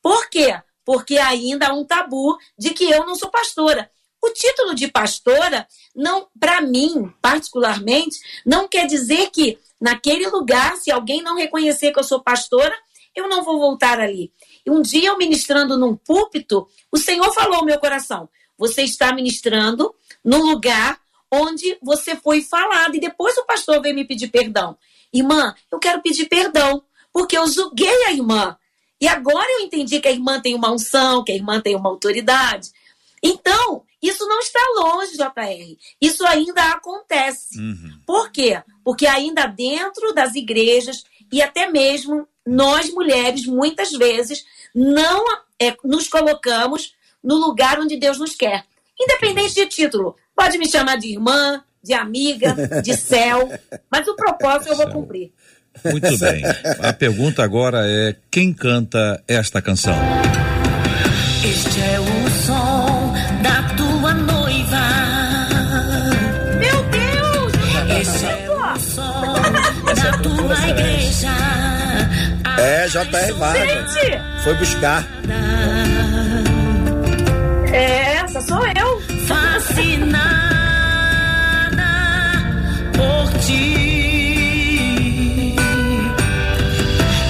Por 0.00 0.28
quê? 0.28 0.60
porque 0.84 1.18
ainda 1.18 1.68
há 1.68 1.72
um 1.72 1.84
tabu 1.84 2.36
de 2.58 2.70
que 2.70 2.84
eu 2.84 3.04
não 3.06 3.14
sou 3.14 3.30
pastora. 3.30 3.90
O 4.20 4.30
título 4.30 4.74
de 4.74 4.88
pastora, 4.88 5.66
não, 5.94 6.28
para 6.38 6.60
mim, 6.60 7.12
particularmente, 7.20 8.18
não 8.46 8.68
quer 8.68 8.86
dizer 8.86 9.30
que 9.30 9.58
naquele 9.80 10.28
lugar, 10.28 10.76
se 10.76 10.92
alguém 10.92 11.22
não 11.22 11.36
reconhecer 11.36 11.92
que 11.92 11.98
eu 11.98 12.04
sou 12.04 12.22
pastora, 12.22 12.74
eu 13.14 13.28
não 13.28 13.42
vou 13.42 13.58
voltar 13.58 14.00
ali. 14.00 14.32
E 14.64 14.70
um 14.70 14.82
dia 14.82 15.08
eu 15.08 15.18
ministrando 15.18 15.76
num 15.76 15.96
púlpito, 15.96 16.66
o 16.90 16.96
Senhor 16.96 17.32
falou 17.32 17.56
ao 17.56 17.64
meu 17.64 17.78
coração: 17.78 18.28
você 18.56 18.82
está 18.82 19.12
ministrando 19.14 19.94
no 20.24 20.38
lugar 20.38 21.00
onde 21.30 21.78
você 21.82 22.14
foi 22.14 22.42
falado. 22.42 22.94
E 22.94 23.00
depois 23.00 23.36
o 23.38 23.46
pastor 23.46 23.80
veio 23.80 23.94
me 23.94 24.06
pedir 24.06 24.28
perdão. 24.28 24.76
Irmã, 25.12 25.54
eu 25.70 25.78
quero 25.78 26.02
pedir 26.02 26.26
perdão, 26.26 26.82
porque 27.12 27.36
eu 27.36 27.46
julguei 27.46 28.04
a 28.04 28.12
irmã. 28.12 28.56
E 29.00 29.08
agora 29.08 29.50
eu 29.50 29.60
entendi 29.60 30.00
que 30.00 30.08
a 30.08 30.12
irmã 30.12 30.40
tem 30.40 30.54
uma 30.54 30.70
unção, 30.70 31.24
que 31.24 31.32
a 31.32 31.34
irmã 31.34 31.60
tem 31.60 31.74
uma 31.74 31.88
autoridade. 31.88 32.70
Então, 33.22 33.84
isso 34.00 34.26
não 34.26 34.38
está 34.40 34.60
longe, 34.76 35.16
JR. 35.16 35.76
Isso 36.00 36.26
ainda 36.26 36.70
acontece. 36.70 37.58
Uhum. 37.58 38.00
Por 38.06 38.30
quê? 38.30 38.62
Porque 38.84 39.06
ainda 39.06 39.46
dentro 39.46 40.12
das 40.12 40.34
igrejas 40.34 41.04
e 41.32 41.40
até 41.40 41.70
mesmo 41.70 42.26
nós 42.46 42.90
mulheres, 42.90 43.46
muitas 43.46 43.92
vezes, 43.92 44.44
não 44.74 45.24
é, 45.60 45.74
nos 45.84 46.08
colocamos 46.08 46.94
no 47.22 47.36
lugar 47.36 47.78
onde 47.78 47.96
Deus 47.96 48.18
nos 48.18 48.34
quer. 48.34 48.64
Independente 49.00 49.54
de 49.54 49.66
título. 49.66 50.16
Pode 50.34 50.58
me 50.58 50.68
chamar 50.68 50.96
de 50.96 51.12
irmã, 51.12 51.62
de 51.82 51.92
amiga, 51.94 52.54
de 52.82 52.96
céu, 52.96 53.50
mas 53.90 54.06
o 54.06 54.16
propósito 54.16 54.70
eu 54.70 54.76
vou 54.76 54.90
cumprir. 54.90 55.32
Muito 55.84 56.18
bem. 56.18 56.42
A 56.80 56.92
pergunta 56.92 57.42
agora 57.42 57.80
é: 57.86 58.16
quem 58.30 58.52
canta 58.52 59.22
esta 59.26 59.62
canção? 59.62 59.96
Este 61.44 61.80
é 61.80 62.00
o 62.00 62.30
som 62.46 63.01
É, 72.82 72.88
J.R. 72.88 73.32
Vargas. 73.34 73.94
Foi 74.42 74.54
buscar. 74.54 75.06
É, 77.72 78.14
essa 78.14 78.40
sou 78.40 78.58
eu. 78.66 79.00
Fascinada 79.28 80.24
por 82.92 83.38
ti. 83.38 84.34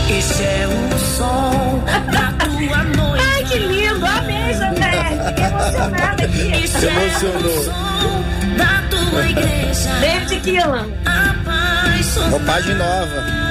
Esse 0.08 0.42
é 0.42 0.66
o 0.66 0.98
som 0.98 1.84
da 1.86 2.32
tua 2.46 2.84
noite. 2.84 3.24
Ai, 3.34 3.44
que 3.44 3.58
lindo! 3.58 4.06
Amei, 4.06 4.54
Janete! 4.54 5.18
Fiquei 5.28 5.44
emocionada 5.44 6.24
aqui. 6.24 6.48
Emocionou. 6.86 7.02
é 7.02 7.46
o 7.46 7.62
som 7.64 8.24
da 8.56 8.82
tua 8.88 9.26
igreja. 9.28 9.90
David. 10.00 10.58
Apaixonada. 11.04 12.30
Roupagem 12.30 12.74
nova. 12.76 13.42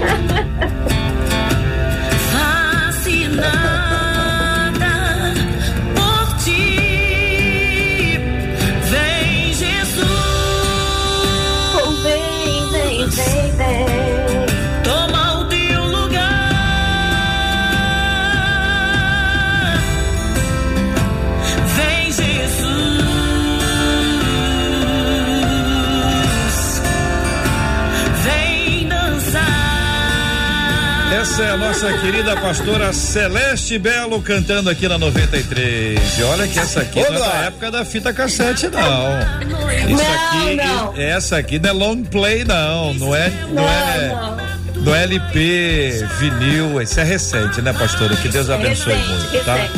Ha 0.00 0.16
ha 0.28 0.44
ha! 0.60 0.89
Essa 31.40 31.48
é 31.48 31.52
a 31.52 31.56
nossa 31.56 31.92
querida 31.94 32.36
pastora 32.36 32.92
Celeste 32.92 33.78
Belo 33.78 34.20
cantando 34.20 34.68
aqui 34.68 34.86
na 34.86 34.98
93. 34.98 36.18
E 36.18 36.22
olha 36.22 36.46
que 36.46 36.58
essa 36.58 36.82
aqui 36.82 37.00
não 37.00 37.16
é 37.16 37.18
da 37.18 37.34
época 37.46 37.70
da 37.70 37.82
fita 37.82 38.12
cassete, 38.12 38.68
não. 38.68 39.18
Isso 39.88 40.02
Não, 40.02 40.14
aqui, 40.14 40.56
não. 40.56 40.96
essa 40.98 41.38
aqui 41.38 41.58
não 41.58 41.70
é 41.70 41.72
long 41.72 42.02
play, 42.04 42.44
não. 42.44 42.92
Não 42.92 43.16
é, 43.16 43.32
não, 43.54 43.66
é, 43.66 44.08
não. 44.08 44.82
no 44.84 44.94
LP, 44.94 46.06
vinil. 46.18 46.82
Isso 46.82 47.00
é 47.00 47.04
recente, 47.04 47.62
né, 47.62 47.72
pastora? 47.72 48.14
Que 48.16 48.28
Deus 48.28 48.50
abençoe 48.50 48.92
Recente, 48.92 49.08
muito, 49.08 49.44
tá? 49.46 49.68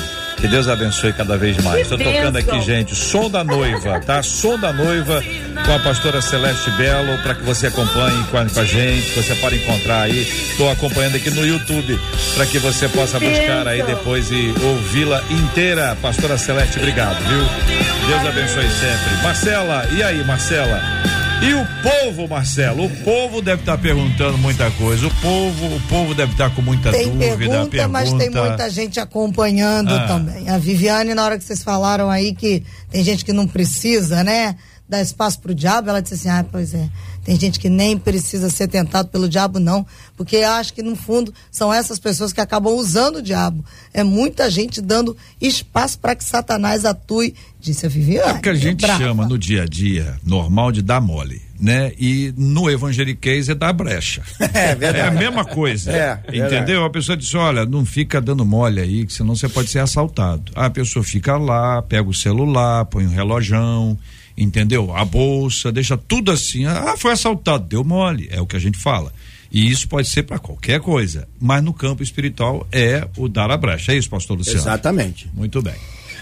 Que 0.43 0.49
Deus 0.49 0.67
abençoe 0.67 1.13
cada 1.13 1.39
vez 1.39 1.57
mais. 1.59 1.83
Estou 1.83 1.97
tocando 1.97 2.37
aqui, 2.37 2.61
gente, 2.63 2.97
som 2.97 3.31
da 3.31 3.45
noiva, 3.45 4.01
tá? 4.01 4.25
Som 4.25 4.59
da 4.59 4.73
noiva 4.73 5.23
com 5.65 5.73
a 5.73 5.79
pastora 5.79 6.21
Celeste 6.21 6.69
Belo, 6.73 7.17
para 7.19 7.37
que 7.37 7.45
você 7.45 7.69
acompanhe 7.69 8.25
com 8.25 8.39
a, 8.39 8.45
com 8.47 8.59
a 8.59 8.65
gente, 8.65 9.09
você 9.15 9.37
pode 9.37 9.59
encontrar 9.63 10.01
aí. 10.01 10.23
Estou 10.51 10.69
acompanhando 10.69 11.15
aqui 11.15 11.31
no 11.31 11.47
YouTube, 11.47 11.97
para 12.35 12.45
que 12.45 12.59
você 12.59 12.89
possa 12.89 13.21
buscar 13.21 13.69
aí 13.69 13.85
depois 13.85 14.33
e 14.33 14.53
ouvi-la 14.65 15.23
inteira. 15.31 15.97
Pastora 16.03 16.37
Celeste, 16.37 16.77
obrigado, 16.77 17.19
viu? 17.29 18.09
Deus 18.09 18.27
abençoe 18.27 18.69
sempre. 18.69 19.23
Marcela, 19.23 19.87
e 19.93 20.03
aí, 20.03 20.25
Marcela? 20.25 21.22
E 21.45 21.55
o 21.55 21.67
povo, 21.83 22.29
Marcelo? 22.29 22.85
O 22.85 22.91
povo 23.03 23.43
deve 23.43 23.63
estar 23.63 23.77
perguntando 23.77 24.39
muita 24.39 24.71
coisa. 24.73 25.07
O 25.07 25.11
povo, 25.17 25.67
o 25.77 25.81
povo 25.89 26.15
deve 26.15 26.33
estar 26.33 26.55
com 26.55 26.63
muita 26.63 26.93
Tem 26.93 27.09
dúvida. 27.11 27.37
pergunta, 27.37 27.89
mas 27.89 28.13
tem 28.13 28.31
muita 28.31 28.71
gente 28.71 29.01
acompanhando 29.01 29.93
Ah. 29.93 30.07
também. 30.07 30.49
A 30.49 30.57
Viviane, 30.57 31.15
na 31.15 31.25
hora 31.25 31.37
que 31.37 31.43
vocês 31.45 31.63
falaram 31.63 32.09
aí 32.09 32.33
que 32.33 32.63
tem 32.91 33.03
gente 33.03 33.25
que 33.25 33.33
não 33.33 33.47
precisa, 33.49 34.23
né? 34.23 34.55
Dar 34.89 35.01
espaço 35.03 35.41
pro 35.41 35.55
diabo, 35.55 35.89
ela 35.89 36.01
disse 36.01 36.15
assim: 36.15 36.29
ah, 36.29 36.45
pois 36.51 36.75
é. 36.75 36.89
Tem 37.25 37.39
gente 37.39 37.61
que 37.61 37.69
nem 37.69 37.97
precisa 37.97 38.51
ser 38.51 38.67
tentado 38.67 39.09
pelo 39.09 39.29
diabo, 39.29 39.61
não. 39.61 39.87
Porque 40.17 40.37
eu 40.37 40.51
acho 40.51 40.75
que, 40.75 40.83
no 40.83 40.97
fundo, 40.97 41.33
são 41.51 41.73
essas 41.73 41.99
pessoas 41.99 42.33
que 42.33 42.41
acabam 42.41 42.75
usando 42.75 43.17
o 43.17 43.23
diabo. 43.23 43.65
É 43.95 44.03
muita 44.03 44.51
gente 44.51 44.81
dando 44.81 45.17
espaço 45.41 45.99
para 45.99 46.17
que 46.17 46.25
Satanás 46.25 46.85
atue, 46.85 47.35
disse 47.61 47.87
a 47.87 47.89
Viviane. 47.89 48.33
É 48.33 48.35
o 48.35 48.41
que 48.41 48.49
a 48.49 48.55
gente 48.55 48.81
Brava. 48.85 49.03
chama 49.03 49.27
no 49.27 49.39
dia 49.39 49.63
a 49.63 49.67
dia 49.67 50.17
normal 50.25 50.73
de 50.73 50.83
dar 50.83 51.01
mole, 51.01 51.41
né? 51.61 51.93
E 51.97 52.35
no 52.37 52.69
evangeliquez 52.69 53.49
é 53.49 53.55
dar 53.55 53.73
brecha. 53.73 54.23
É 54.53 54.75
verdade. 54.75 54.99
É 54.99 55.09
a 55.09 55.11
mesma 55.13 55.45
coisa. 55.45 55.93
É, 55.93 56.21
entendeu? 56.29 56.49
verdade. 56.51 56.73
A 56.87 56.91
pessoa 56.91 57.17
diz: 57.17 57.33
olha, 57.35 57.65
não 57.65 57.87
fica 57.87 58.21
dando 58.21 58.45
mole 58.45 58.81
aí, 58.81 59.07
que 59.07 59.13
senão 59.13 59.37
você 59.37 59.49
pode 59.49 59.71
ser 59.71 59.79
assaltado. 59.79 60.51
A 60.55 60.69
pessoa 60.69 61.05
fica 61.05 61.37
lá, 61.37 61.81
pega 61.83 62.09
o 62.09 62.15
celular, 62.15 62.85
põe 62.87 63.07
um 63.07 63.11
relojão, 63.11 63.97
entendeu? 64.37 64.95
A 64.97 65.05
bolsa, 65.05 65.71
deixa 65.73 65.97
tudo 65.97 66.31
assim. 66.31 66.65
Ah, 66.67 66.95
foi 66.97 67.13
assaltado, 67.13 67.67
deu 67.67 67.85
mole. 67.85 68.29
É 68.31 68.41
o 68.41 68.47
que 68.47 68.57
a 68.57 68.61
gente 68.61 68.79
fala. 68.79 69.13
E 69.51 69.71
isso 69.71 69.87
pode 69.87 70.09
ser 70.09 70.23
para 70.23 70.39
qualquer 70.39 70.81
coisa. 70.81 71.29
Mas 71.39 71.63
no 71.63 71.75
campo 71.75 72.03
espiritual 72.03 72.67
é 72.73 73.07
o 73.17 73.29
dar 73.29 73.51
a 73.51 73.57
brecha. 73.57 73.93
É 73.93 73.97
isso, 73.97 74.09
pastor 74.09 74.39
Luciano? 74.39 74.59
Exatamente. 74.59 75.29
Muito 75.35 75.61
bem. 75.61 75.75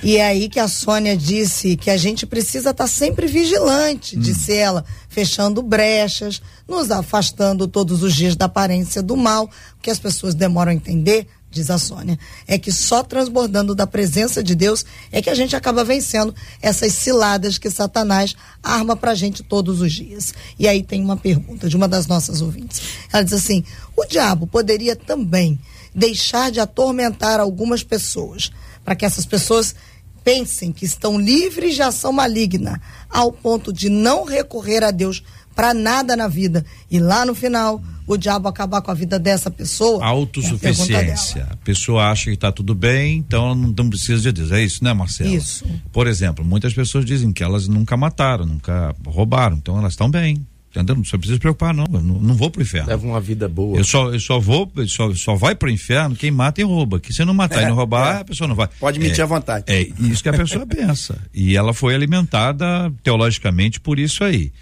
E 0.02 0.16
é 0.16 0.26
aí 0.26 0.48
que 0.48 0.58
a 0.58 0.66
Sônia 0.66 1.14
disse 1.14 1.76
que 1.76 1.90
a 1.90 1.96
gente 1.96 2.24
precisa 2.26 2.70
estar 2.70 2.86
sempre 2.86 3.26
vigilante, 3.26 4.16
Hum. 4.16 4.20
disse 4.20 4.54
ela, 4.54 4.82
fechando 5.10 5.62
brechas, 5.62 6.40
nos 6.66 6.90
afastando 6.90 7.68
todos 7.68 8.02
os 8.02 8.14
dias 8.16 8.34
da 8.34 8.46
aparência 8.46 9.02
do 9.02 9.14
mal. 9.16 9.50
Que 9.82 9.90
as 9.90 9.98
pessoas 9.98 10.34
demoram 10.34 10.72
a 10.72 10.74
entender, 10.74 11.26
diz 11.50 11.70
a 11.70 11.78
Sônia, 11.78 12.18
é 12.46 12.58
que 12.58 12.70
só 12.70 13.02
transbordando 13.02 13.74
da 13.74 13.86
presença 13.86 14.42
de 14.42 14.54
Deus 14.54 14.84
é 15.10 15.20
que 15.20 15.28
a 15.28 15.34
gente 15.34 15.56
acaba 15.56 15.82
vencendo 15.82 16.34
essas 16.62 16.92
ciladas 16.92 17.58
que 17.58 17.68
Satanás 17.68 18.36
arma 18.62 18.94
pra 18.94 19.14
gente 19.14 19.42
todos 19.42 19.80
os 19.80 19.92
dias. 19.92 20.32
E 20.58 20.68
aí 20.68 20.82
tem 20.82 21.02
uma 21.02 21.16
pergunta 21.16 21.68
de 21.68 21.76
uma 21.76 21.88
das 21.88 22.06
nossas 22.06 22.40
ouvintes. 22.40 22.80
Ela 23.12 23.24
diz 23.24 23.32
assim: 23.32 23.64
o 23.96 24.04
diabo 24.04 24.46
poderia 24.46 24.94
também 24.94 25.58
deixar 25.94 26.50
de 26.50 26.60
atormentar 26.60 27.40
algumas 27.40 27.82
pessoas, 27.82 28.52
para 28.84 28.94
que 28.94 29.04
essas 29.04 29.26
pessoas 29.26 29.74
pensem 30.22 30.70
que 30.70 30.84
estão 30.84 31.18
livres 31.18 31.74
de 31.74 31.82
ação 31.82 32.12
maligna, 32.12 32.80
ao 33.08 33.32
ponto 33.32 33.72
de 33.72 33.88
não 33.88 34.24
recorrer 34.24 34.84
a 34.84 34.90
Deus 34.90 35.24
para 35.54 35.74
nada 35.74 36.16
na 36.16 36.28
vida. 36.28 36.64
E 36.90 36.98
lá 36.98 37.26
no 37.26 37.34
final, 37.34 37.82
o 38.14 38.18
diabo 38.18 38.48
acabar 38.48 38.82
com 38.82 38.90
a 38.90 38.94
vida 38.94 39.18
dessa 39.18 39.50
pessoa. 39.50 40.04
Autossuficiência. 40.04 41.46
a 41.50 41.56
pessoa 41.56 42.10
acha 42.10 42.24
que 42.24 42.34
está 42.34 42.50
tudo 42.50 42.74
bem, 42.74 43.18
então 43.18 43.46
ela 43.46 43.54
não, 43.54 43.74
não 43.76 43.88
precisa 43.88 44.20
de 44.20 44.32
Deus. 44.32 44.52
É 44.52 44.62
isso, 44.62 44.82
né, 44.82 44.92
Marcelo? 44.92 45.34
Isso. 45.34 45.64
Por 45.92 46.06
exemplo, 46.06 46.44
muitas 46.44 46.74
pessoas 46.74 47.04
dizem 47.04 47.32
que 47.32 47.42
elas 47.42 47.68
nunca 47.68 47.96
mataram, 47.96 48.44
nunca 48.46 48.94
roubaram, 49.06 49.56
então 49.56 49.78
elas 49.78 49.92
estão 49.92 50.10
bem. 50.10 50.44
Entendeu? 50.70 50.94
Não 50.94 51.02
precisa 51.02 51.34
se 51.34 51.40
preocupar, 51.40 51.74
não. 51.74 51.84
Eu 51.92 52.00
não, 52.00 52.20
não 52.20 52.34
vou 52.34 52.48
pro 52.48 52.62
inferno. 52.62 52.88
Leva 52.88 53.04
uma 53.04 53.20
vida 53.20 53.48
boa. 53.48 53.76
Eu 53.76 53.82
só, 53.82 54.12
eu 54.12 54.20
só 54.20 54.38
vou, 54.38 54.70
só, 54.86 55.12
só 55.14 55.34
vai 55.34 55.52
pro 55.52 55.68
inferno 55.68 56.14
quem 56.14 56.30
mata 56.30 56.60
e 56.60 56.64
rouba. 56.64 57.00
Que 57.00 57.12
se 57.12 57.24
não 57.24 57.34
matar 57.34 57.64
e 57.64 57.66
não 57.66 57.74
roubar, 57.76 58.18
é. 58.18 58.20
a 58.20 58.24
pessoa 58.24 58.46
não 58.46 58.54
vai. 58.54 58.68
Pode 58.78 59.00
mentir 59.00 59.18
é, 59.18 59.22
à 59.24 59.26
vontade. 59.26 59.64
É 59.66 59.82
isso 59.98 60.22
que 60.22 60.28
a 60.28 60.32
pessoa 60.32 60.64
pensa. 60.66 61.18
E 61.34 61.56
ela 61.56 61.74
foi 61.74 61.92
alimentada 61.92 62.92
teologicamente 63.02 63.80
por 63.80 63.98
isso 63.98 64.22
aí. 64.22 64.52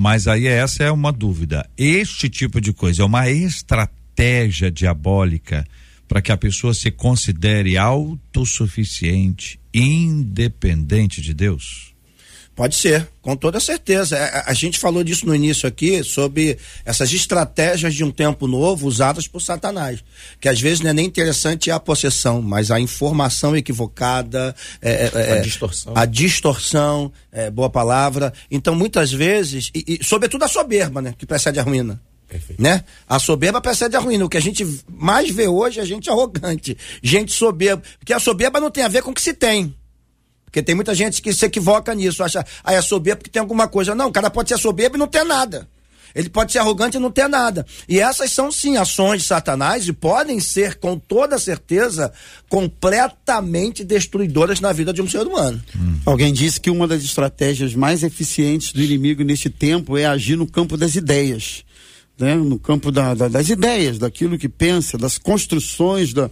Mas 0.00 0.26
aí 0.26 0.46
essa 0.46 0.82
é 0.82 0.90
uma 0.90 1.12
dúvida. 1.12 1.68
Este 1.76 2.30
tipo 2.30 2.58
de 2.58 2.72
coisa 2.72 3.02
é 3.02 3.04
uma 3.04 3.28
estratégia 3.28 4.70
diabólica 4.70 5.62
para 6.08 6.22
que 6.22 6.32
a 6.32 6.38
pessoa 6.38 6.72
se 6.72 6.90
considere 6.90 7.76
autossuficiente, 7.76 9.60
independente 9.74 11.20
de 11.20 11.34
Deus? 11.34 11.89
Pode 12.54 12.74
ser, 12.74 13.08
com 13.22 13.34
toda 13.34 13.58
certeza. 13.58 14.18
A, 14.18 14.50
a, 14.50 14.54
gente 14.54 14.78
falou 14.78 15.02
disso 15.02 15.24
no 15.24 15.34
início 15.34 15.66
aqui, 15.66 16.04
sobre 16.04 16.58
essas 16.84 17.12
estratégias 17.12 17.94
de 17.94 18.04
um 18.04 18.10
tempo 18.10 18.46
novo 18.46 18.86
usadas 18.86 19.26
por 19.26 19.40
Satanás. 19.40 20.04
Que 20.38 20.48
às 20.48 20.60
vezes 20.60 20.80
não 20.80 20.90
é 20.90 20.92
nem 20.92 21.06
interessante 21.06 21.70
a 21.70 21.80
possessão, 21.80 22.42
mas 22.42 22.70
a 22.70 22.78
informação 22.78 23.56
equivocada, 23.56 24.54
é, 24.82 25.10
é, 25.14 25.32
a 25.38 25.40
distorção. 25.40 25.92
A 25.96 26.04
distorção, 26.04 27.12
é, 27.32 27.50
boa 27.50 27.70
palavra. 27.70 28.32
Então, 28.50 28.74
muitas 28.74 29.10
vezes, 29.10 29.70
e, 29.74 29.98
e, 30.00 30.04
sobretudo 30.04 30.44
a 30.44 30.48
soberba, 30.48 31.00
né? 31.00 31.14
Que 31.16 31.24
precede 31.24 31.58
a 31.58 31.62
ruína. 31.62 32.00
Perfeito. 32.28 32.62
Né? 32.62 32.84
A 33.08 33.18
soberba 33.18 33.60
precede 33.60 33.96
a 33.96 34.00
ruína. 34.00 34.24
O 34.24 34.28
que 34.28 34.36
a 34.36 34.40
gente 34.40 34.64
mais 34.88 35.30
vê 35.30 35.48
hoje 35.48 35.80
é 35.80 35.84
gente 35.84 36.10
arrogante, 36.10 36.76
gente 37.02 37.32
soberba. 37.32 37.82
Porque 37.98 38.12
a 38.12 38.20
soberba 38.20 38.60
não 38.60 38.70
tem 38.70 38.84
a 38.84 38.88
ver 38.88 39.02
com 39.02 39.10
o 39.10 39.14
que 39.14 39.22
se 39.22 39.34
tem. 39.34 39.74
Porque 40.50 40.62
tem 40.62 40.74
muita 40.74 40.94
gente 40.96 41.22
que 41.22 41.32
se 41.32 41.46
equivoca 41.46 41.94
nisso, 41.94 42.24
acha, 42.24 42.44
ah, 42.64 42.74
é 42.74 42.82
soberbo 42.82 43.20
porque 43.20 43.30
tem 43.30 43.40
alguma 43.40 43.68
coisa. 43.68 43.94
Não, 43.94 44.08
o 44.08 44.12
cara 44.12 44.28
pode 44.28 44.48
ser 44.48 44.58
soberbo 44.58 44.96
e 44.96 44.98
não 44.98 45.06
ter 45.06 45.24
nada. 45.24 45.68
Ele 46.12 46.28
pode 46.28 46.50
ser 46.50 46.58
arrogante 46.58 46.96
e 46.96 47.00
não 47.00 47.10
ter 47.10 47.28
nada. 47.28 47.64
E 47.88 48.00
essas 48.00 48.32
são 48.32 48.50
sim 48.50 48.76
ações 48.76 49.22
de 49.22 49.28
Satanás 49.28 49.86
e 49.86 49.92
podem 49.92 50.40
ser, 50.40 50.74
com 50.74 50.98
toda 50.98 51.38
certeza, 51.38 52.12
completamente 52.48 53.84
destruidoras 53.84 54.58
na 54.58 54.72
vida 54.72 54.92
de 54.92 55.00
um 55.00 55.08
ser 55.08 55.24
humano. 55.24 55.62
Hum. 55.76 56.00
Alguém 56.04 56.32
disse 56.32 56.60
que 56.60 56.68
uma 56.68 56.88
das 56.88 57.04
estratégias 57.04 57.76
mais 57.76 58.02
eficientes 58.02 58.72
do 58.72 58.82
inimigo 58.82 59.22
neste 59.22 59.48
tempo 59.48 59.96
é 59.96 60.04
agir 60.04 60.36
no 60.36 60.48
campo 60.48 60.76
das 60.76 60.96
ideias. 60.96 61.64
Né? 62.20 62.34
no 62.34 62.58
campo 62.58 62.92
da, 62.92 63.14
da, 63.14 63.28
das 63.28 63.48
ideias, 63.48 63.98
daquilo 63.98 64.36
que 64.36 64.46
pensa, 64.46 64.98
das 64.98 65.16
construções 65.16 66.12
da, 66.12 66.30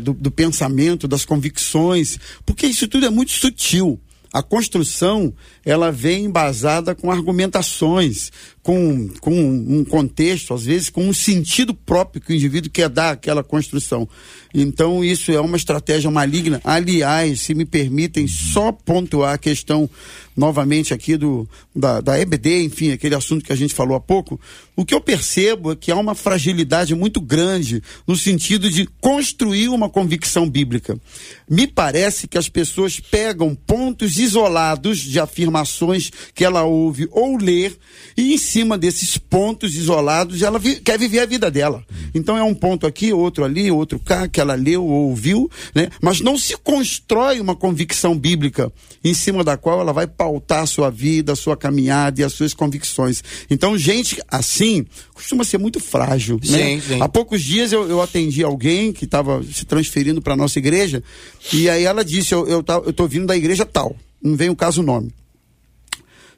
do, 0.00 0.14
do, 0.14 0.30
pensamento, 0.30 1.06
das 1.06 1.22
convicções, 1.22 2.18
porque 2.46 2.66
isso 2.66 2.88
tudo 2.88 3.04
é 3.04 3.10
muito 3.10 3.32
sutil. 3.32 4.00
A 4.32 4.42
construção, 4.42 5.32
ela 5.64 5.92
vem 5.92 6.24
embasada 6.24 6.94
com 6.94 7.10
argumentações, 7.10 8.30
com, 8.66 9.08
com 9.20 9.32
um 9.32 9.84
contexto, 9.84 10.52
às 10.52 10.64
vezes 10.64 10.90
com 10.90 11.08
um 11.08 11.12
sentido 11.12 11.72
próprio 11.72 12.20
que 12.20 12.32
o 12.32 12.34
indivíduo 12.34 12.68
quer 12.68 12.88
dar 12.88 13.12
àquela 13.12 13.44
construção. 13.44 14.08
Então, 14.52 15.04
isso 15.04 15.30
é 15.30 15.40
uma 15.40 15.56
estratégia 15.56 16.10
maligna. 16.10 16.60
Aliás, 16.64 17.42
se 17.42 17.54
me 17.54 17.64
permitem 17.64 18.26
só 18.26 18.72
pontuar 18.72 19.34
a 19.34 19.38
questão 19.38 19.88
novamente 20.36 20.92
aqui 20.92 21.16
do, 21.16 21.48
da, 21.74 22.00
da 22.00 22.18
EBD, 22.18 22.64
enfim, 22.64 22.90
aquele 22.90 23.14
assunto 23.14 23.44
que 23.44 23.52
a 23.52 23.56
gente 23.56 23.72
falou 23.72 23.96
há 23.96 24.00
pouco, 24.00 24.38
o 24.74 24.84
que 24.84 24.94
eu 24.94 25.00
percebo 25.00 25.72
é 25.72 25.76
que 25.76 25.90
há 25.90 25.96
uma 25.96 26.14
fragilidade 26.14 26.94
muito 26.94 27.20
grande 27.20 27.82
no 28.06 28.16
sentido 28.16 28.70
de 28.70 28.86
construir 29.00 29.68
uma 29.68 29.88
convicção 29.88 30.48
bíblica. 30.48 30.98
Me 31.48 31.66
parece 31.66 32.26
que 32.26 32.36
as 32.36 32.48
pessoas 32.48 32.98
pegam 32.98 33.54
pontos 33.54 34.18
isolados 34.18 34.98
de 34.98 35.18
afirmações 35.20 36.10
que 36.34 36.44
ela 36.44 36.64
ouve 36.64 37.08
ou 37.10 37.38
lê 37.38 37.72
e 38.16 38.34
em 38.34 38.38
cima 38.56 38.78
desses 38.78 39.18
pontos 39.18 39.76
isolados 39.76 40.40
ela 40.40 40.58
vi, 40.58 40.76
quer 40.76 40.98
viver 40.98 41.18
a 41.18 41.26
vida 41.26 41.50
dela. 41.50 41.84
Então 42.14 42.38
é 42.38 42.42
um 42.42 42.54
ponto 42.54 42.86
aqui, 42.86 43.12
outro 43.12 43.44
ali, 43.44 43.70
outro 43.70 43.98
cá, 43.98 44.26
que 44.26 44.40
ela 44.40 44.54
leu 44.54 44.82
ou 44.82 45.10
ouviu, 45.10 45.50
né? 45.74 45.90
Mas 46.00 46.22
não 46.22 46.38
se 46.38 46.56
constrói 46.56 47.38
uma 47.38 47.54
convicção 47.54 48.16
bíblica 48.18 48.72
em 49.04 49.12
cima 49.12 49.44
da 49.44 49.58
qual 49.58 49.78
ela 49.78 49.92
vai 49.92 50.06
pautar 50.06 50.62
a 50.62 50.66
sua 50.66 50.88
vida, 50.88 51.34
a 51.34 51.36
sua 51.36 51.54
caminhada 51.54 52.22
e 52.22 52.24
as 52.24 52.32
suas 52.32 52.54
convicções. 52.54 53.22
Então, 53.50 53.76
gente 53.76 54.22
assim 54.26 54.86
costuma 55.12 55.44
ser 55.44 55.58
muito 55.58 55.78
frágil. 55.78 56.40
Sim, 56.42 56.52
né? 56.52 56.80
sim. 56.80 57.02
Há 57.02 57.08
poucos 57.10 57.42
dias 57.42 57.72
eu, 57.72 57.86
eu 57.86 58.00
atendi 58.00 58.42
alguém 58.42 58.90
que 58.90 59.04
estava 59.04 59.42
se 59.42 59.66
transferindo 59.66 60.22
para 60.22 60.34
nossa 60.34 60.58
igreja 60.58 61.02
e 61.52 61.68
aí 61.68 61.84
ela 61.84 62.02
disse: 62.02 62.34
Eu, 62.34 62.48
eu, 62.48 62.64
eu 62.86 62.92
tô 62.94 63.06
vindo 63.06 63.26
da 63.26 63.36
igreja 63.36 63.66
tal, 63.66 63.94
não 64.22 64.34
vem 64.34 64.48
o 64.48 64.56
caso 64.56 64.80
o 64.80 64.84
nome. 64.84 65.12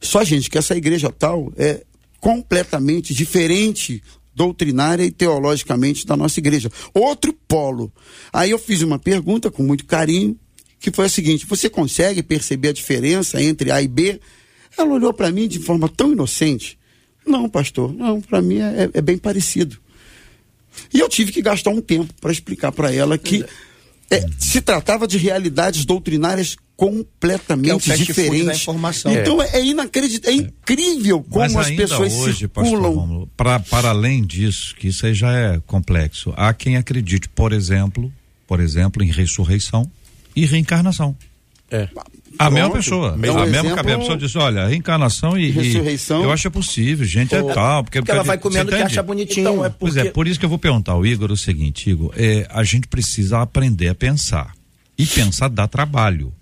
Só, 0.01 0.23
gente, 0.23 0.49
que 0.49 0.59
essa 0.59 0.77
igreja 0.77 1.13
tal 1.17 1.53
é 1.57 1.83
completamente 2.21 3.15
diferente 3.15 4.03
doutrinária 4.35 5.05
e 5.05 5.11
teologicamente 5.11 6.07
da 6.07 6.17
nossa 6.17 6.39
igreja. 6.39 6.71
Outro 6.95 7.33
polo. 7.33 7.93
Aí 8.33 8.53
eu 8.53 8.59
fiz 8.59 8.83
uma 8.83 8.99
pergunta 8.99 9.51
com 9.51 9.65
muito 9.65 9.85
carinho, 9.85 10.39
que 10.79 10.93
foi 10.93 11.07
a 11.07 11.09
seguinte: 11.09 11.45
você 11.45 11.69
consegue 11.69 12.23
perceber 12.23 12.69
a 12.69 12.73
diferença 12.73 13.43
entre 13.43 13.73
A 13.73 13.83
e 13.83 13.89
B? 13.89 14.21
Ela 14.77 14.95
olhou 14.95 15.13
para 15.13 15.33
mim 15.33 15.49
de 15.49 15.59
forma 15.59 15.89
tão 15.89 16.13
inocente. 16.13 16.79
Não, 17.27 17.49
pastor, 17.49 17.93
não, 17.93 18.21
para 18.21 18.41
mim 18.41 18.59
é, 18.59 18.89
é, 18.95 19.03
bem 19.03 19.19
parecido. 19.19 19.77
E 20.95 21.01
eu 21.01 21.09
tive 21.09 21.33
que 21.33 21.43
gastar 21.43 21.71
um 21.71 21.81
tempo 21.81 22.15
para 22.21 22.31
explicar 22.31 22.71
para 22.71 22.95
ela 22.95 23.19
que 23.19 23.45
é, 24.09 24.25
se 24.39 24.61
tratava 24.61 25.07
de 25.07 25.19
realidades 25.19 25.85
doutrinárias 25.85 26.57
completamente 26.79 27.91
é 27.91 28.55
informação. 28.55 29.13
Então 29.13 29.43
é, 29.43 29.57
é 29.57 29.65
inacreditável, 29.65 30.31
é 30.31 30.43
incrível 30.43 31.25
como 31.29 31.41
Mas 31.43 31.57
as 31.57 31.71
pessoas 31.73 32.13
hoje, 32.15 32.39
circulam. 32.39 33.29
Pra, 33.37 33.59
para 33.59 33.89
além 33.91 34.25
disso, 34.25 34.77
que 34.77 34.87
isso 34.87 35.05
aí 35.05 35.13
já 35.13 35.33
é 35.33 35.61
complexo, 35.67 36.33
há 36.37 36.55
quem 36.55 36.77
acredite, 36.77 37.29
por 37.31 37.53
exemplo, 37.53 38.13
por 38.47 38.61
exemplo, 38.61 39.03
em 39.03 39.11
ressurreição 39.11 39.91
e 40.37 40.47
reencarnação. 40.47 41.17
É. 41.69 41.89
A 42.39 42.49
mesma 42.49 42.71
Pronto. 42.71 42.85
pessoa. 42.85 43.17
Então, 43.19 43.39
a 43.39 43.47
mesma 43.47 43.75
cabeça. 43.75 43.97
A 43.97 43.99
pessoa 43.99 44.17
diz, 44.17 44.37
olha, 44.37 44.67
reencarnação 44.69 45.37
e, 45.37 45.49
e 45.49 45.51
Ressurreição. 45.51 46.23
eu 46.23 46.31
acho 46.33 46.47
é 46.47 46.51
possível, 46.51 47.05
gente, 47.05 47.35
é 47.35 47.43
Ou- 47.43 47.53
tal. 47.53 47.83
Porque, 47.83 47.99
Porque 47.99 48.13
ela 48.13 48.23
vai 48.23 48.39
comendo 48.39 48.71
o 48.71 48.75
que 48.77 48.81
acha 48.81 49.03
bonitinho. 49.03 49.51
Então, 49.51 49.65
é 49.65 49.69
Pois 49.69 49.97
é, 49.97 50.03
porque- 50.03 50.15
por 50.15 50.29
isso 50.29 50.39
que 50.39 50.45
eu 50.47 50.49
vou 50.49 50.59
perguntar 50.59 50.93
ao 50.93 51.05
Igor 51.05 51.33
o 51.33 51.37
seguinte, 51.37 51.91
Igor, 51.91 52.13
é, 52.17 52.47
a 52.51 52.63
gente 52.63 52.87
precisa 52.87 53.41
aprender 53.41 53.89
a 53.89 53.95
pensar. 53.97 54.55
E 54.97 55.05
pensar 55.05 55.49
dá 55.49 55.67
trabalho. 55.67 56.33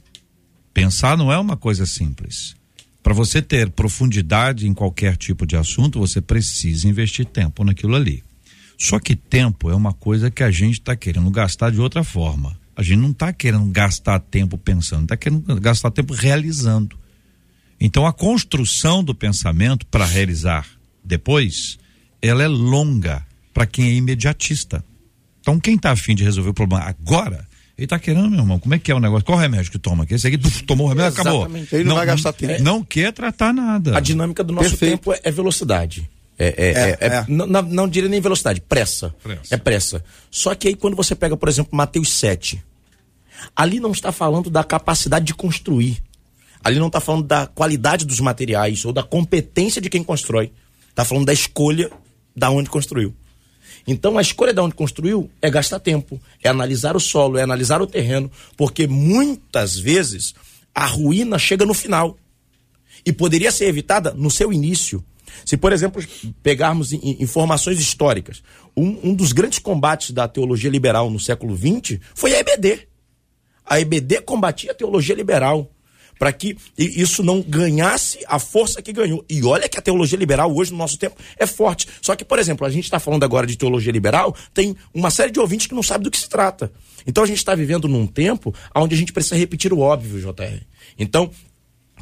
Pensar 0.76 1.16
não 1.16 1.32
é 1.32 1.38
uma 1.38 1.56
coisa 1.56 1.86
simples. 1.86 2.54
Para 3.02 3.14
você 3.14 3.40
ter 3.40 3.70
profundidade 3.70 4.68
em 4.68 4.74
qualquer 4.74 5.16
tipo 5.16 5.46
de 5.46 5.56
assunto, 5.56 5.98
você 5.98 6.20
precisa 6.20 6.86
investir 6.86 7.24
tempo 7.24 7.64
naquilo 7.64 7.96
ali. 7.96 8.22
Só 8.78 8.98
que 8.98 9.16
tempo 9.16 9.70
é 9.70 9.74
uma 9.74 9.94
coisa 9.94 10.30
que 10.30 10.42
a 10.42 10.50
gente 10.50 10.74
está 10.74 10.94
querendo 10.94 11.30
gastar 11.30 11.70
de 11.70 11.80
outra 11.80 12.04
forma. 12.04 12.60
A 12.76 12.82
gente 12.82 12.98
não 12.98 13.12
está 13.12 13.32
querendo 13.32 13.64
gastar 13.70 14.20
tempo 14.20 14.58
pensando, 14.58 15.04
está 15.04 15.16
querendo 15.16 15.58
gastar 15.58 15.90
tempo 15.90 16.12
realizando. 16.12 16.98
Então 17.80 18.06
a 18.06 18.12
construção 18.12 19.02
do 19.02 19.14
pensamento 19.14 19.86
para 19.86 20.04
realizar 20.04 20.68
depois, 21.02 21.78
ela 22.20 22.42
é 22.42 22.48
longa 22.48 23.26
para 23.54 23.64
quem 23.64 23.86
é 23.86 23.94
imediatista. 23.94 24.84
Então 25.40 25.58
quem 25.58 25.76
está 25.76 25.92
afim 25.92 26.14
de 26.14 26.22
resolver 26.22 26.50
o 26.50 26.54
problema 26.54 26.84
agora, 26.84 27.48
ele 27.76 27.84
está 27.84 27.98
querendo, 27.98 28.30
meu 28.30 28.40
irmão, 28.40 28.58
como 28.58 28.74
é 28.74 28.78
que 28.78 28.90
é 28.90 28.94
o 28.94 29.00
negócio? 29.00 29.24
Qual 29.24 29.36
o 29.36 29.40
remédio 29.40 29.70
que 29.70 29.78
toma? 29.78 30.06
Que 30.06 30.14
esse 30.14 30.26
aqui 30.26 30.38
tuf, 30.38 30.62
tomou 30.64 30.86
o 30.86 30.88
remédio, 30.88 31.12
acabou. 31.20 31.40
Exatamente. 31.42 31.74
Ele 31.74 31.84
não 31.84 31.96
vai 31.96 32.06
gastar 32.06 32.32
tempo. 32.32 32.62
Não 32.62 32.82
quer 32.82 33.12
tratar 33.12 33.52
nada. 33.52 33.96
A 33.96 34.00
dinâmica 34.00 34.42
do 34.42 34.52
nosso 34.52 34.70
Perfeito. 34.70 34.92
tempo 34.92 35.12
é, 35.12 35.20
é 35.22 35.30
velocidade. 35.30 36.08
É, 36.38 36.46
é, 36.48 36.52
É, 36.56 36.70
é- 36.70 36.98
é- 37.00 37.06
é. 37.18 37.24
Não, 37.28 37.46
não- 37.46 37.62
não 37.62 37.88
diria 37.88 38.08
nem 38.08 38.20
velocidade, 38.20 38.60
pressa. 38.60 39.14
Pressa. 39.22 39.54
É 39.54 39.56
pressa. 39.56 40.04
Só 40.30 40.54
que 40.54 40.68
aí 40.68 40.74
quando 40.76 40.94
você 40.96 41.14
pega, 41.14 41.36
por 41.36 41.48
exemplo, 41.48 41.74
Mateus 41.76 42.10
7, 42.12 42.62
Ali 43.54 43.80
não 43.80 43.92
está 43.92 44.10
falando 44.12 44.48
da 44.48 44.64
capacidade 44.64 45.26
de 45.26 45.34
construir. 45.34 46.02
Ali 46.64 46.78
não 46.78 46.86
está 46.86 47.00
falando 47.00 47.26
da 47.26 47.46
qualidade 47.46 48.04
dos 48.06 48.18
materiais 48.18 48.84
ou 48.84 48.92
da 48.92 49.02
competência 49.02 49.80
de 49.80 49.90
quem 49.90 50.02
constrói. 50.02 50.50
Está 50.88 51.04
falando 51.04 51.26
da 51.26 51.32
escolha 51.32 51.90
da 52.34 52.50
onde 52.50 52.68
construiu. 52.70 53.14
Então 53.86 54.18
a 54.18 54.22
escolha 54.22 54.52
de 54.52 54.60
onde 54.60 54.74
construiu 54.74 55.30
é 55.40 55.48
gastar 55.48 55.78
tempo, 55.78 56.20
é 56.42 56.48
analisar 56.48 56.96
o 56.96 57.00
solo, 57.00 57.38
é 57.38 57.42
analisar 57.42 57.80
o 57.80 57.86
terreno, 57.86 58.30
porque 58.56 58.86
muitas 58.86 59.78
vezes 59.78 60.34
a 60.74 60.86
ruína 60.86 61.38
chega 61.38 61.64
no 61.64 61.72
final 61.72 62.18
e 63.04 63.12
poderia 63.12 63.52
ser 63.52 63.66
evitada 63.66 64.12
no 64.12 64.30
seu 64.30 64.52
início. 64.52 65.04
Se, 65.44 65.56
por 65.56 65.72
exemplo, 65.72 66.02
pegarmos 66.42 66.92
informações 66.92 67.78
históricas, 67.78 68.42
um, 68.76 69.10
um 69.10 69.14
dos 69.14 69.32
grandes 69.32 69.58
combates 69.58 70.10
da 70.10 70.26
teologia 70.26 70.70
liberal 70.70 71.10
no 71.10 71.20
século 71.20 71.56
XX 71.56 72.00
foi 72.14 72.34
a 72.34 72.40
EBD. 72.40 72.88
A 73.64 73.80
EBD 73.80 74.22
combatia 74.22 74.72
a 74.72 74.74
teologia 74.74 75.14
liberal 75.14 75.70
para 76.18 76.32
que 76.32 76.56
isso 76.78 77.22
não 77.22 77.40
ganhasse 77.42 78.18
a 78.26 78.38
força 78.38 78.82
que 78.82 78.92
ganhou. 78.92 79.24
E 79.28 79.44
olha 79.44 79.68
que 79.68 79.78
a 79.78 79.82
teologia 79.82 80.18
liberal 80.18 80.54
hoje 80.54 80.72
no 80.72 80.78
nosso 80.78 80.98
tempo 80.98 81.16
é 81.38 81.46
forte. 81.46 81.86
Só 82.00 82.14
que, 82.16 82.24
por 82.24 82.38
exemplo, 82.38 82.66
a 82.66 82.70
gente 82.70 82.84
está 82.84 82.98
falando 82.98 83.24
agora 83.24 83.46
de 83.46 83.56
teologia 83.56 83.92
liberal, 83.92 84.34
tem 84.54 84.76
uma 84.94 85.10
série 85.10 85.30
de 85.30 85.40
ouvintes 85.40 85.66
que 85.66 85.74
não 85.74 85.82
sabe 85.82 86.04
do 86.04 86.10
que 86.10 86.18
se 86.18 86.28
trata. 86.28 86.72
Então 87.06 87.22
a 87.22 87.26
gente 87.26 87.38
está 87.38 87.54
vivendo 87.54 87.86
num 87.88 88.06
tempo 88.06 88.54
onde 88.74 88.94
a 88.94 88.98
gente 88.98 89.12
precisa 89.12 89.36
repetir 89.36 89.72
o 89.72 89.78
óbvio, 89.78 90.20
JR. 90.20 90.60
Então, 90.98 91.30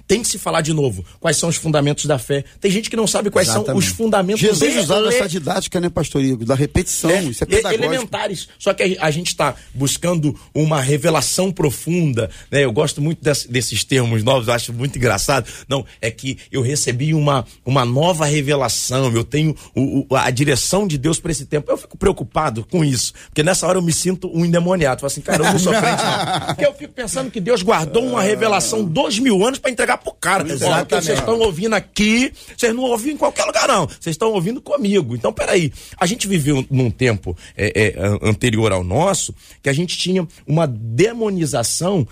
tem 0.06 0.22
que 0.22 0.28
se 0.28 0.38
falar 0.38 0.60
de 0.60 0.72
novo 0.72 1.04
quais 1.20 1.36
são 1.36 1.48
os 1.48 1.56
fundamentos 1.56 2.04
da 2.06 2.18
fé. 2.18 2.44
Tem 2.60 2.70
gente 2.70 2.90
que 2.90 2.96
não 2.96 3.06
sabe 3.06 3.30
quais 3.30 3.48
Exatamente. 3.48 3.70
são 3.70 3.76
os 3.78 3.86
fundamentos 3.86 4.40
Jesus 4.40 4.76
usava 4.76 5.08
essa 5.08 5.28
didática, 5.28 5.80
né, 5.80 5.88
pastor 5.88 6.22
Igor? 6.22 6.44
Da 6.44 6.54
repetição, 6.54 7.10
é, 7.10 7.22
isso 7.22 7.42
é 7.42 7.46
pedagógico. 7.46 7.84
Elementares. 7.84 8.48
Só 8.58 8.74
que 8.74 8.96
a, 9.00 9.10
gente 9.10 9.28
está 9.28 9.54
buscando 9.72 10.38
uma 10.54 10.80
revelação 10.80 11.50
profunda, 11.50 12.30
né? 12.50 12.64
Eu 12.64 12.72
gosto 12.72 13.00
muito 13.00 13.22
desse, 13.22 13.50
desses 13.50 13.84
termos 13.84 14.22
novos, 14.22 14.48
eu 14.48 14.54
acho 14.54 14.72
muito 14.72 14.96
engraçado. 14.96 15.48
Não, 15.68 15.84
é 16.00 16.10
que 16.10 16.38
eu 16.50 16.62
recebi 16.62 17.14
uma, 17.14 17.46
uma 17.64 17.84
nova 17.84 18.24
revelação, 18.26 19.12
eu 19.12 19.24
tenho 19.24 19.54
o, 19.74 20.06
o, 20.08 20.16
a 20.16 20.30
direção 20.30 20.86
de 20.86 20.98
Deus 20.98 21.18
para 21.18 21.32
esse 21.32 21.46
tempo. 21.46 21.70
Eu 21.70 21.76
fico 21.76 21.96
preocupado 21.96 22.66
com 22.70 22.84
isso, 22.84 23.12
porque 23.26 23.42
nessa 23.42 23.66
hora 23.66 23.78
eu 23.78 23.82
me 23.82 23.92
sinto 23.92 24.30
um 24.34 24.44
endemoniado. 24.44 25.00
Falo 25.00 25.08
assim, 25.08 25.20
cara, 25.20 25.44
eu 25.44 25.52
não 25.52 25.58
sou 25.58 25.72
crente, 25.72 26.02
não. 26.02 26.44
Porque 26.54 26.66
eu 26.66 26.74
fico 26.74 26.92
pensando 26.92 27.30
que 27.30 27.40
Deus 27.40 27.62
guardou 27.62 28.04
uma 28.04 28.22
revelação 28.22 28.84
dois 28.84 29.18
mil 29.18 29.44
anos 29.44 29.58
para 29.58 29.70
entregar 29.70 29.93
chegar 29.94 29.98
pro 29.98 30.12
cara. 30.12 30.44
Exatamente. 30.44 30.88
que 30.88 30.94
vocês 31.02 31.18
estão 31.18 31.38
ouvindo 31.38 31.74
aqui, 31.74 32.32
vocês 32.56 32.74
não 32.74 32.82
ouviram 32.82 33.14
em 33.14 33.18
qualquer 33.18 33.44
lugar, 33.44 33.68
não. 33.68 33.86
Vocês 33.86 34.14
estão 34.14 34.32
ouvindo 34.32 34.60
comigo. 34.60 35.14
Então, 35.14 35.32
peraí. 35.32 35.72
A 35.98 36.06
gente 36.06 36.26
viveu 36.26 36.66
num 36.70 36.90
tempo 36.90 37.36
é, 37.56 37.72
é, 37.74 38.28
anterior 38.28 38.72
ao 38.72 38.82
nosso 38.82 39.34
que 39.62 39.68
a 39.68 39.72
gente 39.72 39.96
tinha 39.96 40.26
uma 40.46 40.66
demonização 40.66 42.06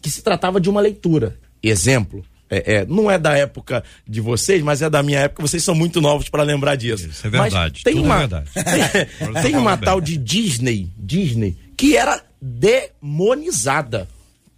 que 0.00 0.10
se 0.10 0.22
tratava 0.22 0.60
de 0.60 0.68
uma 0.68 0.80
leitura. 0.80 1.38
Exemplo. 1.62 2.24
É, 2.50 2.74
é, 2.74 2.86
não 2.86 3.10
é 3.10 3.18
da 3.18 3.34
época 3.34 3.82
de 4.06 4.20
vocês, 4.20 4.62
mas 4.62 4.82
é 4.82 4.90
da 4.90 5.02
minha 5.02 5.20
época. 5.20 5.40
Vocês 5.40 5.64
são 5.64 5.74
muito 5.74 6.02
novos 6.02 6.28
para 6.28 6.42
lembrar 6.42 6.76
disso. 6.76 7.08
Isso 7.08 7.26
é 7.26 7.30
verdade. 7.30 7.54
Mas 7.54 7.82
tem 7.82 7.94
Tudo 7.94 8.04
uma, 8.04 8.16
é 8.16 8.18
verdade. 8.18 8.50
tem, 9.32 9.42
tem 9.42 9.56
uma 9.56 9.76
tal 9.78 10.00
de 10.02 10.18
Disney, 10.18 10.90
Disney, 10.98 11.56
que 11.76 11.96
era 11.96 12.22
demonizada. 12.40 14.06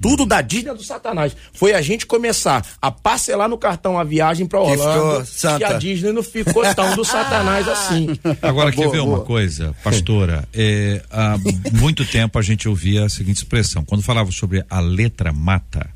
Tudo 0.04 0.26
da 0.26 0.42
Disney 0.42 0.68
é 0.70 0.74
do 0.74 0.84
Satanás. 0.84 1.34
Foi 1.54 1.72
a 1.72 1.80
gente 1.80 2.04
começar 2.04 2.62
a 2.82 2.90
parcelar 2.90 3.48
no 3.48 3.56
cartão 3.56 3.98
a 3.98 4.04
viagem 4.04 4.44
para 4.44 4.60
Orlando 4.60 5.26
que 5.56 5.64
a 5.64 5.78
Disney 5.78 6.12
não 6.12 6.22
ficou 6.22 6.62
tão 6.74 6.94
do 6.94 7.02
Satanás 7.06 7.66
assim. 7.66 8.08
Agora, 8.42 8.70
boa, 8.70 8.72
quer 8.72 8.90
ver 8.90 9.00
boa. 9.00 9.16
uma 9.16 9.24
coisa, 9.24 9.74
pastora? 9.82 10.46
É, 10.52 11.02
há 11.10 11.38
muito 11.72 12.04
tempo 12.04 12.38
a 12.38 12.42
gente 12.42 12.68
ouvia 12.68 13.06
a 13.06 13.08
seguinte 13.08 13.38
expressão. 13.38 13.82
Quando 13.82 14.02
falava 14.02 14.30
sobre 14.30 14.62
a 14.68 14.78
letra 14.78 15.32
mata, 15.32 15.88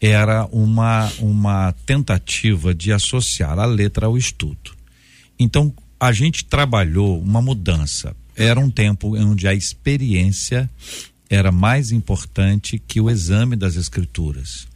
era 0.00 0.44
uma, 0.46 1.08
uma 1.20 1.72
tentativa 1.86 2.74
de 2.74 2.92
associar 2.92 3.56
a 3.56 3.66
letra 3.66 4.06
ao 4.06 4.18
estudo. 4.18 4.72
Então, 5.38 5.72
a 6.00 6.10
gente 6.10 6.44
trabalhou 6.44 7.20
uma 7.20 7.40
mudança. 7.40 8.16
Era 8.34 8.58
um 8.58 8.68
tempo 8.68 9.16
onde 9.16 9.46
a 9.46 9.54
experiência 9.54 10.68
era 11.34 11.50
mais 11.50 11.90
importante 11.92 12.78
que 12.78 13.00
o 13.00 13.08
exame 13.08 13.56
das 13.56 13.74
escrituras. 13.74 14.68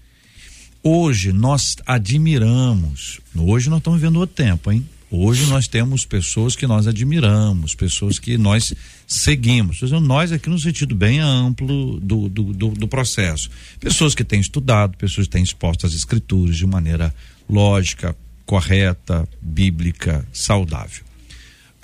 Hoje 0.82 1.30
nós 1.30 1.76
admiramos, 1.84 3.20
hoje 3.36 3.68
nós 3.68 3.78
estamos 3.78 4.00
vivendo 4.00 4.16
outro 4.16 4.34
tempo, 4.34 4.72
hein? 4.72 4.88
Hoje 5.10 5.46
nós 5.46 5.68
temos 5.68 6.04
pessoas 6.04 6.56
que 6.56 6.66
nós 6.66 6.86
admiramos, 6.86 7.74
pessoas 7.74 8.18
que 8.18 8.38
nós 8.38 8.74
seguimos. 9.06 9.80
Nós 10.02 10.32
aqui 10.32 10.48
no 10.48 10.58
sentido 10.58 10.94
bem 10.94 11.20
amplo 11.20 12.00
do, 12.00 12.28
do, 12.28 12.52
do, 12.52 12.68
do 12.70 12.88
processo. 12.88 13.50
Pessoas 13.78 14.14
que 14.14 14.24
têm 14.24 14.40
estudado, 14.40 14.96
pessoas 14.96 15.26
que 15.26 15.32
têm 15.32 15.44
exposto 15.44 15.86
as 15.86 15.92
escrituras 15.94 16.56
de 16.56 16.66
maneira 16.66 17.14
lógica, 17.48 18.16
correta, 18.44 19.28
bíblica, 19.40 20.26
saudável. 20.32 21.05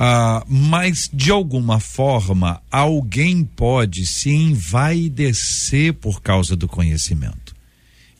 Ah, 0.04 0.44
mas 0.48 1.08
de 1.14 1.30
alguma 1.30 1.78
forma 1.78 2.60
alguém 2.68 3.44
pode 3.44 4.04
se 4.04 4.30
envaidecer 4.30 5.94
por 5.94 6.20
causa 6.20 6.56
do 6.56 6.66
conhecimento. 6.66 7.54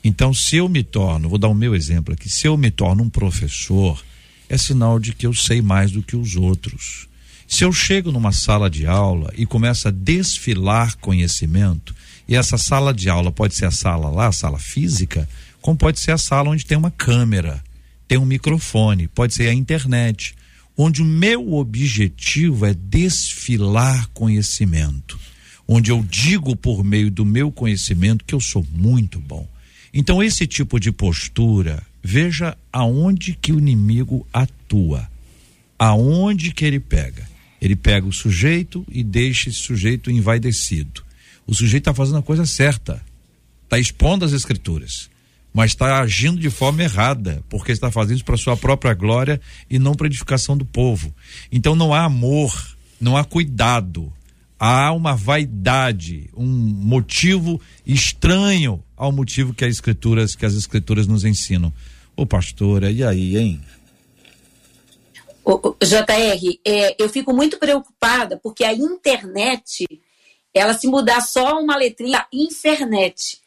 Então, 0.04 0.32
se 0.32 0.58
eu 0.58 0.68
me 0.68 0.84
torno, 0.84 1.28
vou 1.28 1.38
dar 1.38 1.48
o 1.48 1.54
meu 1.56 1.74
exemplo 1.74 2.14
aqui, 2.14 2.30
se 2.30 2.46
eu 2.46 2.56
me 2.56 2.70
torno 2.70 3.02
um 3.02 3.10
professor, 3.10 4.00
é 4.48 4.56
sinal 4.56 5.00
de 5.00 5.12
que 5.12 5.26
eu 5.26 5.34
sei 5.34 5.60
mais 5.60 5.90
do 5.90 6.04
que 6.04 6.14
os 6.14 6.36
outros. 6.36 7.08
Se 7.48 7.64
eu 7.64 7.72
chego 7.72 8.12
numa 8.12 8.30
sala 8.30 8.70
de 8.70 8.86
aula 8.86 9.32
e 9.36 9.44
começo 9.44 9.88
a 9.88 9.90
desfilar 9.90 10.96
conhecimento, 10.98 11.92
e 12.28 12.36
essa 12.36 12.56
sala 12.56 12.94
de 12.94 13.10
aula 13.10 13.32
pode 13.32 13.56
ser 13.56 13.64
a 13.64 13.72
sala 13.72 14.08
lá, 14.08 14.28
a 14.28 14.32
sala 14.32 14.60
física, 14.60 15.28
como 15.60 15.76
pode 15.76 15.98
ser 15.98 16.12
a 16.12 16.18
sala 16.18 16.50
onde 16.50 16.64
tem 16.64 16.78
uma 16.78 16.92
câmera, 16.92 17.60
tem 18.06 18.18
um 18.18 18.24
microfone, 18.24 19.08
pode 19.08 19.34
ser 19.34 19.48
a 19.48 19.52
internet 19.52 20.36
onde 20.76 21.02
o 21.02 21.04
meu 21.04 21.54
objetivo 21.54 22.66
é 22.66 22.74
desfilar 22.74 24.08
conhecimento, 24.08 25.18
onde 25.66 25.90
eu 25.90 26.02
digo 26.02 26.56
por 26.56 26.82
meio 26.82 27.10
do 27.10 27.24
meu 27.24 27.52
conhecimento 27.52 28.24
que 28.24 28.34
eu 28.34 28.40
sou 28.40 28.66
muito 28.72 29.20
bom. 29.20 29.46
Então 29.92 30.22
esse 30.22 30.46
tipo 30.46 30.80
de 30.80 30.90
postura, 30.90 31.82
veja 32.02 32.56
aonde 32.72 33.34
que 33.40 33.52
o 33.52 33.58
inimigo 33.58 34.26
atua, 34.32 35.08
aonde 35.78 36.52
que 36.52 36.64
ele 36.64 36.80
pega. 36.80 37.30
Ele 37.60 37.76
pega 37.76 38.06
o 38.06 38.12
sujeito 38.12 38.84
e 38.90 39.04
deixa 39.04 39.48
esse 39.48 39.58
sujeito 39.58 40.10
envaidecido. 40.10 41.04
O 41.46 41.54
sujeito 41.54 41.82
está 41.82 41.94
fazendo 41.94 42.18
a 42.18 42.22
coisa 42.22 42.44
certa, 42.44 43.00
está 43.64 43.78
expondo 43.78 44.24
as 44.24 44.32
escrituras 44.32 45.11
mas 45.52 45.72
está 45.72 46.00
agindo 46.00 46.40
de 46.40 46.50
forma 46.50 46.82
errada, 46.82 47.44
porque 47.48 47.72
está 47.72 47.90
fazendo 47.90 48.16
isso 48.16 48.24
para 48.24 48.36
sua 48.36 48.56
própria 48.56 48.94
glória 48.94 49.40
e 49.68 49.78
não 49.78 49.94
para 49.94 50.06
edificação 50.06 50.56
do 50.56 50.64
povo. 50.64 51.14
Então 51.50 51.76
não 51.76 51.92
há 51.92 52.04
amor, 52.04 52.52
não 53.00 53.16
há 53.16 53.24
cuidado, 53.24 54.12
há 54.58 54.92
uma 54.92 55.14
vaidade, 55.14 56.30
um 56.34 56.46
motivo 56.46 57.60
estranho 57.84 58.82
ao 58.96 59.12
motivo 59.12 59.52
que 59.52 59.64
as 59.64 59.74
escrituras 59.74 60.34
que 60.34 60.46
as 60.46 60.54
escrituras 60.54 61.06
nos 61.06 61.24
ensinam. 61.24 61.72
Ô 62.16 62.24
pastora, 62.24 62.90
e 62.90 63.02
aí, 63.02 63.36
hein? 63.36 63.60
JR, 65.82 66.60
é, 66.64 67.02
eu 67.02 67.08
fico 67.08 67.34
muito 67.34 67.58
preocupada 67.58 68.38
porque 68.42 68.64
a 68.64 68.72
internet, 68.72 69.84
ela 70.54 70.72
se 70.74 70.86
mudar 70.86 71.20
só 71.20 71.60
uma 71.60 71.76
letrinha, 71.76 72.24
internet, 72.32 73.40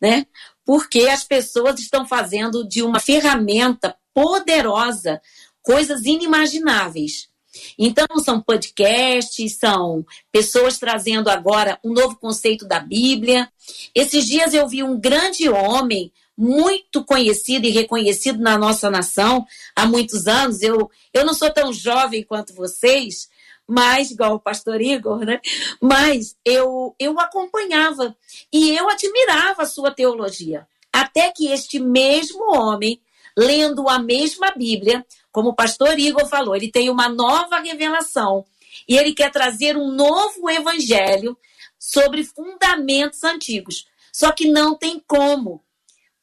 né? 0.00 0.24
Porque 0.64 1.08
as 1.08 1.24
pessoas 1.24 1.80
estão 1.80 2.06
fazendo 2.06 2.66
de 2.66 2.82
uma 2.82 3.00
ferramenta 3.00 3.96
poderosa 4.14 5.20
coisas 5.62 6.04
inimagináveis. 6.04 7.30
Então, 7.78 8.06
são 8.24 8.40
podcasts, 8.40 9.58
são 9.58 10.04
pessoas 10.30 10.78
trazendo 10.78 11.28
agora 11.28 11.78
um 11.84 11.92
novo 11.92 12.16
conceito 12.16 12.66
da 12.66 12.80
Bíblia. 12.80 13.48
Esses 13.94 14.26
dias 14.26 14.54
eu 14.54 14.66
vi 14.68 14.82
um 14.82 14.98
grande 14.98 15.48
homem, 15.48 16.12
muito 16.36 17.04
conhecido 17.04 17.66
e 17.66 17.70
reconhecido 17.70 18.40
na 18.40 18.56
nossa 18.56 18.90
nação 18.90 19.46
há 19.76 19.84
muitos 19.84 20.26
anos. 20.26 20.62
Eu, 20.62 20.90
eu 21.12 21.26
não 21.26 21.34
sou 21.34 21.50
tão 21.52 21.72
jovem 21.72 22.22
quanto 22.22 22.54
vocês, 22.54 23.28
mas, 23.72 24.10
igual 24.10 24.34
o 24.34 24.38
pastor 24.38 24.82
Igor, 24.82 25.20
né? 25.20 25.40
Mas 25.80 26.36
eu, 26.44 26.94
eu 26.98 27.18
acompanhava 27.18 28.14
e 28.52 28.76
eu 28.76 28.86
admirava 28.90 29.62
a 29.62 29.66
sua 29.66 29.90
teologia. 29.90 30.68
Até 30.92 31.30
que 31.30 31.46
este 31.50 31.80
mesmo 31.80 32.54
homem, 32.54 33.00
lendo 33.34 33.88
a 33.88 33.98
mesma 33.98 34.52
Bíblia, 34.54 35.06
como 35.30 35.48
o 35.48 35.54
pastor 35.54 35.98
Igor 35.98 36.28
falou, 36.28 36.54
ele 36.54 36.70
tem 36.70 36.90
uma 36.90 37.08
nova 37.08 37.60
revelação 37.60 38.44
e 38.86 38.98
ele 38.98 39.14
quer 39.14 39.32
trazer 39.32 39.74
um 39.74 39.90
novo 39.90 40.50
evangelho 40.50 41.34
sobre 41.78 42.24
fundamentos 42.24 43.24
antigos. 43.24 43.86
Só 44.12 44.32
que 44.32 44.50
não 44.50 44.76
tem 44.76 45.02
como, 45.06 45.64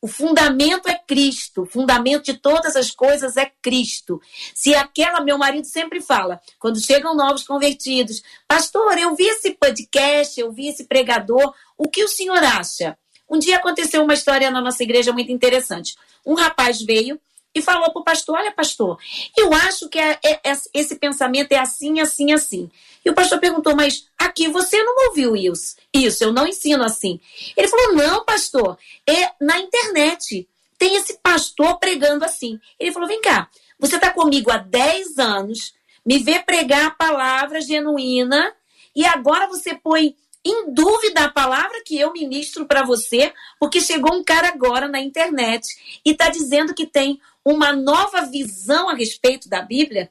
O 0.02 0.08
fundamento 0.08 0.88
é 0.88 0.98
Cristo, 0.98 1.64
o 1.64 1.66
fundamento 1.66 2.26
de 2.26 2.36
todas 2.36 2.76
as 2.78 2.90
coisas 2.90 3.36
é 3.36 3.52
Cristo. 3.62 4.22
Se 4.56 4.74
aquela, 4.74 5.20
meu 5.20 5.38
marido 5.38 5.66
sempre 5.66 6.00
fala, 6.00 6.40
quando 6.58 6.84
chegam 6.84 7.16
novos 7.16 7.44
convertidos, 7.44 8.22
pastor, 8.48 8.98
eu 8.98 9.14
vi 9.14 9.26
esse 9.26 9.52
podcast, 9.52 10.40
eu 10.40 10.52
vi 10.52 10.70
esse 10.70 10.86
pregador, 10.86 11.54
o 11.78 11.90
que 11.90 12.04
o 12.04 12.08
senhor 12.08 12.42
acha? 12.42 12.98
Um 13.30 13.38
dia 13.38 13.58
aconteceu 13.58 14.02
uma 14.02 14.14
história 14.14 14.50
na 14.50 14.62
nossa 14.62 14.84
igreja 14.84 15.12
muito 15.12 15.32
interessante. 15.32 15.96
Um 16.26 16.34
rapaz 16.34 16.82
veio 16.82 17.20
e 17.60 17.62
falou 17.62 17.92
para 17.92 18.02
o 18.02 18.04
pastor: 18.04 18.36
Olha, 18.36 18.52
pastor, 18.52 18.98
eu 19.38 19.54
acho 19.54 19.88
que 19.90 20.00
é, 20.00 20.20
é, 20.24 20.50
é, 20.50 20.54
esse 20.74 20.96
pensamento 20.96 21.52
é 21.52 21.58
assim, 21.58 22.00
assim, 22.00 22.32
assim. 22.32 22.72
E 23.04 23.10
o 23.10 23.14
pastor 23.14 23.40
perguntou: 23.40 23.76
Mas 23.76 24.08
aqui 24.18 24.48
você 24.48 24.82
não 24.84 25.08
ouviu 25.08 25.36
isso? 25.36 25.76
Isso, 25.94 26.24
eu 26.24 26.34
não 26.34 26.48
ensino 26.48 26.84
assim. 26.84 27.20
Ele 27.56 27.68
falou: 27.68 27.96
Não, 27.96 28.26
pastor, 28.26 28.78
é 29.08 29.32
na 29.40 29.60
internet. 29.60 30.48
Tem 30.78 30.96
esse 30.96 31.20
pastor 31.22 31.78
pregando 31.78 32.26
assim. 32.26 32.60
Ele 32.80 32.92
falou: 32.92 33.08
Vem 33.08 33.22
cá, 33.22 33.50
você 33.78 33.96
está 33.96 34.12
comigo 34.12 34.52
há 34.52 34.58
10 34.58 35.18
anos, 35.18 35.74
me 36.06 36.20
vê 36.20 36.40
pregar 36.40 36.88
a 36.88 36.92
palavra 36.92 37.62
genuína 37.62 38.54
e 38.96 39.06
agora 39.06 39.48
você 39.48 39.76
põe 39.76 40.16
em 40.44 40.74
dúvida 40.74 41.26
a 41.26 41.32
palavra 41.32 41.82
que 41.86 41.98
eu 41.98 42.14
ministro 42.14 42.66
para 42.66 42.84
você, 42.84 43.34
porque 43.60 43.82
chegou 43.82 44.16
um 44.16 44.24
cara 44.24 44.48
agora 44.48 44.88
na 44.88 45.00
internet 45.00 45.68
e 46.06 46.12
está 46.12 46.30
dizendo 46.30 46.74
que 46.74 46.86
tem 46.86 47.20
uma 47.46 47.74
nova 47.74 48.22
visão 48.26 48.90
a 48.90 48.94
respeito 48.94 49.50
da 49.50 49.62
Bíblia. 49.62 50.10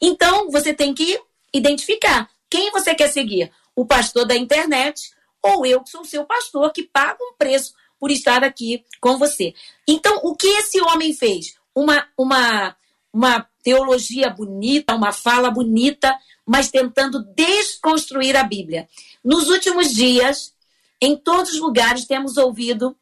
Então, 0.00 0.50
você 0.50 0.72
tem 0.72 0.94
que 0.94 1.20
identificar 1.52 2.28
quem 2.48 2.70
você 2.70 2.94
quer 2.94 3.08
seguir: 3.08 3.50
o 3.74 3.86
pastor 3.86 4.26
da 4.26 4.36
internet 4.36 5.12
ou 5.42 5.64
eu, 5.64 5.82
que 5.82 5.90
sou 5.90 6.04
seu 6.04 6.24
pastor, 6.24 6.72
que 6.72 6.82
paga 6.82 7.18
um 7.22 7.34
preço 7.36 7.74
por 7.98 8.10
estar 8.10 8.42
aqui 8.44 8.84
com 9.00 9.18
você. 9.18 9.54
Então, 9.86 10.20
o 10.22 10.34
que 10.34 10.46
esse 10.46 10.80
homem 10.80 11.14
fez? 11.14 11.54
Uma, 11.74 12.06
uma, 12.16 12.76
uma 13.12 13.46
teologia 13.62 14.30
bonita, 14.30 14.94
uma 14.94 15.12
fala 15.12 15.50
bonita, 15.50 16.14
mas 16.46 16.70
tentando 16.70 17.22
desconstruir 17.34 18.36
a 18.36 18.42
Bíblia. 18.42 18.88
Nos 19.22 19.48
últimos 19.48 19.92
dias, 19.92 20.54
em 21.00 21.16
todos 21.16 21.52
os 21.52 21.60
lugares, 21.60 22.06
temos 22.06 22.36
ouvido 22.36 22.96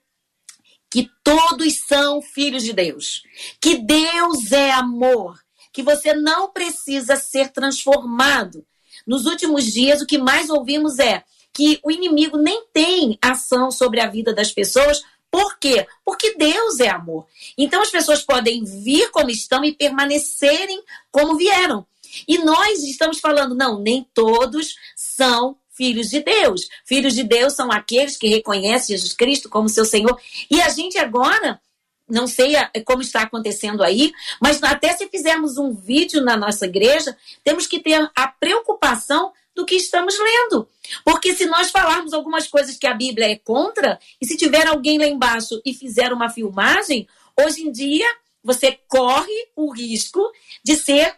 que 0.91 1.11
todos 1.23 1.81
são 1.87 2.23
filhos 2.23 2.63
de 2.63 2.73
Deus, 2.73 3.23
que 3.61 3.77
Deus 3.77 4.53
é 4.53 4.71
amor, 4.71 5.39
que 5.73 5.83
você 5.83 6.15
não 6.15 6.51
precisa 6.51 7.17
ser 7.17 7.51
transformado. 7.51 8.65
Nos 9.07 9.27
últimos 9.27 9.65
dias, 9.65 10.01
o 10.01 10.07
que 10.07 10.19
mais 10.19 10.51
ouvimos 10.51 10.99
é 10.99 11.23
que 11.53 11.79
o 11.83 11.91
inimigo 11.91 12.37
nem 12.37 12.65
tem 12.73 13.19
ação 13.21 13.71
sobre 13.71 14.01
a 14.01 14.07
vida 14.07 14.35
das 14.35 14.51
pessoas. 14.51 15.03
Por 15.31 15.59
quê? 15.59 15.87
Porque 16.05 16.35
Deus 16.35 16.81
é 16.81 16.89
amor. 16.89 17.27
Então 17.57 17.83
as 17.83 17.91
pessoas 17.91 18.23
podem 18.23 18.65
vir 18.65 19.11
como 19.11 19.31
estão 19.31 19.65
e 19.65 19.73
permanecerem 19.73 20.83
como 21.11 21.37
vieram. 21.37 21.87
E 22.27 22.39
nós 22.39 22.83
estamos 22.85 23.21
falando, 23.21 23.55
não, 23.55 23.79
nem 23.79 24.07
todos 24.15 24.75
são 24.97 25.57
filhos 25.79 26.11
de 26.11 26.21
Deus. 26.21 26.69
Filhos 26.85 27.15
de 27.15 27.23
Deus 27.23 27.55
são 27.55 27.71
aqueles 27.71 28.17
que 28.17 28.27
reconhecem 28.27 28.97
Jesus 28.97 29.15
Cristo 29.15 29.49
como 29.49 29.69
seu 29.69 29.85
Senhor. 29.85 30.21
E 30.51 30.61
a 30.61 30.69
gente 30.69 30.99
agora, 30.99 31.61
não 32.09 32.27
sei 32.27 32.55
como 32.85 33.01
está 33.01 33.23
acontecendo 33.23 33.85
aí, 33.85 34.13
mas 34.41 34.61
até 34.63 34.93
se 34.93 35.09
fizermos 35.09 35.57
um 35.57 35.73
vídeo 35.73 36.21
na 36.21 36.37
nossa 36.37 36.67
igreja, 36.67 37.17
temos 37.45 37.69
que 37.69 37.79
ter 37.79 38.11
a 38.15 38.27
preocupação 38.27 39.33
do 39.55 39.65
que 39.65 39.77
estamos 39.77 40.19
lendo. 40.19 40.69
Porque 41.05 41.33
se 41.35 41.47
nós 41.47 41.71
falarmos 41.71 42.13
algumas 42.13 42.49
coisas 42.49 42.77
que 42.77 42.87
a 42.87 42.95
Bíblia 42.95 43.31
é 43.31 43.37
contra, 43.37 44.01
e 44.21 44.27
se 44.27 44.37
tiver 44.37 44.67
alguém 44.67 44.99
lá 44.99 45.07
embaixo 45.07 45.61
e 45.65 45.73
fizer 45.73 46.13
uma 46.13 46.29
filmagem, 46.29 47.09
hoje 47.41 47.63
em 47.63 47.71
dia 47.71 48.07
você 48.43 48.79
corre 48.89 49.49
o 49.55 49.73
risco 49.73 50.21
de 50.65 50.77
ser, 50.77 51.15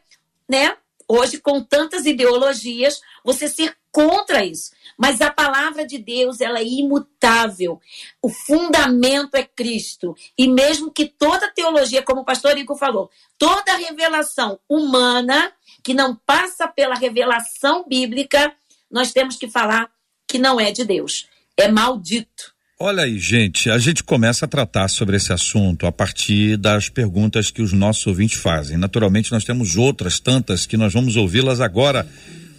né, 0.49 0.77
hoje 1.07 1.39
com 1.39 1.61
tantas 1.63 2.07
ideologias, 2.07 3.01
você 3.25 3.49
ser 3.49 3.77
contra 3.93 4.45
isso. 4.45 4.71
Mas 4.97 5.21
a 5.21 5.31
palavra 5.31 5.87
de 5.87 5.99
Deus, 5.99 6.41
ela 6.41 6.59
é 6.59 6.65
imutável. 6.65 7.81
O 8.23 8.29
fundamento 8.29 9.35
é 9.35 9.43
Cristo. 9.43 10.15
E 10.37 10.47
mesmo 10.47 10.91
que 10.91 11.07
toda 11.07 11.53
teologia, 11.53 12.03
como 12.03 12.21
o 12.21 12.25
pastor 12.25 12.59
Igor 12.59 12.77
falou, 12.77 13.11
toda 13.39 13.77
revelação 13.77 14.59
humana 14.69 15.53
que 15.83 15.95
não 15.95 16.15
passa 16.15 16.69
pela 16.69 16.95
revelação 16.95 17.85
bíblica, 17.89 18.53
nós 18.91 19.13
temos 19.13 19.37
que 19.37 19.49
falar 19.49 19.91
que 20.29 20.39
não 20.39 20.61
é 20.61 20.71
de 20.71 20.85
Deus. 20.85 21.27
É 21.57 21.69
maldito. 21.69 22.55
Olha 22.83 23.03
aí, 23.03 23.19
gente, 23.19 23.69
a 23.69 23.77
gente 23.77 24.03
começa 24.03 24.47
a 24.47 24.49
tratar 24.49 24.89
sobre 24.89 25.17
esse 25.17 25.33
assunto 25.33 25.87
a 25.87 25.93
partir 25.93 26.57
das 26.57 26.89
perguntas 26.89 27.51
que 27.51 27.61
os 27.61 27.75
nossos 27.75 28.07
ouvintes 28.07 28.41
fazem. 28.41 28.79
Naturalmente, 28.79 29.33
nós 29.33 29.45
temos 29.45 29.77
outras 29.77 30.19
tantas 30.19 30.65
que 30.65 30.79
nós 30.79 30.93
vamos 30.93 31.15
ouvi-las 31.15 31.61
agora 31.61 32.09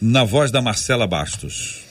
na 0.01 0.23
voz 0.23 0.51
da 0.51 0.61
Marcela 0.61 1.05
Bastos. 1.05 1.81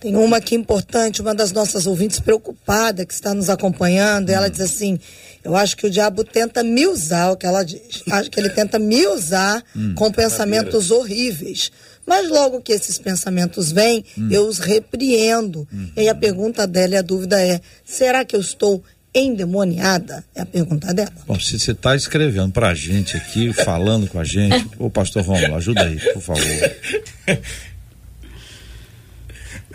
Tem 0.00 0.16
uma 0.16 0.38
aqui 0.38 0.54
importante, 0.54 1.20
uma 1.20 1.34
das 1.34 1.52
nossas 1.52 1.86
ouvintes 1.86 2.18
preocupada 2.18 3.04
que 3.04 3.12
está 3.12 3.34
nos 3.34 3.50
acompanhando, 3.50 4.30
ela 4.30 4.46
hum. 4.46 4.50
diz 4.50 4.62
assim: 4.62 4.98
Eu 5.44 5.54
acho 5.54 5.76
que 5.76 5.86
o 5.86 5.90
diabo 5.90 6.24
tenta 6.24 6.62
me 6.62 6.86
usar, 6.86 7.30
o 7.30 7.36
que 7.36 7.44
ela 7.44 7.62
diz. 7.62 8.02
Acho 8.10 8.30
que 8.30 8.40
ele 8.40 8.48
tenta 8.48 8.78
me 8.78 9.06
usar 9.06 9.62
hum, 9.76 9.94
com 9.94 10.10
pensamentos 10.10 10.90
horríveis. 10.90 11.70
Mas 12.06 12.30
logo 12.30 12.62
que 12.62 12.72
esses 12.72 12.98
pensamentos 12.98 13.70
vêm, 13.70 14.02
hum. 14.16 14.28
eu 14.30 14.46
os 14.46 14.58
repreendo. 14.58 15.68
Hum. 15.70 15.90
E 15.94 16.00
aí 16.00 16.08
a 16.08 16.14
pergunta 16.14 16.66
dela 16.66 16.94
e 16.94 16.96
a 16.96 17.02
dúvida 17.02 17.38
é: 17.38 17.60
será 17.84 18.24
que 18.24 18.34
eu 18.34 18.40
estou 18.40 18.82
endemoniada? 19.14 20.24
É 20.34 20.42
a 20.42 20.46
pergunta 20.46 20.92
dela. 20.94 21.12
Bom, 21.26 21.38
se 21.38 21.58
você 21.58 21.72
está 21.72 21.96
escrevendo 21.96 22.52
para 22.52 22.68
a 22.68 22.74
gente 22.74 23.16
aqui, 23.16 23.52
falando 23.52 24.08
com 24.08 24.18
a 24.18 24.24
gente, 24.24 24.68
ô 24.78 24.90
pastor 24.90 25.24
Romulo, 25.24 25.56
ajuda 25.56 25.82
aí, 25.82 25.98
por 26.12 26.22
favor. 26.22 26.44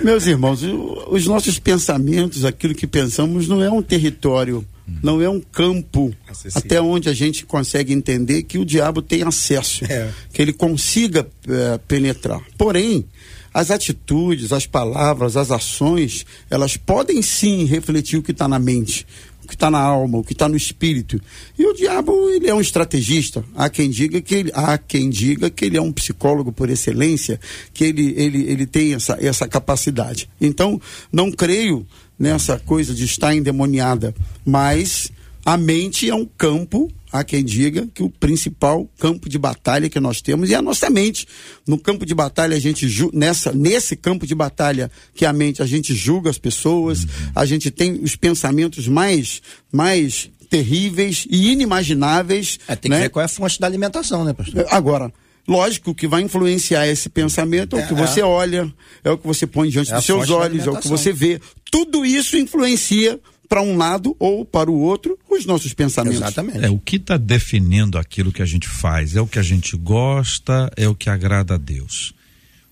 Meus 0.01 0.25
irmãos, 0.25 0.61
os 0.61 1.25
nossos 1.25 1.57
pensamentos, 1.57 2.43
aquilo 2.43 2.75
que 2.75 2.85
pensamos, 2.85 3.47
não 3.47 3.63
é 3.63 3.71
um 3.71 3.81
território, 3.81 4.65
não 5.01 5.21
é 5.21 5.29
um 5.29 5.39
campo 5.39 6.13
Acessível. 6.27 6.61
até 6.63 6.81
onde 6.81 7.07
a 7.07 7.13
gente 7.13 7.45
consegue 7.45 7.93
entender 7.93 8.43
que 8.43 8.57
o 8.57 8.65
diabo 8.65 9.01
tem 9.01 9.23
acesso, 9.23 9.85
é. 9.85 10.09
que 10.33 10.41
ele 10.41 10.51
consiga 10.51 11.25
é, 11.47 11.77
penetrar. 11.87 12.41
Porém, 12.57 13.05
as 13.55 13.71
atitudes, 13.71 14.51
as 14.51 14.65
palavras, 14.65 15.37
as 15.37 15.49
ações, 15.49 16.25
elas 16.49 16.75
podem 16.75 17.21
sim 17.21 17.63
refletir 17.63 18.17
o 18.17 18.21
que 18.21 18.31
está 18.31 18.49
na 18.49 18.59
mente, 18.59 19.07
o 19.41 19.47
que 19.47 19.53
está 19.53 19.71
na 19.71 19.79
alma, 19.79 20.17
o 20.17 20.23
que 20.25 20.33
está 20.33 20.49
no 20.49 20.57
espírito. 20.57 21.21
E 21.57 21.65
o 21.65 21.73
diabo, 21.73 22.29
ele 22.31 22.49
é 22.49 22.53
um 22.53 22.59
estrategista. 22.59 23.45
Há 23.55 23.69
quem 23.69 23.89
diga 23.89 24.19
que 24.19 24.35
ele, 24.35 24.51
há 24.53 24.77
quem 24.77 25.09
diga 25.09 25.49
que 25.49 25.63
ele 25.63 25.77
é 25.77 25.81
um 25.81 25.93
psicólogo 25.93 26.51
por 26.51 26.69
excelência, 26.69 27.39
que 27.73 27.85
ele, 27.85 28.13
ele, 28.17 28.43
ele 28.43 28.65
tem 28.65 28.93
essa, 28.93 29.17
essa 29.21 29.47
capacidade. 29.47 30.29
Então, 30.41 30.81
não 31.09 31.31
creio 31.31 31.87
nessa 32.19 32.59
coisa 32.59 32.93
de 32.93 33.05
estar 33.05 33.33
endemoniada, 33.33 34.13
mas 34.45 35.09
a 35.45 35.57
mente 35.57 36.09
é 36.09 36.15
um 36.15 36.25
campo 36.25 36.91
há 37.11 37.23
quem 37.23 37.43
diga 37.43 37.87
que 37.93 38.03
o 38.03 38.09
principal 38.09 38.89
campo 38.99 39.29
de 39.29 39.37
batalha 39.37 39.87
que 39.87 39.99
nós 39.99 40.21
temos 40.21 40.51
é 40.51 40.55
a 40.55 40.61
nossa 40.61 40.89
mente. 40.89 41.25
No 41.65 41.77
campo 41.77 42.05
de 42.05 42.13
batalha, 42.13 42.57
a 42.57 42.59
gente 42.59 42.87
nessa 43.13 43.53
nesse 43.53 43.95
campo 43.95 44.27
de 44.27 44.35
batalha 44.35 44.91
que 45.13 45.23
é 45.23 45.27
a 45.27 45.33
mente, 45.33 45.61
a 45.61 45.65
gente 45.65 45.93
julga 45.93 46.29
as 46.29 46.37
pessoas, 46.37 47.05
a 47.33 47.45
gente 47.45 47.71
tem 47.71 47.93
os 48.03 48.15
pensamentos 48.15 48.87
mais 48.87 49.41
mais 49.71 50.29
terríveis 50.49 51.25
e 51.29 51.51
inimagináveis. 51.51 52.59
É, 52.67 52.75
tem 52.75 52.89
né? 52.89 52.97
que 52.97 53.03
ver 53.03 53.09
qual 53.09 53.21
é 53.21 53.25
a 53.25 53.29
fonte 53.29 53.59
da 53.59 53.67
alimentação, 53.67 54.25
né, 54.25 54.33
pastor? 54.33 54.65
Agora, 54.69 55.11
Lógico 55.47 55.93
que 55.93 56.07
vai 56.07 56.23
influenciar 56.23 56.87
esse 56.87 57.07
pensamento 57.07 57.77
é 57.77 57.83
o 57.83 57.87
que 57.87 57.93
é, 57.93 57.95
você 57.95 58.19
é. 58.19 58.25
olha, 58.25 58.73
é 59.03 59.11
o 59.11 59.17
que 59.17 59.27
você 59.27 59.45
põe 59.45 59.69
diante 59.69 59.91
é 59.91 59.95
dos 59.95 60.03
seus 60.03 60.31
olhos, 60.31 60.65
é 60.65 60.71
o 60.71 60.77
que 60.77 60.87
você 60.87 61.13
vê. 61.13 61.39
Tudo 61.69 62.03
isso 62.03 62.35
influencia 62.35 63.19
para 63.47 63.61
um 63.61 63.77
lado 63.77 64.15
ou 64.19 64.45
para 64.45 64.69
o 64.69 64.79
outro 64.79 65.17
os 65.29 65.45
nossos 65.45 65.73
pensamentos. 65.73 66.19
Exatamente. 66.19 66.65
É 66.65 66.69
o 66.69 66.79
que 66.79 66.97
está 66.97 67.17
definindo 67.17 67.97
aquilo 67.97 68.31
que 68.31 68.41
a 68.41 68.45
gente 68.45 68.67
faz, 68.67 69.15
é 69.15 69.21
o 69.21 69.27
que 69.27 69.39
a 69.39 69.43
gente 69.43 69.75
gosta, 69.77 70.71
é 70.75 70.87
o 70.87 70.95
que 70.95 71.09
agrada 71.09 71.55
a 71.55 71.57
Deus. 71.57 72.13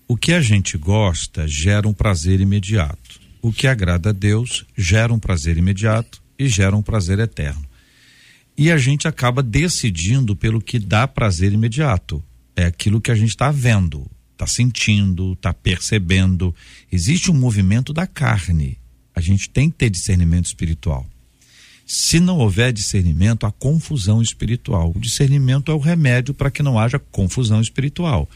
O 0.06 0.16
que 0.16 0.32
a 0.32 0.40
gente 0.40 0.76
gosta 0.76 1.48
gera 1.48 1.88
um 1.88 1.94
prazer 1.94 2.40
imediato. 2.40 3.20
O 3.40 3.52
que 3.52 3.66
agrada 3.66 4.10
a 4.10 4.12
Deus 4.12 4.66
gera 4.76 5.12
um 5.12 5.18
prazer 5.18 5.56
imediato 5.56 6.22
e 6.38 6.48
gera 6.48 6.76
um 6.76 6.82
prazer 6.82 7.18
eterno. 7.18 7.64
E 8.56 8.70
a 8.70 8.78
gente 8.78 9.08
acaba 9.08 9.42
decidindo 9.42 10.36
pelo 10.36 10.60
que 10.60 10.78
dá 10.78 11.08
prazer 11.08 11.52
imediato. 11.52 12.22
É 12.54 12.66
aquilo 12.66 13.00
que 13.00 13.10
a 13.10 13.14
gente 13.14 13.30
está 13.30 13.50
vendo, 13.50 14.08
está 14.32 14.46
sentindo, 14.46 15.32
está 15.32 15.52
percebendo. 15.52 16.54
Existe 16.90 17.30
um 17.30 17.34
movimento 17.34 17.92
da 17.92 18.06
carne 18.06 18.78
a 19.14 19.20
gente 19.20 19.48
tem 19.48 19.70
que 19.70 19.76
ter 19.76 19.90
discernimento 19.90 20.46
espiritual. 20.46 21.06
Se 21.86 22.18
não 22.18 22.38
houver 22.38 22.72
discernimento, 22.72 23.44
há 23.44 23.52
confusão 23.52 24.22
espiritual. 24.22 24.92
O 24.94 24.98
discernimento 24.98 25.70
é 25.70 25.74
o 25.74 25.78
remédio 25.78 26.32
para 26.32 26.50
que 26.50 26.62
não 26.62 26.78
haja 26.78 26.98
confusão 26.98 27.60
espiritual. 27.60 28.28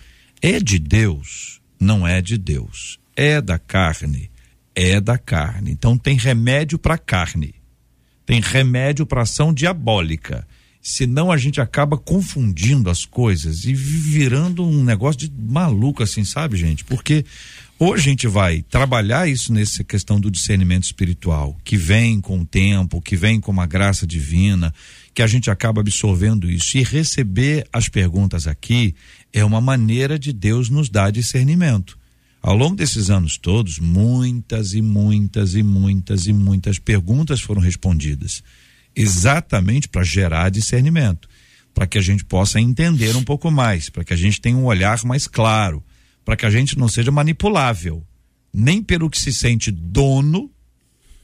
É 0.43 0.61
de 0.61 0.79
Deus? 0.79 1.61
Não 1.81 2.07
é 2.07 2.20
de 2.20 2.37
Deus. 2.37 2.99
É 3.16 3.41
da 3.41 3.59
carne? 3.59 4.31
É 4.74 5.01
da 5.01 5.16
carne. 5.16 5.70
Então 5.70 5.97
tem 5.97 6.16
remédio 6.16 6.79
para 6.79 6.99
carne. 6.99 7.55
tem 8.26 8.41
remédio 8.41 9.07
para 9.07 9.22
ação 9.22 9.55
diabólica. 9.55 10.47
Senão 10.83 11.33
a 11.33 11.37
gente 11.39 11.61
acaba 11.61 11.97
confundindo 11.97 12.91
as 12.91 13.07
coisas 13.07 13.64
e 13.64 13.72
virando 13.72 14.62
um 14.64 14.85
negócio 14.85 15.20
de 15.20 15.31
maluco 15.31 16.03
assim, 16.03 16.24
sabe, 16.24 16.57
gente? 16.57 16.85
Porque 16.85 17.24
ou 17.79 17.95
a 17.95 17.97
gente 17.97 18.26
vai 18.26 18.62
trabalhar 18.62 19.29
isso 19.29 19.53
nessa 19.53 19.85
questão 19.85 20.18
do 20.18 20.33
discernimento 20.33 20.83
espiritual, 20.83 21.57
que 21.62 21.76
vem 21.76 22.20
com 22.20 22.41
o 22.41 22.45
tempo, 22.45 23.01
que 23.01 23.14
vem 23.14 23.41
com 23.41 23.53
uma 23.53 23.66
graça 23.66 24.05
divina, 24.05 24.74
que 25.14 25.22
a 25.22 25.29
gente 25.29 25.49
acaba 25.49 25.81
absorvendo 25.81 26.51
isso. 26.51 26.76
E 26.76 26.83
receber 26.83 27.68
as 27.72 27.89
perguntas 27.89 28.49
aqui 28.49 28.97
é 29.33 29.45
uma 29.45 29.61
maneira 29.61 30.18
de 30.18 30.33
Deus 30.33 30.68
nos 30.68 30.89
dar 30.89 31.12
discernimento. 31.12 31.97
Ao 32.43 32.57
longo 32.57 32.74
desses 32.74 33.11
anos 33.11 33.39
todos, 33.39 33.79
muitas 33.79 34.72
e 34.72 34.83
muitas 34.83 35.55
e 35.55 35.62
muitas 35.62 36.26
e 36.26 36.33
muitas 36.33 36.81
perguntas 36.81 37.41
foram 37.41 37.61
respondidas, 37.61 38.43
exatamente 38.95 39.89
para 39.89 40.03
gerar 40.03 40.51
discernimento, 40.51 41.29
para 41.72 41.87
que 41.87 41.99
a 41.99 42.03
gente 42.03 42.24
possa 42.24 42.61
entender 42.61 43.14
um 43.14 43.22
pouco 43.22 43.53
mais, 43.53 43.89
para 43.89 44.03
que 44.03 44.12
a 44.12 44.16
gente 44.16 44.41
tenha 44.41 44.57
um 44.57 44.64
olhar 44.64 45.01
mais 45.05 45.29
claro 45.29 45.83
para 46.29 46.37
que 46.37 46.45
a 46.45 46.51
gente 46.51 46.76
não 46.76 46.89
seja 46.89 47.11
manipulável, 47.11 48.07
nem 48.53 48.83
pelo 48.83 49.09
que 49.09 49.18
se 49.18 49.33
sente 49.33 49.70
dono, 49.70 50.51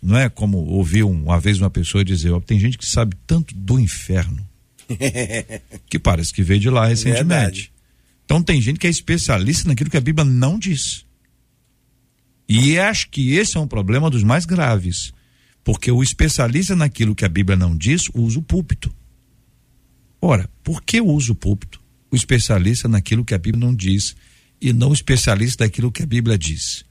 não 0.02 0.16
é? 0.16 0.30
Como 0.30 0.56
ouvi 0.56 1.02
uma 1.02 1.38
vez 1.38 1.60
uma 1.60 1.68
pessoa 1.68 2.02
dizer, 2.02 2.30
ó, 2.30 2.40
tem 2.40 2.58
gente 2.58 2.78
que 2.78 2.86
sabe 2.86 3.14
tanto 3.26 3.54
do 3.54 3.78
inferno, 3.78 4.48
que 5.90 5.98
parece 5.98 6.32
que 6.32 6.42
veio 6.42 6.58
de 6.58 6.70
lá 6.70 6.86
recentemente. 6.86 7.28
Verdade. 7.28 7.72
Então 8.24 8.42
tem 8.42 8.62
gente 8.62 8.78
que 8.78 8.86
é 8.86 8.90
especialista 8.90 9.68
naquilo 9.68 9.90
que 9.90 9.98
a 9.98 10.00
Bíblia 10.00 10.24
não 10.24 10.58
diz. 10.58 11.04
E 12.48 12.78
acho 12.78 13.10
que 13.10 13.34
esse 13.34 13.58
é 13.58 13.60
um 13.60 13.68
problema 13.68 14.08
dos 14.08 14.22
mais 14.22 14.46
graves, 14.46 15.12
porque 15.62 15.90
o 15.90 16.02
especialista 16.02 16.74
naquilo 16.74 17.14
que 17.14 17.26
a 17.26 17.28
Bíblia 17.28 17.58
não 17.58 17.76
diz 17.76 18.08
usa 18.14 18.38
o 18.38 18.42
púlpito. 18.42 18.90
Ora, 20.18 20.48
por 20.62 20.82
que 20.82 20.98
usa 20.98 21.30
o 21.30 21.34
púlpito? 21.34 21.78
O 22.10 22.16
especialista 22.16 22.88
naquilo 22.88 23.22
que 23.22 23.34
a 23.34 23.38
Bíblia 23.38 23.66
não 23.66 23.74
diz 23.74 24.16
e 24.60 24.72
não 24.72 24.90
o 24.90 24.94
especialista 24.94 25.64
daquilo 25.64 25.92
que 25.92 26.02
a 26.02 26.06
Bíblia 26.06 26.38
diz. 26.38 26.84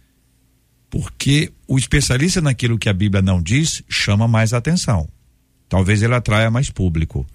Porque 0.89 1.51
o 1.67 1.77
especialista 1.77 2.39
naquilo 2.39 2.77
que 2.77 2.87
a 2.87 2.93
Bíblia 2.93 3.21
não 3.21 3.41
diz 3.41 3.81
chama 3.89 4.27
mais 4.27 4.53
atenção. 4.53 5.07
Talvez 5.67 6.03
ele 6.03 6.13
atraia 6.13 6.51
mais 6.51 6.69
público. 6.69 7.25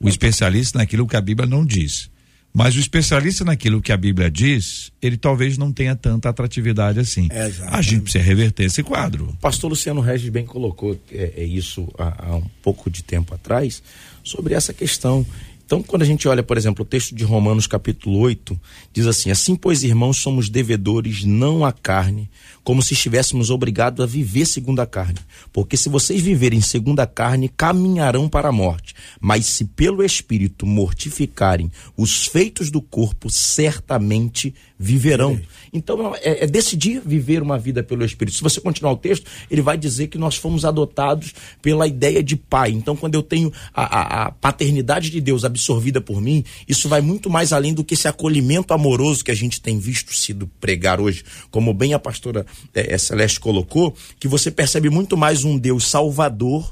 O 0.00 0.08
especialista 0.08 0.78
naquilo 0.78 1.06
que 1.06 1.16
a 1.16 1.20
Bíblia 1.20 1.48
não 1.48 1.64
diz. 1.64 2.10
Mas 2.56 2.76
o 2.76 2.78
especialista 2.78 3.44
naquilo 3.44 3.82
que 3.82 3.90
a 3.90 3.96
Bíblia 3.96 4.30
diz, 4.30 4.92
ele 5.02 5.16
talvez 5.16 5.58
não 5.58 5.72
tenha 5.72 5.96
tanta 5.96 6.28
atratividade 6.28 7.00
assim. 7.00 7.26
É, 7.30 7.50
a 7.66 7.82
gente 7.82 8.02
precisa 8.02 8.22
reverter 8.22 8.66
esse 8.66 8.80
quadro. 8.80 9.30
O 9.30 9.36
pastor 9.36 9.70
Luciano 9.70 10.00
Regis 10.00 10.28
bem 10.28 10.46
colocou 10.46 10.96
é, 11.10 11.32
é 11.36 11.44
isso 11.44 11.88
há, 11.98 12.26
há 12.28 12.36
um 12.36 12.46
pouco 12.62 12.88
de 12.88 13.02
tempo 13.02 13.34
atrás, 13.34 13.82
sobre 14.22 14.54
essa 14.54 14.72
questão 14.72 15.26
então, 15.64 15.82
quando 15.82 16.02
a 16.02 16.04
gente 16.04 16.28
olha, 16.28 16.42
por 16.42 16.58
exemplo, 16.58 16.82
o 16.82 16.86
texto 16.86 17.14
de 17.14 17.24
Romanos, 17.24 17.66
capítulo 17.66 18.18
8, 18.18 18.60
diz 18.92 19.06
assim: 19.06 19.30
Assim, 19.30 19.56
pois, 19.56 19.82
irmãos, 19.82 20.18
somos 20.18 20.50
devedores 20.50 21.24
não 21.24 21.64
à 21.64 21.72
carne, 21.72 22.28
como 22.64 22.82
se 22.82 22.94
estivéssemos 22.94 23.50
obrigados 23.50 24.02
a 24.02 24.06
viver 24.08 24.46
segundo 24.46 24.80
a 24.80 24.86
carne. 24.86 25.18
Porque 25.52 25.76
se 25.76 25.88
vocês 25.88 26.20
viverem 26.20 26.62
segundo 26.62 27.00
a 27.00 27.06
carne, 27.06 27.48
caminharão 27.48 28.28
para 28.28 28.48
a 28.48 28.52
morte. 28.52 28.94
Mas 29.20 29.46
se 29.46 29.66
pelo 29.66 30.02
Espírito 30.02 30.66
mortificarem 30.66 31.70
os 31.96 32.26
feitos 32.26 32.70
do 32.70 32.80
corpo, 32.80 33.30
certamente 33.30 34.54
viverão. 34.78 35.40
Então 35.72 36.14
é, 36.16 36.44
é, 36.44 36.46
decidir 36.46 37.00
viver 37.04 37.42
uma 37.42 37.58
vida 37.58 37.82
pelo 37.82 38.04
Espírito. 38.04 38.36
Se 38.36 38.42
você 38.42 38.60
continuar 38.60 38.92
o 38.92 38.96
texto, 38.96 39.30
ele 39.50 39.62
vai 39.62 39.76
dizer 39.76 40.08
que 40.08 40.18
nós 40.18 40.36
fomos 40.36 40.64
adotados 40.64 41.34
pela 41.60 41.86
ideia 41.86 42.22
de 42.22 42.36
pai. 42.36 42.70
Então, 42.70 42.96
quando 42.96 43.14
eu 43.14 43.22
tenho 43.22 43.52
a, 43.72 43.82
a, 43.82 44.26
a 44.26 44.30
paternidade 44.32 45.10
de 45.10 45.20
Deus 45.20 45.44
absorvida 45.44 46.00
por 46.00 46.20
mim, 46.20 46.44
isso 46.68 46.88
vai 46.88 47.00
muito 47.00 47.28
mais 47.28 47.52
além 47.52 47.74
do 47.74 47.84
que 47.84 47.94
esse 47.94 48.08
acolhimento 48.08 48.72
amoroso 48.72 49.24
que 49.24 49.30
a 49.30 49.34
gente 49.34 49.60
tem 49.60 49.78
visto 49.78 50.14
sido 50.14 50.46
pregar 50.60 51.00
hoje, 51.00 51.24
como 51.50 51.74
bem 51.74 51.94
a 51.94 51.98
pastora 51.98 52.46
é, 52.74 52.96
Celeste 52.98 53.40
colocou, 53.40 53.94
que 54.18 54.28
você 54.28 54.50
percebe 54.50 54.90
muito 54.90 55.16
mais 55.16 55.44
um 55.44 55.58
Deus 55.58 55.86
salvador 55.86 56.70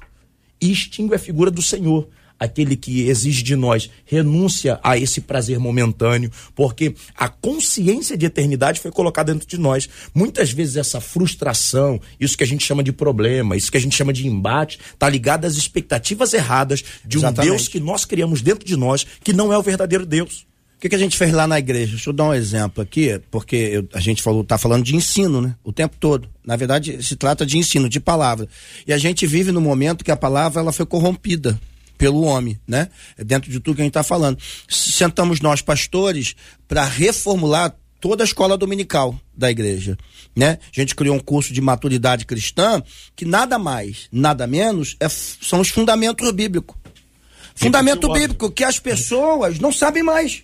e 0.60 0.70
extingue 0.70 1.14
a 1.14 1.18
figura 1.18 1.50
do 1.50 1.62
Senhor 1.62 2.08
aquele 2.42 2.74
que 2.74 3.02
exige 3.08 3.40
de 3.40 3.54
nós 3.54 3.88
renúncia 4.04 4.80
a 4.82 4.98
esse 4.98 5.20
prazer 5.20 5.60
momentâneo, 5.60 6.28
porque 6.56 6.92
a 7.16 7.28
consciência 7.28 8.18
de 8.18 8.26
eternidade 8.26 8.80
foi 8.80 8.90
colocada 8.90 9.32
dentro 9.32 9.46
de 9.46 9.56
nós. 9.56 9.88
Muitas 10.12 10.50
vezes 10.50 10.76
essa 10.76 11.00
frustração, 11.00 12.00
isso 12.18 12.36
que 12.36 12.42
a 12.42 12.46
gente 12.46 12.64
chama 12.64 12.82
de 12.82 12.92
problema, 12.92 13.56
isso 13.56 13.70
que 13.70 13.78
a 13.78 13.80
gente 13.80 13.94
chama 13.94 14.12
de 14.12 14.26
embate, 14.26 14.80
está 14.92 15.08
ligado 15.08 15.44
às 15.44 15.54
expectativas 15.54 16.32
erradas 16.32 16.82
de 17.04 17.16
um 17.16 17.20
Exatamente. 17.20 17.48
Deus 17.48 17.68
que 17.68 17.78
nós 17.78 18.04
criamos 18.04 18.42
dentro 18.42 18.66
de 18.66 18.76
nós, 18.76 19.06
que 19.22 19.32
não 19.32 19.52
é 19.52 19.58
o 19.58 19.62
verdadeiro 19.62 20.04
Deus 20.04 20.44
que, 20.82 20.88
que 20.88 20.96
a 20.96 20.98
gente 20.98 21.16
fez 21.16 21.32
lá 21.32 21.46
na 21.46 21.60
igreja? 21.60 21.92
Deixa 21.92 22.10
eu 22.10 22.12
dar 22.12 22.24
um 22.24 22.34
exemplo 22.34 22.82
aqui, 22.82 23.20
porque 23.30 23.54
eu, 23.54 23.88
a 23.94 24.00
gente 24.00 24.20
falou, 24.20 24.42
tá 24.42 24.58
falando 24.58 24.82
de 24.82 24.96
ensino, 24.96 25.40
né? 25.40 25.54
O 25.62 25.72
tempo 25.72 25.96
todo. 25.96 26.28
Na 26.44 26.56
verdade, 26.56 27.00
se 27.00 27.14
trata 27.14 27.46
de 27.46 27.56
ensino, 27.56 27.88
de 27.88 28.00
palavra. 28.00 28.48
E 28.84 28.92
a 28.92 28.98
gente 28.98 29.24
vive 29.24 29.52
no 29.52 29.60
momento 29.60 30.04
que 30.04 30.10
a 30.10 30.16
palavra 30.16 30.60
ela 30.60 30.72
foi 30.72 30.84
corrompida 30.84 31.56
pelo 31.96 32.22
homem, 32.22 32.58
né? 32.66 32.88
É 33.16 33.22
dentro 33.22 33.48
de 33.48 33.60
tudo 33.60 33.76
que 33.76 33.80
a 33.80 33.84
gente 33.84 33.90
está 33.90 34.02
falando. 34.02 34.38
Sentamos 34.68 35.40
nós, 35.40 35.62
pastores, 35.62 36.34
para 36.66 36.82
reformular 36.82 37.76
toda 38.00 38.24
a 38.24 38.26
escola 38.26 38.58
dominical 38.58 39.16
da 39.32 39.48
igreja, 39.52 39.96
né? 40.34 40.58
A 40.76 40.80
gente 40.80 40.96
criou 40.96 41.14
um 41.14 41.20
curso 41.20 41.52
de 41.52 41.60
maturidade 41.60 42.26
cristã 42.26 42.82
que 43.14 43.24
nada 43.24 43.56
mais, 43.56 44.08
nada 44.10 44.48
menos 44.48 44.96
é, 44.98 45.08
são 45.08 45.60
os 45.60 45.68
fundamentos 45.68 46.28
bíblicos. 46.32 46.76
Fundamento 47.54 48.12
bíblico 48.12 48.50
que 48.50 48.64
as 48.64 48.80
pessoas 48.80 49.60
não 49.60 49.70
sabem 49.70 50.02
mais. 50.02 50.42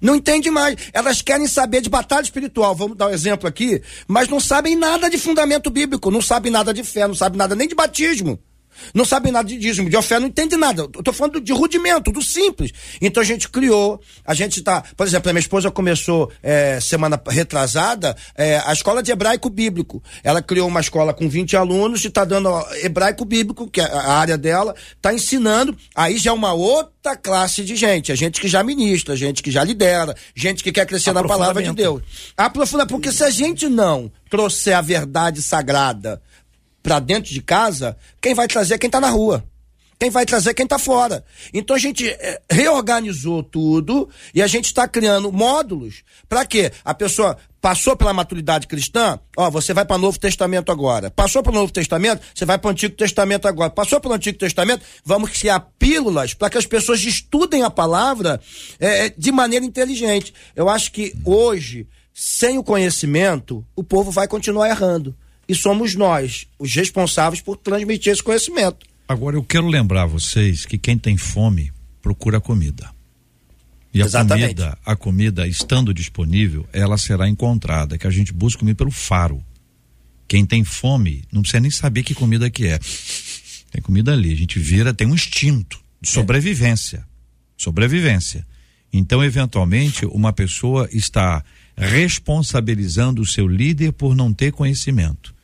Não 0.00 0.16
entende 0.16 0.50
mais. 0.50 0.76
Elas 0.92 1.20
querem 1.22 1.46
saber 1.46 1.80
de 1.80 1.90
batalha 1.90 2.22
espiritual. 2.22 2.74
Vamos 2.74 2.96
dar 2.96 3.08
um 3.08 3.10
exemplo 3.10 3.48
aqui. 3.48 3.82
Mas 4.08 4.28
não 4.28 4.40
sabem 4.40 4.76
nada 4.76 5.10
de 5.10 5.18
fundamento 5.18 5.70
bíblico. 5.70 6.10
Não 6.10 6.22
sabem 6.22 6.50
nada 6.50 6.72
de 6.72 6.82
fé. 6.82 7.06
Não 7.06 7.14
sabem 7.14 7.38
nada 7.38 7.54
nem 7.54 7.68
de 7.68 7.74
batismo 7.74 8.38
não 8.94 9.04
sabem 9.04 9.32
nada 9.32 9.48
de 9.48 9.56
dízimo, 9.56 9.88
de 9.88 9.96
oferta, 9.96 10.20
não 10.20 10.28
entende 10.28 10.56
nada. 10.56 10.82
Eu 10.82 11.02
tô 11.02 11.12
falando 11.12 11.40
de 11.40 11.52
rudimento, 11.52 12.10
do 12.10 12.22
simples. 12.22 12.72
Então 13.00 13.22
a 13.22 13.26
gente 13.26 13.48
criou, 13.48 14.00
a 14.24 14.34
gente 14.34 14.58
está, 14.58 14.82
por 14.96 15.06
exemplo, 15.06 15.30
a 15.30 15.32
minha 15.32 15.40
esposa 15.40 15.70
começou 15.70 16.30
é, 16.42 16.80
semana 16.80 17.20
retrasada 17.28 18.16
é, 18.34 18.60
a 18.64 18.72
escola 18.72 19.02
de 19.02 19.10
hebraico 19.10 19.48
bíblico. 19.48 20.02
Ela 20.22 20.42
criou 20.42 20.68
uma 20.68 20.80
escola 20.80 21.12
com 21.12 21.28
20 21.28 21.56
alunos 21.56 22.04
e 22.04 22.08
está 22.08 22.24
dando 22.24 22.50
hebraico 22.82 23.24
bíblico, 23.24 23.68
que 23.68 23.80
é 23.80 23.84
a 23.84 24.12
área 24.12 24.36
dela, 24.36 24.74
está 24.96 25.12
ensinando. 25.12 25.76
Aí 25.94 26.16
já 26.16 26.30
é 26.30 26.34
uma 26.34 26.52
outra 26.52 27.16
classe 27.16 27.64
de 27.64 27.76
gente, 27.76 28.12
a 28.12 28.14
gente 28.14 28.40
que 28.40 28.48
já 28.48 28.62
ministra, 28.62 29.16
gente 29.16 29.42
que 29.42 29.50
já 29.50 29.64
lidera, 29.64 30.14
gente 30.34 30.62
que 30.62 30.72
quer 30.72 30.86
crescer 30.86 31.12
na 31.12 31.24
palavra 31.24 31.62
de 31.62 31.72
Deus. 31.72 32.02
Aprofunda, 32.36 32.86
porque 32.86 33.12
se 33.12 33.24
a 33.24 33.30
gente 33.30 33.68
não 33.68 34.10
trouxer 34.28 34.76
a 34.76 34.80
verdade 34.80 35.42
sagrada, 35.42 36.22
para 36.82 36.98
dentro 36.98 37.32
de 37.32 37.42
casa, 37.42 37.96
quem 38.20 38.34
vai 38.34 38.48
trazer 38.48 38.74
é 38.74 38.78
quem 38.78 38.88
está 38.88 39.00
na 39.00 39.10
rua. 39.10 39.44
Quem 40.00 40.08
vai 40.08 40.24
trazer 40.24 40.50
é 40.50 40.54
quem 40.54 40.64
está 40.64 40.78
fora. 40.78 41.22
Então 41.52 41.76
a 41.76 41.78
gente 41.78 42.08
é, 42.08 42.40
reorganizou 42.50 43.42
tudo 43.42 44.08
e 44.34 44.40
a 44.40 44.46
gente 44.46 44.64
está 44.64 44.88
criando 44.88 45.30
módulos 45.30 46.02
para 46.26 46.46
quê? 46.46 46.72
A 46.82 46.94
pessoa 46.94 47.36
passou 47.60 47.94
pela 47.94 48.14
maturidade 48.14 48.66
cristã, 48.66 49.20
ó, 49.36 49.50
você 49.50 49.74
vai 49.74 49.84
para 49.84 49.96
o 49.96 49.98
Novo 49.98 50.18
Testamento 50.18 50.72
agora. 50.72 51.10
Passou 51.10 51.42
pelo 51.42 51.56
Novo 51.56 51.70
Testamento, 51.70 52.22
você 52.34 52.46
vai 52.46 52.56
para 52.56 52.68
o 52.68 52.70
Antigo 52.70 52.96
Testamento 52.96 53.46
agora. 53.46 53.68
Passou 53.68 54.00
pelo 54.00 54.14
Antigo 54.14 54.38
Testamento, 54.38 54.82
vamos 55.04 55.32
criar 55.32 55.60
pílulas 55.78 56.32
para 56.32 56.48
que 56.48 56.56
as 56.56 56.64
pessoas 56.64 57.04
estudem 57.04 57.62
a 57.62 57.68
palavra 57.68 58.40
é, 58.78 59.10
de 59.10 59.30
maneira 59.30 59.66
inteligente. 59.66 60.32
Eu 60.56 60.70
acho 60.70 60.92
que 60.92 61.12
hoje, 61.26 61.86
sem 62.14 62.56
o 62.56 62.64
conhecimento, 62.64 63.62
o 63.76 63.84
povo 63.84 64.10
vai 64.10 64.26
continuar 64.26 64.70
errando 64.70 65.14
e 65.50 65.54
somos 65.56 65.96
nós 65.96 66.46
os 66.60 66.72
responsáveis 66.72 67.42
por 67.42 67.56
transmitir 67.56 68.12
esse 68.12 68.22
conhecimento. 68.22 68.86
Agora 69.08 69.34
eu 69.34 69.42
quero 69.42 69.66
lembrar 69.66 70.06
vocês 70.06 70.64
que 70.64 70.78
quem 70.78 70.96
tem 70.96 71.16
fome 71.16 71.72
procura 72.00 72.40
comida. 72.40 72.88
E 73.92 74.00
a 74.00 74.04
Exatamente. 74.04 74.54
comida, 74.54 74.78
a 74.86 74.94
comida 74.94 75.48
estando 75.48 75.92
disponível, 75.92 76.68
ela 76.72 76.96
será 76.96 77.28
encontrada, 77.28 77.98
que 77.98 78.06
a 78.06 78.10
gente 78.10 78.32
busca 78.32 78.60
comida 78.60 78.76
pelo 78.76 78.92
faro. 78.92 79.44
Quem 80.28 80.46
tem 80.46 80.62
fome 80.62 81.24
não 81.32 81.42
precisa 81.42 81.58
nem 81.58 81.70
saber 81.72 82.04
que 82.04 82.14
comida 82.14 82.48
que 82.48 82.68
é. 82.68 82.78
Tem 83.72 83.82
comida 83.82 84.12
ali, 84.12 84.32
a 84.32 84.36
gente 84.36 84.60
vira, 84.60 84.94
tem 84.94 85.08
um 85.08 85.14
instinto 85.14 85.80
de 86.00 86.08
é. 86.08 86.12
sobrevivência. 86.12 87.04
Sobrevivência. 87.56 88.46
Então, 88.92 89.24
eventualmente, 89.24 90.06
uma 90.06 90.32
pessoa 90.32 90.88
está 90.92 91.42
responsabilizando 91.76 93.20
o 93.20 93.26
seu 93.26 93.48
líder 93.48 93.92
por 93.92 94.14
não 94.14 94.32
ter 94.32 94.52
conhecimento. 94.52 95.34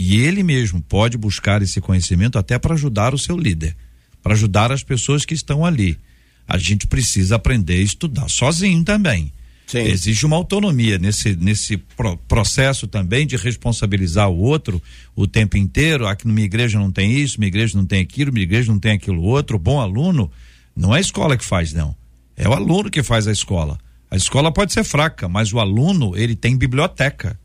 E 0.00 0.20
ele 0.20 0.44
mesmo 0.44 0.80
pode 0.80 1.18
buscar 1.18 1.60
esse 1.60 1.80
conhecimento 1.80 2.38
até 2.38 2.56
para 2.56 2.74
ajudar 2.74 3.12
o 3.12 3.18
seu 3.18 3.36
líder, 3.36 3.76
para 4.22 4.32
ajudar 4.32 4.70
as 4.70 4.84
pessoas 4.84 5.24
que 5.24 5.34
estão 5.34 5.64
ali. 5.64 5.98
A 6.46 6.56
gente 6.56 6.86
precisa 6.86 7.34
aprender 7.34 7.80
a 7.80 7.82
estudar 7.82 8.28
sozinho 8.28 8.84
também. 8.84 9.32
Sim. 9.66 9.80
Existe 9.80 10.24
uma 10.24 10.36
autonomia 10.36 10.98
nesse, 10.98 11.34
nesse 11.34 11.76
pro, 11.76 12.16
processo 12.28 12.86
também 12.86 13.26
de 13.26 13.36
responsabilizar 13.36 14.30
o 14.30 14.38
outro 14.38 14.80
o 15.16 15.26
tempo 15.26 15.56
inteiro. 15.56 16.06
Aqui 16.06 16.28
na 16.28 16.32
minha 16.32 16.46
igreja 16.46 16.78
não 16.78 16.92
tem 16.92 17.18
isso, 17.18 17.40
minha 17.40 17.48
igreja 17.48 17.76
não 17.76 17.84
tem 17.84 18.00
aquilo, 18.00 18.32
minha 18.32 18.44
igreja 18.44 18.70
não 18.70 18.78
tem 18.78 18.92
aquilo 18.92 19.20
outro. 19.20 19.58
Bom 19.58 19.80
aluno 19.80 20.30
não 20.76 20.94
é 20.94 20.98
a 20.98 21.00
escola 21.00 21.36
que 21.36 21.44
faz, 21.44 21.72
não. 21.72 21.92
É 22.36 22.48
o 22.48 22.52
aluno 22.52 22.88
que 22.88 23.02
faz 23.02 23.26
a 23.26 23.32
escola. 23.32 23.76
A 24.08 24.16
escola 24.16 24.52
pode 24.52 24.72
ser 24.72 24.84
fraca, 24.84 25.28
mas 25.28 25.52
o 25.52 25.58
aluno, 25.58 26.16
ele 26.16 26.36
tem 26.36 26.56
biblioteca. 26.56 27.38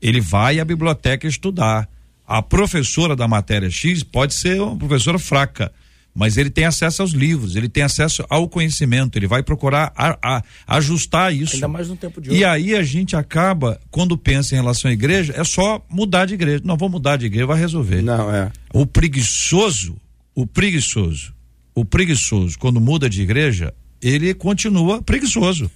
Ele 0.00 0.20
vai 0.20 0.60
à 0.60 0.64
biblioteca 0.64 1.26
estudar. 1.26 1.88
A 2.26 2.42
professora 2.42 3.14
da 3.14 3.28
matéria 3.28 3.70
X 3.70 4.02
pode 4.02 4.34
ser 4.34 4.60
uma 4.60 4.76
professora 4.76 5.18
fraca, 5.18 5.72
mas 6.16 6.36
ele 6.36 6.48
tem 6.48 6.64
acesso 6.64 7.02
aos 7.02 7.12
livros, 7.12 7.54
ele 7.54 7.68
tem 7.68 7.82
acesso 7.82 8.24
ao 8.30 8.48
conhecimento, 8.48 9.18
ele 9.18 9.26
vai 9.26 9.42
procurar 9.42 9.92
a, 9.94 10.18
a, 10.22 10.42
ajustar 10.66 11.32
isso. 11.32 11.54
Ainda 11.56 11.68
mais 11.68 11.88
no 11.88 11.96
tempo 11.96 12.20
de 12.20 12.30
hoje. 12.30 12.40
E 12.40 12.44
aí 12.44 12.74
a 12.74 12.82
gente 12.82 13.14
acaba, 13.14 13.78
quando 13.90 14.16
pensa 14.16 14.54
em 14.54 14.58
relação 14.58 14.90
à 14.90 14.94
igreja, 14.94 15.34
é 15.36 15.44
só 15.44 15.84
mudar 15.90 16.24
de 16.24 16.34
igreja. 16.34 16.62
Não, 16.64 16.76
vou 16.76 16.88
mudar 16.88 17.16
de 17.16 17.26
igreja, 17.26 17.46
vai 17.46 17.58
resolver. 17.58 18.02
Não, 18.02 18.34
é. 18.34 18.50
O 18.72 18.86
preguiçoso, 18.86 19.96
o 20.34 20.46
preguiçoso, 20.46 21.34
o 21.74 21.84
preguiçoso, 21.84 22.58
quando 22.58 22.80
muda 22.80 23.10
de 23.10 23.20
igreja, 23.20 23.74
ele 24.00 24.32
continua 24.32 25.02
preguiçoso. 25.02 25.70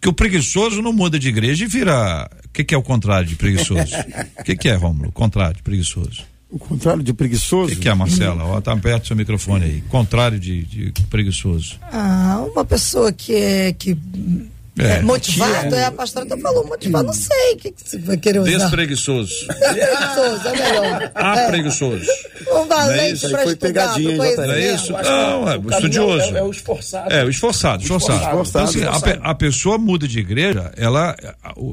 Porque 0.00 0.08
o 0.08 0.14
preguiçoso 0.14 0.80
não 0.80 0.94
muda 0.94 1.18
de 1.18 1.28
igreja 1.28 1.62
e 1.62 1.68
vira. 1.68 2.26
O 2.46 2.48
que, 2.48 2.64
que 2.64 2.74
é 2.74 2.78
o 2.78 2.82
contrário 2.82 3.28
de 3.28 3.36
preguiçoso? 3.36 3.94
O 4.40 4.42
que, 4.42 4.56
que 4.56 4.70
é, 4.70 4.74
Rômulo? 4.74 5.10
O 5.10 5.12
contrário 5.12 5.56
de 5.56 5.62
preguiçoso. 5.62 6.24
O 6.50 6.58
contrário 6.58 7.02
de 7.02 7.12
preguiçoso? 7.12 7.74
O 7.74 7.76
que, 7.76 7.82
que 7.82 7.88
é, 7.88 7.92
Marcela? 7.92 8.42
Ó, 8.44 8.58
tá 8.62 8.74
perto 8.74 9.02
do 9.02 9.06
seu 9.08 9.16
microfone 9.16 9.64
aí. 9.66 9.80
Contrário 9.90 10.40
de, 10.40 10.62
de 10.62 10.92
preguiçoso. 11.10 11.78
Ah, 11.92 12.42
uma 12.50 12.64
pessoa 12.64 13.12
que 13.12 13.34
é. 13.34 13.74
Que 13.74 13.94
é. 14.80 14.98
é 14.98 15.02
motivado, 15.02 15.74
é, 15.74 15.84
a 15.84 15.92
pastora 15.92 16.26
até 16.26 16.36
falou, 16.40 16.66
motivado, 16.66 17.06
não 17.06 17.12
sei 17.12 17.54
o 17.54 17.56
que, 17.56 17.72
que 17.72 17.88
você 17.88 17.98
vai 17.98 18.16
querer 18.16 18.40
usar. 18.40 18.50
Despreguiçoso. 18.50 19.46
Despreguiçoso, 19.46 20.48
é 20.48 20.52
melhor. 20.52 21.12
Apreguiçoso. 21.14 22.06
É. 22.46 22.54
Um 22.54 22.66
valente 22.66 23.26
é 23.26 23.28
pra 23.28 23.42
foi 23.42 23.56
pegadinha, 23.56 24.16
não 24.16 24.24
é 24.24 24.74
isso? 24.74 24.92
Não, 24.92 25.48
é 25.48 25.58
o 25.58 25.70
estudioso. 25.70 26.36
É, 26.36 26.42
o 26.42 26.50
esforçado. 26.50 27.12
É, 27.12 27.24
o 27.24 27.30
esforçado, 27.30 27.82
esforçado. 27.82 28.18
esforçado. 28.18 28.48
Então, 28.48 28.64
assim, 28.64 28.78
esforçado. 28.80 29.20
A, 29.22 29.30
a, 29.30 29.34
pessoa 29.34 29.78
muda 29.78 30.08
de 30.08 30.18
igreja, 30.18 30.72
ela, 30.76 31.16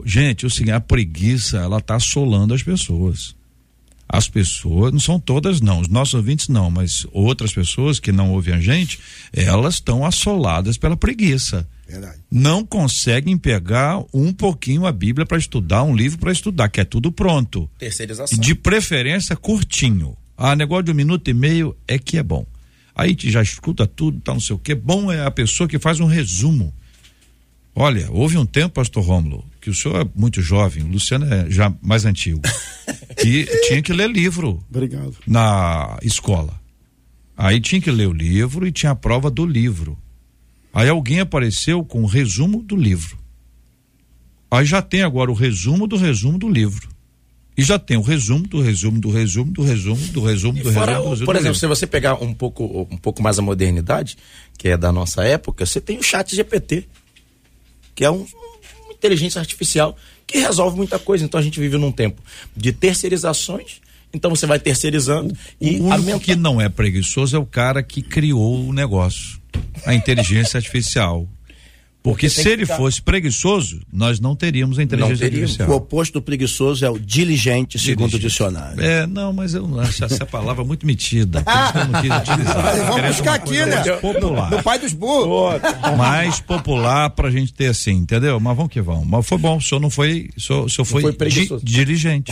gente, 0.05 0.45
o 0.45 0.49
seguinte, 0.49 0.72
a 0.72 0.80
preguiça, 0.80 1.58
ela 1.58 1.82
tá 1.82 1.95
assolando 1.95 2.53
as 2.53 2.64
pessoas. 2.64 3.36
As 4.10 4.30
pessoas, 4.30 4.93
não 4.93 4.99
são 4.99 5.20
todas 5.20 5.60
não, 5.60 5.82
os 5.82 5.89
nossos 5.89 6.14
ouvintes 6.14 6.47
não, 6.47 6.72
mas 6.72 7.05
outras 7.12 7.53
pessoas 7.53 7.99
que 7.99 8.12
não 8.12 8.32
ouvem 8.32 8.53
a 8.53 8.60
gente, 8.60 8.99
elas 9.34 9.76
estão 9.76 10.05
assoladas 10.05 10.78
pela 10.78 10.95
preguiça. 10.95 11.68
Verdade. 11.88 12.20
Não 12.30 12.66
conseguem 12.66 13.38
pegar 13.38 14.04
um 14.14 14.34
pouquinho 14.34 14.86
a 14.86 14.92
Bíblia 14.92 15.26
para 15.26 15.38
estudar, 15.38 15.84
um 15.84 15.96
livro 15.96 16.20
para 16.20 16.32
estudar, 16.32 16.68
que 16.70 16.82
é 16.82 16.84
tudo 16.84 17.12
pronto. 17.12 17.70
Terceirização. 17.78 18.38
De 18.38 18.54
preferência 18.54 19.36
curtinho. 19.36 20.18
Ah, 20.38 20.56
negócio 20.56 20.84
de 20.84 20.92
um 20.92 20.96
minuto 20.96 21.30
e 21.30 21.34
meio 21.34 21.76
é 21.88 21.98
que 21.98 22.18
é 22.18 22.24
bom. 22.24 22.46
Aí 22.94 23.16
te 23.16 23.32
já 23.32 23.42
escuta 23.42 23.88
tudo, 23.88 24.20
tá 24.20 24.34
não 24.34 24.40
sei 24.40 24.56
o 24.56 24.60
que. 24.60 24.76
Bom 24.76 25.12
é 25.12 25.26
a 25.26 25.32
pessoa 25.32 25.70
que 25.70 25.80
faz 25.80 26.00
um 26.00 26.06
resumo. 26.06 26.74
Olha, 27.74 28.10
houve 28.12 28.38
um 28.38 28.46
tempo, 28.46 28.74
pastor 28.74 29.04
Rômulo, 29.04 29.46
que 29.62 29.70
o 29.70 29.74
senhor 29.74 30.02
é 30.02 30.10
muito 30.16 30.42
jovem, 30.42 30.84
o 30.84 30.88
Luciano 30.88 31.32
é 31.32 31.48
já 31.48 31.72
mais 31.80 32.06
antigo, 32.06 32.42
que 33.22 33.46
tinha 33.68 33.82
que 33.84 33.94
ler 33.94 34.10
livro. 34.10 34.64
Obrigado. 34.68 35.16
Na 35.28 35.98
escola. 36.02 36.60
Aí 37.38 37.62
tinha 37.62 37.80
que 37.80 37.92
ler 37.92 38.08
o 38.08 38.14
livro 38.14 38.66
e 38.66 38.72
tinha 38.72 38.94
a 38.94 38.96
prova 38.96 39.30
do 39.30 39.46
livro. 39.46 39.96
Aí 40.78 40.89
alguém 40.89 41.19
apareceu 41.19 41.84
com 41.84 42.03
o 42.03 42.05
resumo 42.05 42.61
do 42.61 42.75
livro. 42.75 43.17
Aí 44.51 44.63
já 44.63 44.80
tem 44.80 45.01
agora 45.01 45.32
o 45.32 45.34
resumo 45.34 45.88
do 45.88 45.97
resumo 45.97 46.38
do 46.38 46.47
livro. 46.47 46.88
E 47.57 47.63
já 47.63 47.80
tem 47.80 47.97
o 47.97 48.01
resumo 48.01 48.47
do 48.47 48.61
resumo 48.61 48.99
do 48.99 49.09
resumo 49.09 49.51
do 49.51 49.63
resumo 49.63 50.07
do 50.09 50.21
resumo 50.21 50.61
do 50.61 50.71
fora, 50.71 50.91
resumo. 50.91 51.03
Do 51.03 51.09
resumo 51.09 51.25
por 51.25 51.36
exemplo, 51.36 51.55
se 51.55 51.65
você 51.65 51.88
pegar 51.88 52.21
um 52.23 52.32
pouco, 52.32 52.88
um 52.91 52.97
pouco 52.97 53.23
mais 53.23 53.39
a 53.39 53.41
modernidade, 53.41 54.19
que 54.55 54.67
é 54.67 54.78
da 54.78 54.91
nossa 54.91 55.23
época, 55.23 55.65
você 55.65 55.82
tem 55.82 55.97
o 55.97 56.03
chat 56.03 56.36
GPT, 56.36 56.88
que 57.95 58.05
é 58.05 58.11
um, 58.11 58.28
uma 58.84 58.93
inteligência 58.93 59.39
artificial 59.39 59.97
que 60.28 60.38
resolve 60.38 60.78
muita 60.78 60.99
coisa. 60.99 61.25
Então 61.25 61.39
a 61.39 61.43
gente 61.43 61.59
vive 61.59 61.80
num 61.80 61.91
tempo 61.91 62.21
de 62.55 62.71
terceirizações 62.71 63.82
então 64.13 64.30
você 64.30 64.45
vai 64.45 64.59
terceirizando 64.59 65.34
o, 65.59 65.65
e 65.65 65.80
o 65.80 65.86
único 65.86 66.19
que 66.19 66.36
não 66.36 66.61
é 66.61 66.69
preguiçoso 66.69 67.36
é 67.36 67.39
o 67.39 67.45
cara 67.45 67.84
que 67.84 68.01
criou 68.01 68.67
o 68.67 68.73
negócio, 68.73 69.37
a 69.86 69.93
inteligência 69.93 70.58
artificial. 70.58 71.28
Porque, 72.04 72.30
se 72.30 72.48
ele 72.48 72.66
ficar... 72.66 72.78
fosse 72.78 73.02
preguiçoso, 73.02 73.82
nós 73.91 74.20
não 74.20 74.36
teríamos 74.36 74.80
a 74.80 74.84
inteligência 74.84 75.26
artificial. 75.26 75.70
O 75.70 75.76
oposto 75.76 76.14
do 76.14 76.22
preguiçoso 76.22 76.86
é 76.86 76.89
o 76.89 76.98
diligente, 76.98 77.78
segundo 77.78 78.12
diligente. 78.12 78.26
o 78.26 78.30
dicionário. 78.30 78.82
É, 78.82 79.06
não, 79.06 79.34
mas 79.34 79.54
eu 79.54 79.80
acho 79.80 80.06
essa 80.06 80.26
palavra 80.26 80.64
muito 80.64 80.86
metida. 80.86 81.43
eu 81.76 81.86
não 81.88 82.02
quis 82.02 82.12
utilizar. 82.16 82.86
Vamos 82.88 83.08
buscar 83.08 83.34
aqui, 83.34 83.66
né? 83.66 83.84
Popular. 83.98 84.52
No, 84.52 84.64
pai 84.64 84.80
dos 84.80 84.93
burros. 84.93 85.60
Mais 85.98 86.39
popular 86.39 87.10
pra 87.10 87.30
gente 87.30 87.54
ter 87.54 87.68
assim, 87.68 87.93
entendeu? 87.93 88.39
Mas 88.39 88.56
vamos 88.56 88.72
que 88.72 88.82
vamos. 88.82 89.06
Mas 89.06 89.28
foi 89.28 89.38
bom, 89.38 89.58
o 89.58 89.62
senhor 89.62 89.82
não 89.82 89.89
foi, 89.89 90.30
o 90.38 90.41
senhor, 90.41 90.66
o 90.66 90.70
senhor 90.70 90.86
foi, 90.86 91.02
foi 91.02 91.30
di, 91.30 91.50
diligente. 91.62 92.32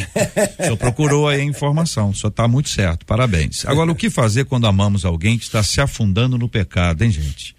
o 0.59 0.63
senhor 0.63 0.77
procurou 0.77 1.27
aí 1.27 1.41
a 1.41 1.43
informação, 1.43 2.11
o 2.11 2.15
senhor 2.15 2.31
tá 2.31 2.47
muito 2.47 2.69
certo, 2.69 3.05
parabéns. 3.05 3.65
Agora, 3.65 3.91
o 3.91 3.95
que 3.95 4.09
fazer 4.09 4.45
quando 4.45 4.67
amamos 4.67 5.03
alguém 5.03 5.37
que 5.37 5.43
está 5.43 5.61
se 5.61 5.81
afundando 5.81 6.37
no 6.37 6.47
pecado, 6.47 7.03
hein, 7.03 7.11
gente? 7.11 7.55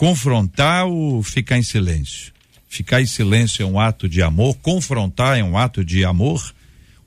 Confrontar 0.00 0.86
ou 0.86 1.22
ficar 1.22 1.58
em 1.58 1.62
silêncio? 1.62 2.32
Ficar 2.66 3.02
em 3.02 3.06
silêncio 3.06 3.62
é 3.62 3.66
um 3.66 3.78
ato 3.78 4.08
de 4.08 4.22
amor, 4.22 4.56
confrontar 4.62 5.38
é 5.38 5.44
um 5.44 5.58
ato 5.58 5.84
de 5.84 6.06
amor. 6.06 6.54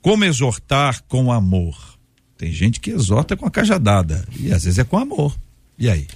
Como 0.00 0.24
exortar 0.24 1.02
com 1.08 1.32
amor? 1.32 1.98
Tem 2.38 2.52
gente 2.52 2.78
que 2.78 2.92
exorta 2.92 3.36
com 3.36 3.46
a 3.46 3.50
cajadada 3.50 4.24
e 4.38 4.52
às 4.52 4.62
vezes 4.62 4.78
é 4.78 4.84
com 4.84 4.96
amor. 4.96 5.36
E 5.76 5.90
aí? 5.90 6.06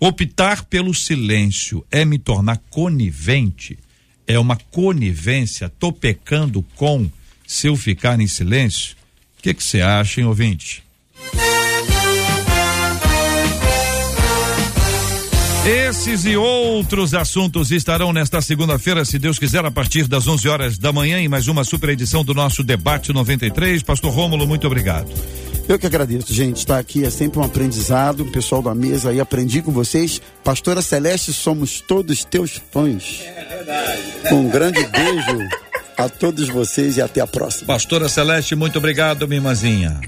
Optar 0.00 0.64
pelo 0.64 0.92
silêncio 0.92 1.86
é 1.88 2.04
me 2.04 2.18
tornar 2.18 2.60
conivente? 2.68 3.78
É 4.26 4.36
uma 4.36 4.56
conivência? 4.56 5.68
Tô 5.68 5.92
pecando 5.92 6.64
com 6.74 7.08
se 7.46 7.68
eu 7.68 7.76
ficar 7.76 8.20
em 8.20 8.26
silêncio? 8.26 8.96
O 9.38 9.42
que 9.42 9.54
você 9.54 9.82
acha, 9.82 10.20
hein, 10.20 10.26
ouvinte? 10.26 10.83
Esses 15.66 16.26
e 16.26 16.36
outros 16.36 17.14
assuntos 17.14 17.70
estarão 17.70 18.12
nesta 18.12 18.42
segunda-feira, 18.42 19.02
se 19.02 19.18
Deus 19.18 19.38
quiser, 19.38 19.64
a 19.64 19.70
partir 19.70 20.06
das 20.06 20.26
11 20.26 20.46
horas 20.46 20.76
da 20.76 20.92
manhã, 20.92 21.18
em 21.18 21.26
mais 21.26 21.48
uma 21.48 21.64
super 21.64 21.88
edição 21.88 22.22
do 22.22 22.34
nosso 22.34 22.62
Debate 22.62 23.14
93. 23.14 23.82
Pastor 23.82 24.12
Rômulo, 24.12 24.46
muito 24.46 24.66
obrigado. 24.66 25.10
Eu 25.66 25.78
que 25.78 25.86
agradeço, 25.86 26.34
gente. 26.34 26.58
Estar 26.58 26.78
aqui 26.78 27.02
é 27.02 27.08
sempre 27.08 27.38
um 27.38 27.42
aprendizado. 27.42 28.24
O 28.24 28.30
pessoal 28.30 28.60
da 28.60 28.74
mesa 28.74 29.08
aí, 29.08 29.18
aprendi 29.18 29.62
com 29.62 29.72
vocês. 29.72 30.20
Pastora 30.44 30.82
Celeste, 30.82 31.32
somos 31.32 31.80
todos 31.80 32.24
teus 32.26 32.60
fãs. 32.70 33.22
É 33.24 33.56
verdade. 33.56 34.02
Um 34.34 34.50
grande 34.50 34.86
beijo 34.86 35.48
a 35.96 36.10
todos 36.10 36.46
vocês 36.50 36.98
e 36.98 37.00
até 37.00 37.22
a 37.22 37.26
próxima. 37.26 37.68
Pastora 37.68 38.06
Celeste, 38.10 38.54
muito 38.54 38.76
obrigado, 38.76 39.26
minha 39.26 39.38
irmãzinha. 39.38 39.98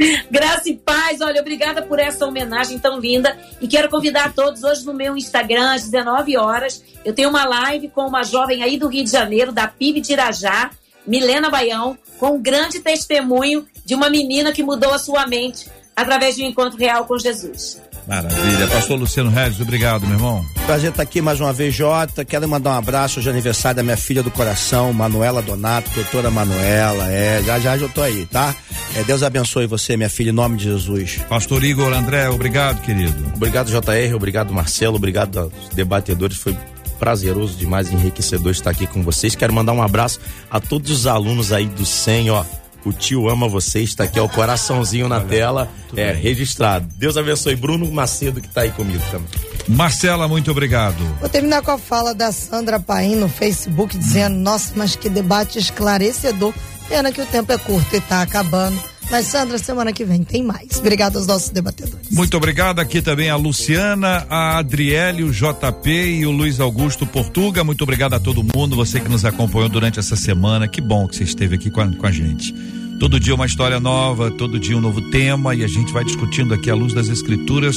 Graça 0.30 0.68
e 0.68 0.76
paz, 0.76 1.20
olha, 1.20 1.40
obrigada 1.40 1.82
por 1.82 1.98
essa 1.98 2.26
homenagem 2.26 2.78
tão 2.78 2.98
linda. 2.98 3.36
E 3.60 3.68
quero 3.68 3.88
convidar 3.88 4.34
todos 4.34 4.62
hoje 4.64 4.84
no 4.84 4.94
meu 4.94 5.16
Instagram, 5.16 5.74
às 5.74 5.88
19 5.88 6.36
horas. 6.36 6.82
Eu 7.04 7.14
tenho 7.14 7.28
uma 7.28 7.44
live 7.44 7.88
com 7.88 8.06
uma 8.06 8.22
jovem 8.22 8.62
aí 8.62 8.78
do 8.78 8.88
Rio 8.88 9.04
de 9.04 9.10
Janeiro, 9.10 9.52
da 9.52 9.68
PIB 9.68 10.00
de 10.00 10.12
Irajá, 10.12 10.70
Milena 11.06 11.50
Baião, 11.50 11.96
com 12.18 12.36
um 12.36 12.42
grande 12.42 12.80
testemunho 12.80 13.66
de 13.84 13.94
uma 13.94 14.10
menina 14.10 14.52
que 14.52 14.62
mudou 14.62 14.92
a 14.92 14.98
sua 14.98 15.26
mente 15.26 15.68
através 15.94 16.36
de 16.36 16.42
um 16.42 16.46
encontro 16.46 16.78
real 16.78 17.04
com 17.04 17.18
Jesus. 17.18 17.80
Maravilha. 18.10 18.66
Pastor 18.66 18.98
Luciano 18.98 19.30
Regis, 19.30 19.60
obrigado, 19.60 20.04
meu 20.04 20.16
irmão. 20.16 20.44
Prazer 20.66 20.90
estar 20.90 21.04
aqui 21.04 21.22
mais 21.22 21.40
uma 21.40 21.52
vez, 21.52 21.72
Jota. 21.72 22.24
Quero 22.24 22.48
mandar 22.48 22.70
um 22.70 22.78
abraço 22.78 23.20
hoje 23.20 23.28
é 23.28 23.32
aniversário 23.32 23.76
da 23.76 23.82
minha 23.84 23.96
filha 23.96 24.20
do 24.20 24.32
coração, 24.32 24.92
Manuela 24.92 25.40
Donato, 25.40 25.88
doutora 25.94 26.28
Manuela. 26.28 27.08
É, 27.08 27.40
já 27.44 27.60
já 27.60 27.76
eu 27.76 27.88
tô 27.88 28.02
aí, 28.02 28.26
tá? 28.26 28.52
É, 28.96 29.04
Deus 29.04 29.22
abençoe 29.22 29.68
você, 29.68 29.96
minha 29.96 30.10
filha, 30.10 30.30
em 30.30 30.32
nome 30.32 30.56
de 30.56 30.64
Jesus. 30.64 31.20
Pastor 31.28 31.62
Igor 31.62 31.92
André, 31.92 32.28
obrigado, 32.28 32.80
querido. 32.80 33.32
Obrigado, 33.32 33.70
JR, 33.70 34.12
obrigado, 34.16 34.52
Marcelo, 34.52 34.96
obrigado 34.96 35.38
aos 35.38 35.68
debatedores. 35.72 36.36
Foi 36.36 36.56
prazeroso 36.98 37.56
demais, 37.56 37.92
enriquecedor 37.92 38.50
estar 38.50 38.70
aqui 38.70 38.88
com 38.88 39.04
vocês. 39.04 39.36
Quero 39.36 39.52
mandar 39.52 39.72
um 39.72 39.82
abraço 39.82 40.18
a 40.50 40.58
todos 40.58 40.90
os 40.90 41.06
alunos 41.06 41.52
aí 41.52 41.66
do 41.66 41.86
SEM, 41.86 42.30
ó 42.30 42.44
o 42.88 42.92
tio 42.92 43.28
ama 43.28 43.48
você, 43.48 43.80
está 43.80 44.04
aqui, 44.04 44.18
ó, 44.18 44.24
o 44.24 44.28
coraçãozinho 44.28 45.08
na 45.08 45.20
tela, 45.20 45.70
é 45.96 46.12
bem. 46.12 46.22
registrado. 46.22 46.86
Deus 46.96 47.16
abençoe 47.16 47.54
Bruno 47.54 47.90
Macedo 47.90 48.40
que 48.40 48.48
está 48.48 48.62
aí 48.62 48.70
comigo 48.70 49.02
também. 49.10 49.28
Marcela, 49.68 50.26
muito 50.26 50.50
obrigado. 50.50 50.96
Vou 51.20 51.28
terminar 51.28 51.62
com 51.62 51.70
a 51.70 51.78
fala 51.78 52.14
da 52.14 52.32
Sandra 52.32 52.80
Paim 52.80 53.16
no 53.16 53.28
Facebook 53.28 53.96
dizendo: 53.96 54.36
Nossa, 54.36 54.72
mas 54.74 54.96
que 54.96 55.08
debate 55.08 55.58
esclarecedor. 55.58 56.52
Pena 56.88 57.12
que 57.12 57.20
o 57.20 57.26
tempo 57.26 57.52
é 57.52 57.58
curto 57.58 57.94
e 57.94 57.98
está 57.98 58.22
acabando. 58.22 58.76
Mas, 59.10 59.26
Sandra, 59.26 59.58
semana 59.58 59.92
que 59.92 60.04
vem 60.04 60.24
tem 60.24 60.42
mais. 60.42 60.78
Obrigado 60.78 61.16
aos 61.16 61.26
nossos 61.26 61.50
debatedores. 61.50 61.99
Muito 62.10 62.36
obrigado 62.36 62.80
aqui 62.80 63.00
também 63.00 63.30
a 63.30 63.36
Luciana, 63.36 64.26
a 64.28 64.58
Adriele, 64.58 65.22
o 65.22 65.30
JP 65.30 65.88
e 65.88 66.26
o 66.26 66.32
Luiz 66.32 66.58
Augusto 66.58 67.06
Portuga. 67.06 67.62
Muito 67.62 67.82
obrigado 67.82 68.14
a 68.14 68.20
todo 68.20 68.42
mundo, 68.42 68.74
você 68.74 68.98
que 68.98 69.08
nos 69.08 69.24
acompanhou 69.24 69.68
durante 69.68 70.00
essa 70.00 70.16
semana. 70.16 70.66
Que 70.66 70.80
bom 70.80 71.06
que 71.06 71.14
você 71.14 71.22
esteve 71.22 71.54
aqui 71.54 71.70
com 71.70 71.80
a, 71.80 71.86
com 71.86 72.06
a 72.06 72.10
gente. 72.10 72.52
Todo 72.98 73.20
dia 73.20 73.32
uma 73.32 73.46
história 73.46 73.78
nova, 73.78 74.28
todo 74.28 74.58
dia 74.58 74.76
um 74.76 74.80
novo 74.80 75.00
tema 75.10 75.54
e 75.54 75.62
a 75.62 75.68
gente 75.68 75.92
vai 75.92 76.04
discutindo 76.04 76.52
aqui 76.52 76.68
à 76.68 76.74
luz 76.74 76.92
das 76.92 77.08
escrituras, 77.08 77.76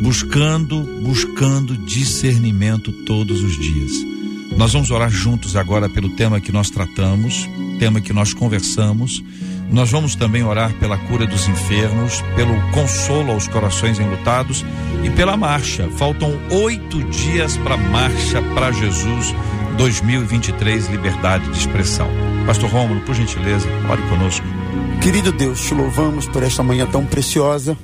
buscando, 0.00 0.82
buscando 1.02 1.76
discernimento 1.76 2.92
todos 3.04 3.42
os 3.42 3.58
dias. 3.58 3.92
Nós 4.56 4.72
vamos 4.72 4.92
orar 4.92 5.10
juntos 5.10 5.56
agora 5.56 5.88
pelo 5.88 6.10
tema 6.10 6.40
que 6.40 6.52
nós 6.52 6.70
tratamos, 6.70 7.48
tema 7.80 8.00
que 8.00 8.12
nós 8.12 8.32
conversamos. 8.32 9.22
Nós 9.72 9.90
vamos 9.90 10.14
também 10.14 10.44
orar 10.44 10.78
pela 10.78 10.98
cura 10.98 11.26
dos 11.26 11.48
enfermos, 11.48 12.20
pelo 12.36 12.54
consolo 12.72 13.32
aos 13.32 13.48
corações 13.48 13.98
enlutados 13.98 14.62
e 15.02 15.08
pela 15.08 15.34
marcha. 15.34 15.88
Faltam 15.96 16.38
oito 16.50 17.02
dias 17.04 17.56
para 17.56 17.74
a 17.74 17.78
marcha 17.78 18.42
para 18.54 18.70
Jesus 18.70 19.34
2023, 19.78 20.88
liberdade 20.88 21.50
de 21.50 21.58
expressão. 21.58 22.06
Pastor 22.46 22.68
Rômulo, 22.68 23.00
por 23.00 23.14
gentileza, 23.14 23.66
ore 23.90 24.02
conosco. 24.10 24.46
Querido 25.02 25.32
Deus, 25.32 25.62
te 25.62 25.72
louvamos 25.72 26.26
por 26.26 26.42
esta 26.42 26.62
manhã 26.62 26.86
tão 26.86 27.06
preciosa 27.06 27.76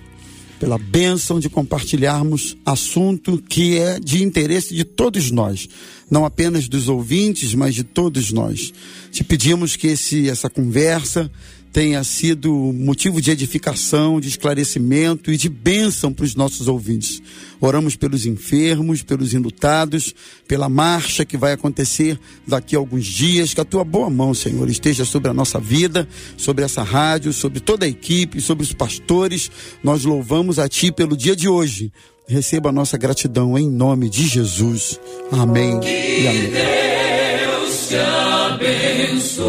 pela 0.58 0.76
bênção 0.76 1.38
de 1.38 1.48
compartilharmos 1.48 2.56
assunto 2.66 3.40
que 3.48 3.78
é 3.78 4.00
de 4.00 4.22
interesse 4.22 4.74
de 4.74 4.84
todos 4.84 5.30
nós, 5.30 5.68
não 6.10 6.24
apenas 6.24 6.68
dos 6.68 6.88
ouvintes, 6.88 7.54
mas 7.54 7.74
de 7.74 7.84
todos 7.84 8.32
nós. 8.32 8.72
Te 9.10 9.22
pedimos 9.22 9.76
que 9.76 9.86
esse, 9.88 10.28
essa 10.28 10.50
conversa 10.50 11.30
tenha 11.72 12.02
sido 12.02 12.52
motivo 12.52 13.20
de 13.20 13.30
edificação, 13.30 14.20
de 14.20 14.28
esclarecimento 14.28 15.30
e 15.30 15.36
de 15.36 15.48
bênção 15.48 16.12
para 16.12 16.24
os 16.24 16.34
nossos 16.34 16.68
ouvintes. 16.68 17.22
Oramos 17.60 17.96
pelos 17.96 18.24
enfermos, 18.26 19.02
pelos 19.02 19.34
enlutados, 19.34 20.14
pela 20.46 20.68
marcha 20.68 21.24
que 21.24 21.36
vai 21.36 21.52
acontecer 21.52 22.18
daqui 22.46 22.74
a 22.74 22.78
alguns 22.78 23.04
dias. 23.06 23.52
Que 23.52 23.60
a 23.60 23.64
tua 23.64 23.84
boa 23.84 24.08
mão, 24.08 24.32
Senhor, 24.32 24.68
esteja 24.68 25.04
sobre 25.04 25.30
a 25.30 25.34
nossa 25.34 25.58
vida, 25.58 26.08
sobre 26.36 26.64
essa 26.64 26.82
rádio, 26.82 27.32
sobre 27.32 27.60
toda 27.60 27.84
a 27.84 27.88
equipe, 27.88 28.40
sobre 28.40 28.64
os 28.64 28.72
pastores. 28.72 29.50
Nós 29.82 30.04
louvamos 30.04 30.58
a 30.58 30.68
Ti 30.68 30.90
pelo 30.92 31.16
dia 31.16 31.36
de 31.36 31.48
hoje. 31.48 31.92
Receba 32.28 32.68
a 32.68 32.72
nossa 32.72 32.98
gratidão 32.98 33.56
em 33.58 33.68
nome 33.68 34.10
de 34.10 34.26
Jesus. 34.26 35.00
Amém 35.32 35.80
que 35.80 35.88
e 35.88 36.28
amém. 36.28 36.50
Deus 36.50 37.88
te 37.88 37.96
abençoe. 37.96 39.48